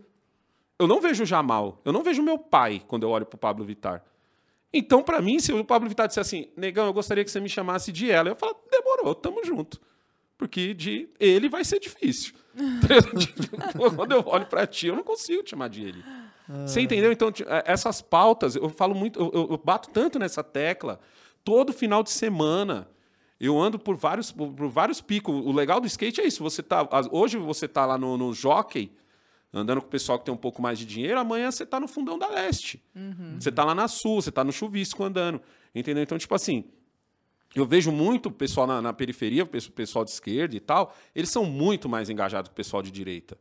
[0.79, 1.81] Eu não vejo o Jamal.
[1.85, 4.03] Eu não vejo meu pai quando eu olho pro Pablo Vittar.
[4.73, 7.49] Então, pra mim, se o Pablo Vittar disser assim, negão, eu gostaria que você me
[7.49, 9.79] chamasse de ela, eu falo, demorou, tamo junto.
[10.39, 12.33] Porque de ele vai ser difícil.
[13.97, 16.03] Quando eu olho pra ti, eu não consigo te chamar de ele.
[16.67, 17.13] Você entendeu?
[17.13, 21.01] Então, eh, essas pautas, eu falo muito, eu, eu- bato tanto nessa tecla
[21.45, 22.89] todo final de semana.
[23.41, 25.35] Eu ando por vários, por, vários picos.
[25.35, 26.43] O legal do skate é isso.
[26.43, 28.93] Você tá, hoje você tá lá no, no jockey,
[29.53, 31.89] andando com o pessoal que tem um pouco mais de dinheiro, amanhã você tá no
[31.89, 32.83] fundão da leste.
[33.41, 35.41] Você tá lá na sul, você tá no chuvisco andando.
[35.75, 36.03] Entendeu?
[36.05, 36.65] Então, tipo assim,
[37.55, 40.95] eu vejo muito o pessoal na, na periferia, o pesso- pessoal de esquerda e tal,
[41.15, 43.37] eles são muito mais engajados que o pessoal de direita.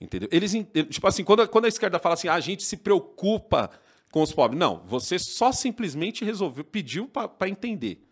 [0.00, 0.28] Entendeu?
[0.30, 0.52] Eles,
[0.88, 3.70] tipo assim, quando, a- quando a esquerda fala assim, ah, a gente se preocupa
[4.12, 4.58] com os pobres.
[4.58, 8.06] Não, você só simplesmente resolveu, pediu para entender.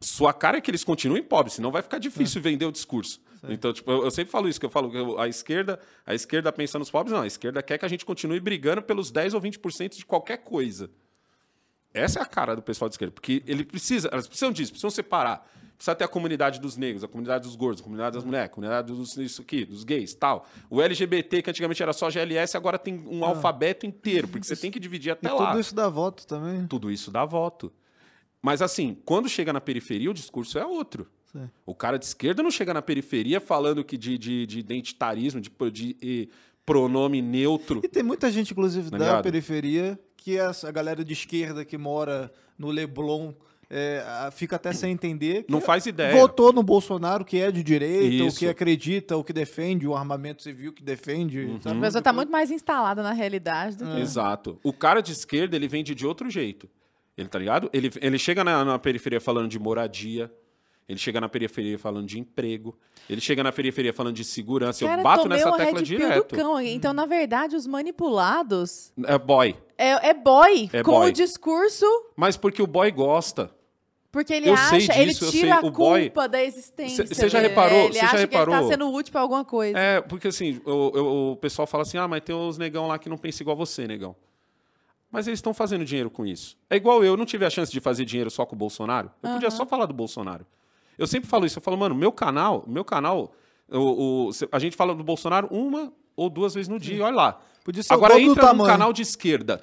[0.00, 3.20] Sua cara é que eles continuem pobres, senão vai ficar difícil vender o discurso.
[3.48, 6.14] Então, tipo, eu, eu sempre falo isso, que eu falo que eu- a esquerda, a
[6.14, 9.34] esquerda pensa nos pobres, não, a esquerda quer que a gente continue brigando pelos 10
[9.34, 10.90] ou 20% de qualquer coisa.
[11.96, 14.90] Essa é a cara do pessoal de esquerda, porque ele precisa, elas precisam disso, precisam
[14.90, 15.46] separar.
[15.76, 18.48] Precisa ter a comunidade dos negros, a comunidade dos gordos, a comunidade das mulheres, a
[18.48, 20.46] comunidade dos isso aqui, dos gays, tal.
[20.70, 24.70] O LGBT, que antigamente era só GLS, agora tem um alfabeto inteiro, porque você tem
[24.70, 25.48] que dividir E até lá.
[25.48, 26.66] tudo isso dá voto também.
[26.66, 27.70] Tudo isso dá voto.
[28.40, 31.06] Mas assim, quando chega na periferia, o discurso é outro.
[31.30, 31.50] Sim.
[31.66, 35.50] O cara de esquerda não chega na periferia falando que de, de, de identitarismo, de,
[35.70, 37.80] de, eh, pronome neutro.
[37.84, 39.22] E tem muita gente, inclusive, Tá da ligado?
[39.24, 43.32] periferia, que é essa galera de esquerda que mora no Leblon
[43.70, 45.44] é, fica até sem entender.
[45.44, 46.20] que Não faz ideia.
[46.20, 50.42] Votou no Bolsonaro, que é de direita, o que acredita, o que defende, o armamento
[50.42, 51.42] civil que defende.
[51.42, 51.60] Uhum.
[51.64, 54.00] A pessoa tá muito mais instalada na realidade do que.
[54.00, 54.58] Exato.
[54.64, 56.68] O cara de esquerda, ele vende de outro jeito.
[57.16, 57.70] Ele tá ligado?
[57.72, 60.28] Ele, ele chega na, na periferia falando de moradia.
[60.88, 62.78] Ele chega na periferia falando de emprego.
[63.10, 64.86] Ele chega na periferia falando de segurança.
[64.86, 66.36] Cara, eu bato nessa tecla direto.
[66.36, 66.60] cão.
[66.60, 69.56] Então, na verdade, os manipulados É boy.
[69.76, 71.08] é, é boy É com boy.
[71.08, 71.84] o discurso,
[72.16, 73.50] Mas porque o boy gosta.
[74.12, 77.04] porque ele Eu sei acha, ele disso, eu tira a o boy- culpa da existência.
[77.06, 79.12] Cê- cê já reparou- É, Ele cê já acha que ele reparou- tá sendo útil
[79.12, 79.76] pra alguma coisa.
[79.78, 82.96] É, porque assim, o, o- o pessoal fala assim: ah, mas tem uns negão lá
[82.98, 84.14] que não pensa igual você, negão.
[85.10, 86.56] Mas eles estão fazendo dinheiro com isso.
[86.70, 89.10] É igual eu, eu não tive a chance de fazer dinheiro só com o Bolsonaro.
[89.22, 90.46] Eu podia só falar do Bolsonaro.
[90.98, 93.32] Eu sempre falo isso, eu falo, mano, meu canal, meu canal,
[93.70, 97.14] o, o- a gente fala do Bolsonaro uma ou duas vezes no dia, e olha
[97.16, 97.40] lá.
[97.64, 98.70] Podia ser o Agora entra num tamanho.
[98.70, 99.60] canal de esquerda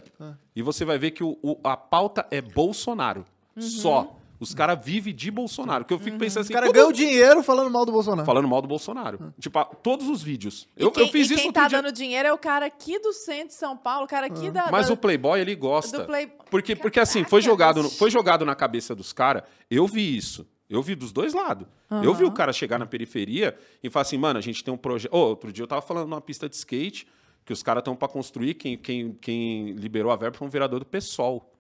[0.56, 3.26] e você vai ver que o- o- a pauta é Bolsonaro.
[3.58, 4.16] Só.
[4.40, 5.86] Os caras vivem de Bolsonaro.
[5.86, 8.26] Que eu fico pensando Os assim, caras todo- ganham dinheiro falando mal do Bolsonaro.
[8.26, 9.34] falando mal do Bolsonaro.
[9.40, 10.68] Tipo, a- todos os vídeos.
[10.76, 11.82] Eu, quem, eu fiz e isso quem tá dia.
[11.82, 14.70] dando dinheiro é o cara aqui do centro de São Paulo, o cara aqui da.
[14.70, 16.00] Mas da- o Playboy, ele gosta.
[16.00, 19.44] do Play- Porque, porque assim, foi jogado, no- foi jogado na cabeça dos caras.
[19.72, 20.46] Eu vi isso.
[20.74, 21.68] Eu vi dos dois lados.
[22.04, 24.78] Eu vi o cara chegar na periferia e falar assim, mano, a gente tem um
[24.78, 25.14] projeto.
[25.14, 27.08] Ô, outro dia eu tava falando numa pista de skate
[27.46, 28.56] que os caras estão para construir.
[28.56, 31.54] Quem, quem, quem liberou a verba foi um vereador do PSOL.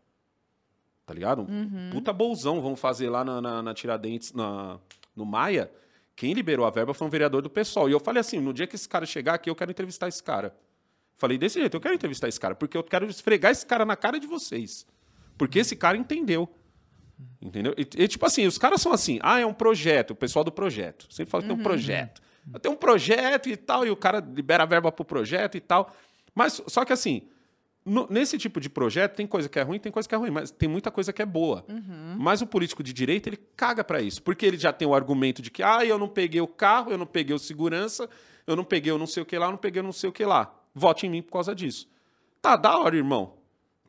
[1.05, 1.41] Tá ligado?
[1.43, 1.89] Um Uhum.
[1.91, 4.79] puta bolsão vamos fazer lá na, na, na Tiradentes, na,
[5.15, 5.69] no Maia.
[6.15, 7.89] Quem liberou a verba foi um vereador do PSOL.
[7.89, 10.23] E eu falei assim: no dia que esse cara chegar aqui, eu quero entrevistar esse
[10.23, 10.55] cara.
[11.17, 13.95] Falei desse jeito, eu quero entrevistar esse cara, porque eu quero esfregar esse cara na
[13.95, 14.85] cara de vocês.
[15.37, 16.49] Porque esse cara entendeu.
[17.41, 17.73] Entendeu?
[17.77, 20.51] E, e, tipo assim, os caras são assim, ah, é um projeto, o pessoal do
[20.51, 21.07] projeto.
[21.13, 22.21] Sempre fala que tem um projeto.
[22.61, 25.93] Tem um projeto e tal, e o cara libera a verba pro projeto e tal.
[26.35, 27.23] Mas só que assim,
[27.85, 30.29] no- nesse tipo de projeto tem coisa que é ruim, tem coisa que é ruim,
[30.31, 31.65] mas tem muita coisa que é boa.
[32.17, 35.41] Mas o político de direita, ele caga pra isso, porque ele já tem o argumento
[35.41, 38.09] de que, ah, eu não peguei o carro, eu não peguei o segurança,
[38.47, 40.09] eu não peguei o não sei o que lá, eu não peguei o não sei
[40.09, 40.53] o que lá.
[40.75, 41.87] Vote em mim por causa disso.
[42.41, 43.35] Tá, da hora, irmão.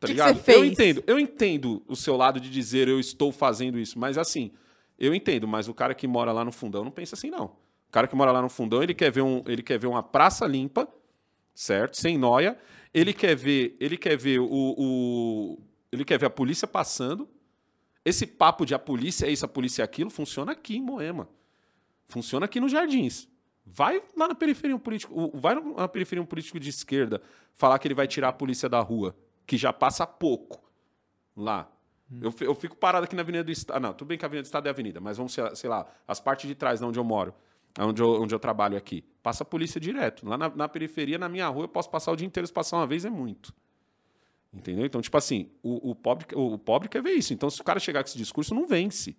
[0.04, 0.36] Tá Que que ligado?
[0.44, 4.18] você Eu entendo, eu entendo o seu lado de dizer eu estou fazendo isso, mas
[4.18, 4.50] assim,
[4.98, 7.46] eu entendo, mas o cara que mora lá no fundão não pensa assim, não.
[7.88, 10.02] O cara que mora lá no fundão, ele quer ver, um, ele quer ver uma
[10.02, 10.88] praça limpa,
[11.54, 11.96] certo?
[11.96, 12.58] Sem noia.
[12.92, 15.58] Ele quer ver, ele quer ver o, o-
[15.90, 17.28] ele quer ver a polícia passando.
[18.04, 21.28] Esse papo de a polícia é isso, a polícia é aquilo, funciona aqui em Moema.
[22.06, 23.28] Funciona aqui nos Jardins.
[23.66, 27.22] Vai lá na periferia um político, vai na periferia um político de esquerda
[27.54, 30.62] falar que ele vai tirar a polícia da rua, que já passa pouco
[31.36, 31.70] lá.
[32.20, 33.76] Eu, fi- eu fico parado aqui na Avenida do Estado.
[33.76, 35.86] Ah, não, tudo bem que a Avenida do Estado é avenida, mas vamos, sei lá,
[36.06, 37.34] as partes de trás de onde eu moro,
[37.78, 39.02] onde eu, onde eu trabalho aqui.
[39.22, 40.28] Passa a polícia direto.
[40.28, 42.76] Lá na, na periferia, na minha rua, eu posso passar o dia inteiro, se passar
[42.76, 43.52] uma vez é muito.
[44.52, 44.86] Entendeu?
[44.86, 47.32] Então, tipo assim, o, o pobre, o, o pobre quer ver isso.
[47.34, 49.16] Então, se o cara chegar com esse discurso, não vence.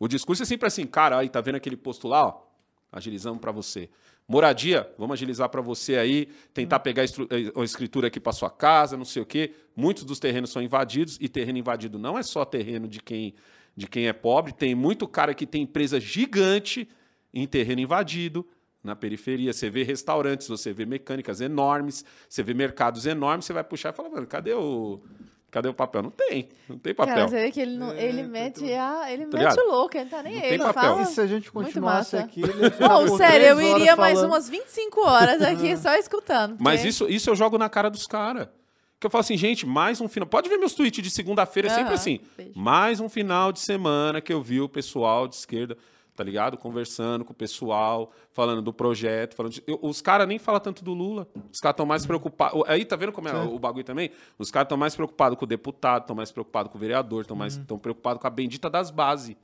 [0.00, 2.42] O discurso é sempre assim, cara, aí tá vendo aquele posto lá, ó?
[2.90, 3.88] Agilizamos para você.
[4.28, 8.96] Moradia, vamos agilizar para você aí, tentar pegar a eh, escritura aqui para sua casa,
[8.96, 9.52] não sei o quê.
[9.74, 13.34] Muitos dos terrenos são invadidos e terreno invadido não é só terreno de quem
[13.76, 16.88] de quem é pobre, tem muito cara que tem empresa gigante
[17.32, 18.48] em terreno invadido
[18.82, 19.52] na periferia.
[19.52, 23.92] Você vê restaurantes, você vê mecânicas enormes, você vê mercados enormes, você vai puxar e
[23.92, 25.02] fala, mano, cadê o
[25.56, 26.02] cadê o papel?
[26.02, 27.14] Não tem, não tem papel.
[27.14, 29.48] Cara, você vê que ele, não, É, ele tá mete, tudo- a, ele Tá mete
[29.50, 29.58] ligado?
[29.58, 30.46] o louco, ele tá nem Não aí.
[30.48, 30.82] tem Ele papel.
[30.82, 31.02] fala.
[31.02, 32.42] E se a gente continuasse aqui...
[32.42, 34.30] ele Não, sério, eu iria mais falando.
[34.32, 36.56] umas 25 horas aqui só escutando.
[36.60, 38.48] Mas porque- isso, isso eu jogo na cara dos caras.
[38.98, 40.26] Que eu falo assim, gente, mais um final.
[40.26, 42.20] Pode ver meus tweets de segunda-feira, é sempre assim.
[42.36, 42.52] vejo.
[42.54, 45.76] Mais um final de semana que eu vi o pessoal de esquerda.
[46.16, 46.56] Tá ligado?
[46.56, 50.82] Conversando com o pessoal, falando do projeto, falando de- eu- os caras nem falam tanto
[50.82, 51.28] do Lula.
[51.52, 52.62] Os caras estão mais preocupados.
[52.66, 54.10] Aí tá vendo como é o bagulho também?
[54.38, 57.36] Os caras estão mais preocupados com o deputado, estão mais preocupados com o vereador, estão
[57.36, 59.36] mais tão preocupados com a bendita das bases.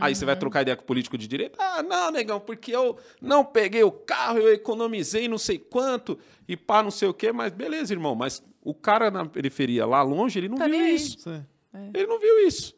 [0.00, 1.56] Aí você vai trocar ideia com o político de direita?
[1.60, 6.56] Ah, não, negão, porque eu não peguei o carro, eu economizei não sei quanto e
[6.56, 8.14] pá, não sei o quê, mas beleza, irmão.
[8.14, 11.18] Mas o cara na periferia, lá longe, ele não Tá viu isso.
[11.18, 11.44] Sim.
[11.94, 12.74] Ele não viu isso.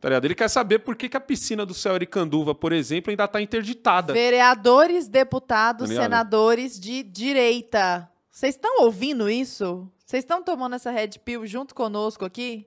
[0.00, 0.24] Tá ligado?
[0.24, 3.40] Ele quer saber por que, que a piscina do Céu Aricanduva, por exemplo, ainda tá
[3.40, 4.14] interditada.
[4.14, 8.10] Vereadores, deputados, Tá senadores de direita.
[8.30, 9.86] Vocês estão ouvindo isso?
[10.06, 12.66] Vocês estão tomando essa red pill junto conosco aqui?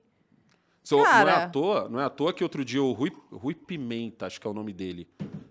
[0.84, 1.44] So, não, é Cara.
[1.44, 4.46] à toa, não é à toa que outro dia o Rui, Rui Pimenta, acho que
[4.46, 5.08] é o nome dele,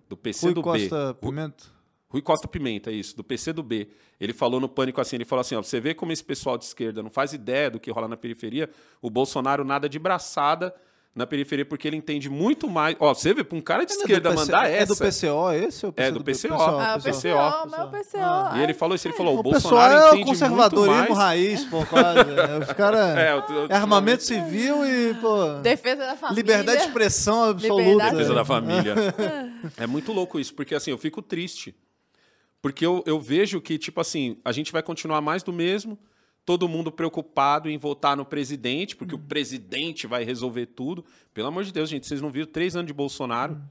[0.07, 1.19] do PC Rui do Costa B.
[1.19, 1.65] Pimenta.
[2.07, 3.89] Rui Costa Pimenta, é isso, do PC do B.
[4.19, 6.65] Ele falou no Pânico assim, ele falou assim, ó, você vê como esse pessoal de
[6.65, 8.69] esquerda não faz ideia do que rola na periferia,
[9.01, 10.73] o Bolsonaro nada de braçada
[11.15, 12.95] na periferia, porque ele entende muito mais...
[12.99, 15.05] Ó, você vê, pra um cara de É do esquerda PC mandar É do essa...
[15.05, 15.85] PCO esse?
[15.85, 16.53] Ou É do PCO.
[16.53, 17.11] Ah, Ah, o PCO.
[17.11, 18.17] PCO, o PCO.
[18.19, 18.53] Ah.
[18.57, 21.19] E ele falou isso, ele falou, o, O Bolsonaro é o entende conservadorismo muito mais...
[21.23, 22.19] raiz, pô, quase.
[22.19, 23.15] É, Os caras...
[23.17, 25.53] É, É, eu- eu- armamento civil e, pô...
[25.61, 26.41] Defesa da família.
[26.41, 27.81] Liberdade de expressão absoluta.
[27.83, 28.11] Liberdade.
[28.15, 28.95] Defesa da família.
[29.77, 31.75] é muito louco isso, porque assim, eu fico triste.
[32.59, 35.95] Porque eu, eu vejo que, tipo assim, a gente vai continuar mais do mesmo,
[36.45, 41.03] todo mundo preocupado em votar no presidente, porque o presidente vai resolver tudo.
[41.33, 43.61] Pelo amor de Deus, gente, vocês não viram três anos de Bolsonaro?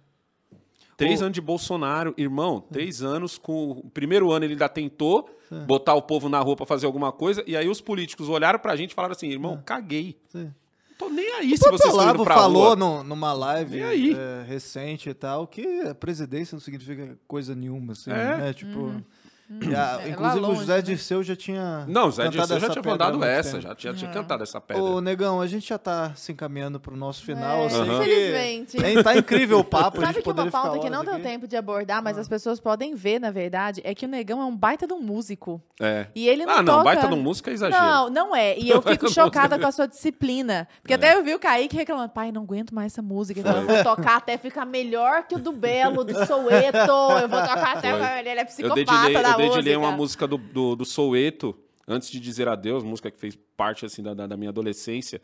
[0.97, 1.25] Três Ô.
[1.25, 3.71] anos de Bolsonaro, irmão, três anos com.
[3.73, 5.29] O primeiro ano ele ainda tentou
[5.67, 8.77] botar o povo na rua pra fazer alguma coisa, e aí os políticos olharam pra
[8.77, 10.19] gente e falaram assim: irmão, caguei.
[10.29, 10.53] Sim.
[10.99, 12.77] Tô nem aí O se vocês estão indo pra falou rua.
[12.77, 14.15] no- numa live aí?
[14.15, 18.37] é, recente e tal que a presidência não significa coisa nenhuma, assim, É.
[18.37, 18.53] né?
[18.53, 19.03] Tipo.
[19.51, 20.83] E a- É, inclusive o longe, José né?
[20.83, 21.85] Dirceu já tinha.
[21.87, 24.15] Não, o Zé cantado Dirceu já essa tinha mandado essa, já tinha, tinha É.
[24.15, 24.83] cantado essa pedra.
[24.83, 27.65] Ô, Negão, a gente já tá se encaminhando pro nosso final.
[27.65, 29.03] É, sei que- infelizmente.
[29.03, 31.23] Tá incrível o papo, a Sabe gente que uma pauta que não deu aqui.
[31.23, 34.45] tempo de abordar, mas as pessoas podem ver, na verdade, é que o Negão é
[34.45, 35.61] um baita de um músico.
[35.81, 36.07] É.
[36.15, 36.85] E ele não ah, não, toca...
[36.85, 37.83] baita de um música é exagero.
[37.85, 38.59] Não, não é.
[38.59, 40.67] E eu fico chocada com a sua disciplina.
[40.81, 43.41] Porque até eu vi o Kaique reclamando, pai, não aguento mais essa música.
[43.41, 46.77] Então Eu vou tocar até ficar melhor que o do Belo, do Soueto.
[46.79, 48.21] Eu vou tocar até...
[48.21, 49.91] Ele é psicopata dedilhei, da eu dedilhei música.
[49.91, 51.57] uma música do, do, do Soueto,
[51.87, 55.21] antes de dizer adeus, música que fez parte assim da, da, minha adolescência.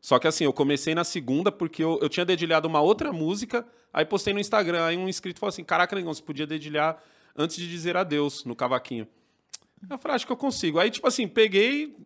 [0.00, 3.66] Só que assim, eu comecei na segunda porque eu, eu tinha dedilhado uma outra música,
[3.92, 7.00] aí postei no Instagram, aí um inscrito falou assim, caraca, negão, você podia dedilhar
[7.36, 9.06] antes de dizer adeus no cavaquinho.
[9.88, 10.78] Eu falei, acho que eu consigo.
[10.78, 11.96] Aí, tipo assim, peguei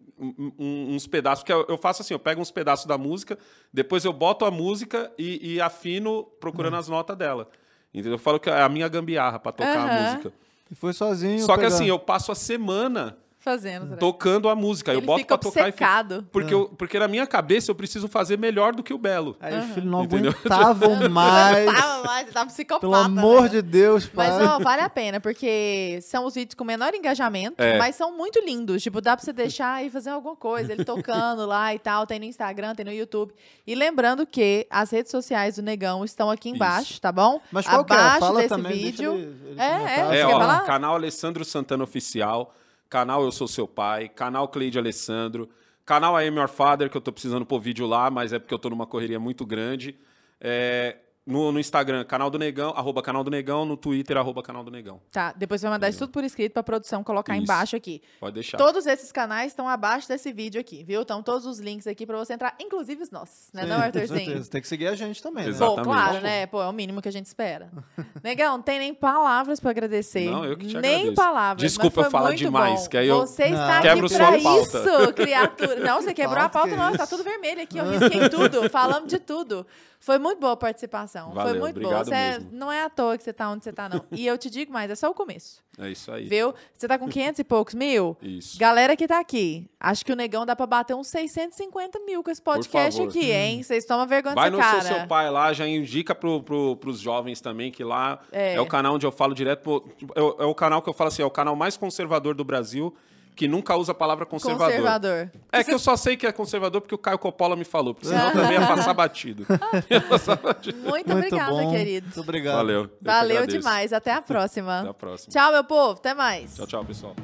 [0.59, 3.39] uns pedaços, que eu faço assim, eu pego uns pedaços da música,
[3.73, 7.49] depois eu boto a música e, e afino procurando as notas dela.
[7.93, 8.13] Entendeu?
[8.13, 10.03] Eu falo que é a minha gambiarra pra tocar a Aham.
[10.03, 10.33] música.
[10.71, 11.41] E foi sozinho.
[11.45, 11.75] Só que pegando.
[11.75, 13.87] assim, eu passo a semana Fazendo.
[13.87, 13.97] né?
[13.97, 14.93] tocando a música.
[14.93, 15.85] eu Ele boto fica pra tocar e fico...
[15.85, 16.27] obcecado.
[16.33, 19.37] porque, eu, porque na minha cabeça eu preciso fazer melhor do que o Belo.
[19.41, 20.33] Aí os filhos não Entendeu?
[20.33, 21.67] aguentavam mais.
[21.73, 22.81] Tava mais, tava psicopata.
[22.81, 23.49] Pelo amor né?
[23.51, 24.29] de Deus, pai.
[24.31, 27.79] Mas, ó, vale a pena, porque são os vídeos com menor engajamento, É.
[27.79, 28.83] mas são muito lindos.
[28.83, 30.73] Tipo, dá pra você deixar e fazer alguma coisa.
[30.73, 32.05] Ele tocando lá e tal.
[32.07, 33.33] Tem no Instagram, tem no YouTube.
[33.67, 37.01] E lembrando que as redes sociais do Negão estão aqui embaixo, Isso.
[37.01, 37.41] tá bom?
[37.53, 37.97] Mas qual que é?
[37.97, 38.73] Abaixo Fala desse também.
[38.73, 39.13] deixa vídeo.
[39.15, 42.53] ele- ele É, é, É, ó, canal Alessandro Santana Oficial,
[42.97, 45.51] canal Eu Sou Seu Pai, canal Cleide Alessandro,
[45.85, 48.55] canal I Am Your Father, que eu tô precisando pôr vídeo lá, mas é porque
[48.55, 49.99] eu tô numa correria muito grande.
[50.41, 50.97] É,
[51.27, 54.71] no, no Instagram, canal do Negão, arroba canal do Negão, no Twitter, arroba canal do
[54.71, 55.01] Negão.
[55.11, 57.43] Tá, depois você vai mandar isso tudo por escrito pra produção colocar Isso.
[57.43, 58.01] embaixo aqui.
[58.21, 58.57] Pode deixar.
[58.57, 61.03] Todos esses canais estão abaixo desse vídeo aqui, viu?
[61.03, 63.83] Estão todos os links aqui pra você entrar, inclusive os nossos, né, Sim, não, com
[63.83, 64.25] Arthurzinho?
[64.25, 64.51] certeza.
[64.51, 65.51] Tem que seguir a gente também, né?
[65.51, 65.75] Exato.
[65.75, 66.03] Pô, Exatamente.
[66.11, 66.47] claro, né?
[66.47, 67.71] Pô, é o mínimo que a gente espera.
[68.23, 70.31] Negão, não tem nem palavras pra agradecer.
[70.31, 71.15] Não, eu que te Nem agradeço.
[71.15, 71.61] palavras.
[71.63, 72.89] Desculpa eu falar demais, bom.
[72.89, 74.61] que aí eu Você está Quebro aqui sua pra pauta.
[74.79, 75.81] isso, criatura.
[75.81, 76.89] Não, você quebrou a Pauta, não.
[76.91, 76.99] isso?
[76.99, 77.79] Tá tudo vermelho aqui.
[77.79, 78.71] Eu risquei tudo.
[78.71, 79.67] Falamos de tudo.
[80.01, 81.33] Foi muito boa a participação.
[81.33, 82.05] foi Valeu, muito boa.
[82.05, 84.05] Você é- não é à toa que você tá onde você tá, não.
[84.13, 85.65] E eu te digo mais, é só o começo.
[85.79, 86.27] É isso aí.
[86.27, 86.55] Viu?
[86.77, 88.17] Você tá com 500 e poucos mil?
[88.23, 88.59] Isso.
[88.59, 92.31] Galera que tá aqui, acho que o Negão dá pra bater uns 650 mil com
[92.31, 93.63] esse podcast aqui, hein?
[93.63, 94.81] Vocês tomam vergonha Vai no cara.
[94.83, 98.55] seu, seu pai lá, já indica pro, pro, pros jovens também, que lá É.
[98.55, 98.61] é.
[98.61, 99.63] o canal onde eu falo direto.
[99.63, 102.35] pro- é, o, é o canal que eu falo assim, é o canal mais conservador
[102.35, 102.95] do Brasil,
[103.37, 104.69] que nunca usa a palavra conservador.
[104.69, 105.31] Conservador.
[105.53, 108.09] É que eu só sei que é conservador porque o Caio Coppola me falou, porque
[108.09, 109.47] senão também ia passar batido.
[110.09, 110.79] Passar batido.
[110.79, 111.71] Muito, Muito obrigada, bom.
[111.71, 112.07] querido.
[112.07, 112.57] Muito obrigado.
[112.57, 112.91] Valeu.
[113.01, 113.93] Valeu demais.
[113.93, 114.81] Até a próxima.
[114.81, 115.33] Até a próxima.
[115.33, 115.99] Tchau, meu povo.
[115.99, 116.55] Até mais.
[116.57, 117.15] Tchau, tchau, pessoal.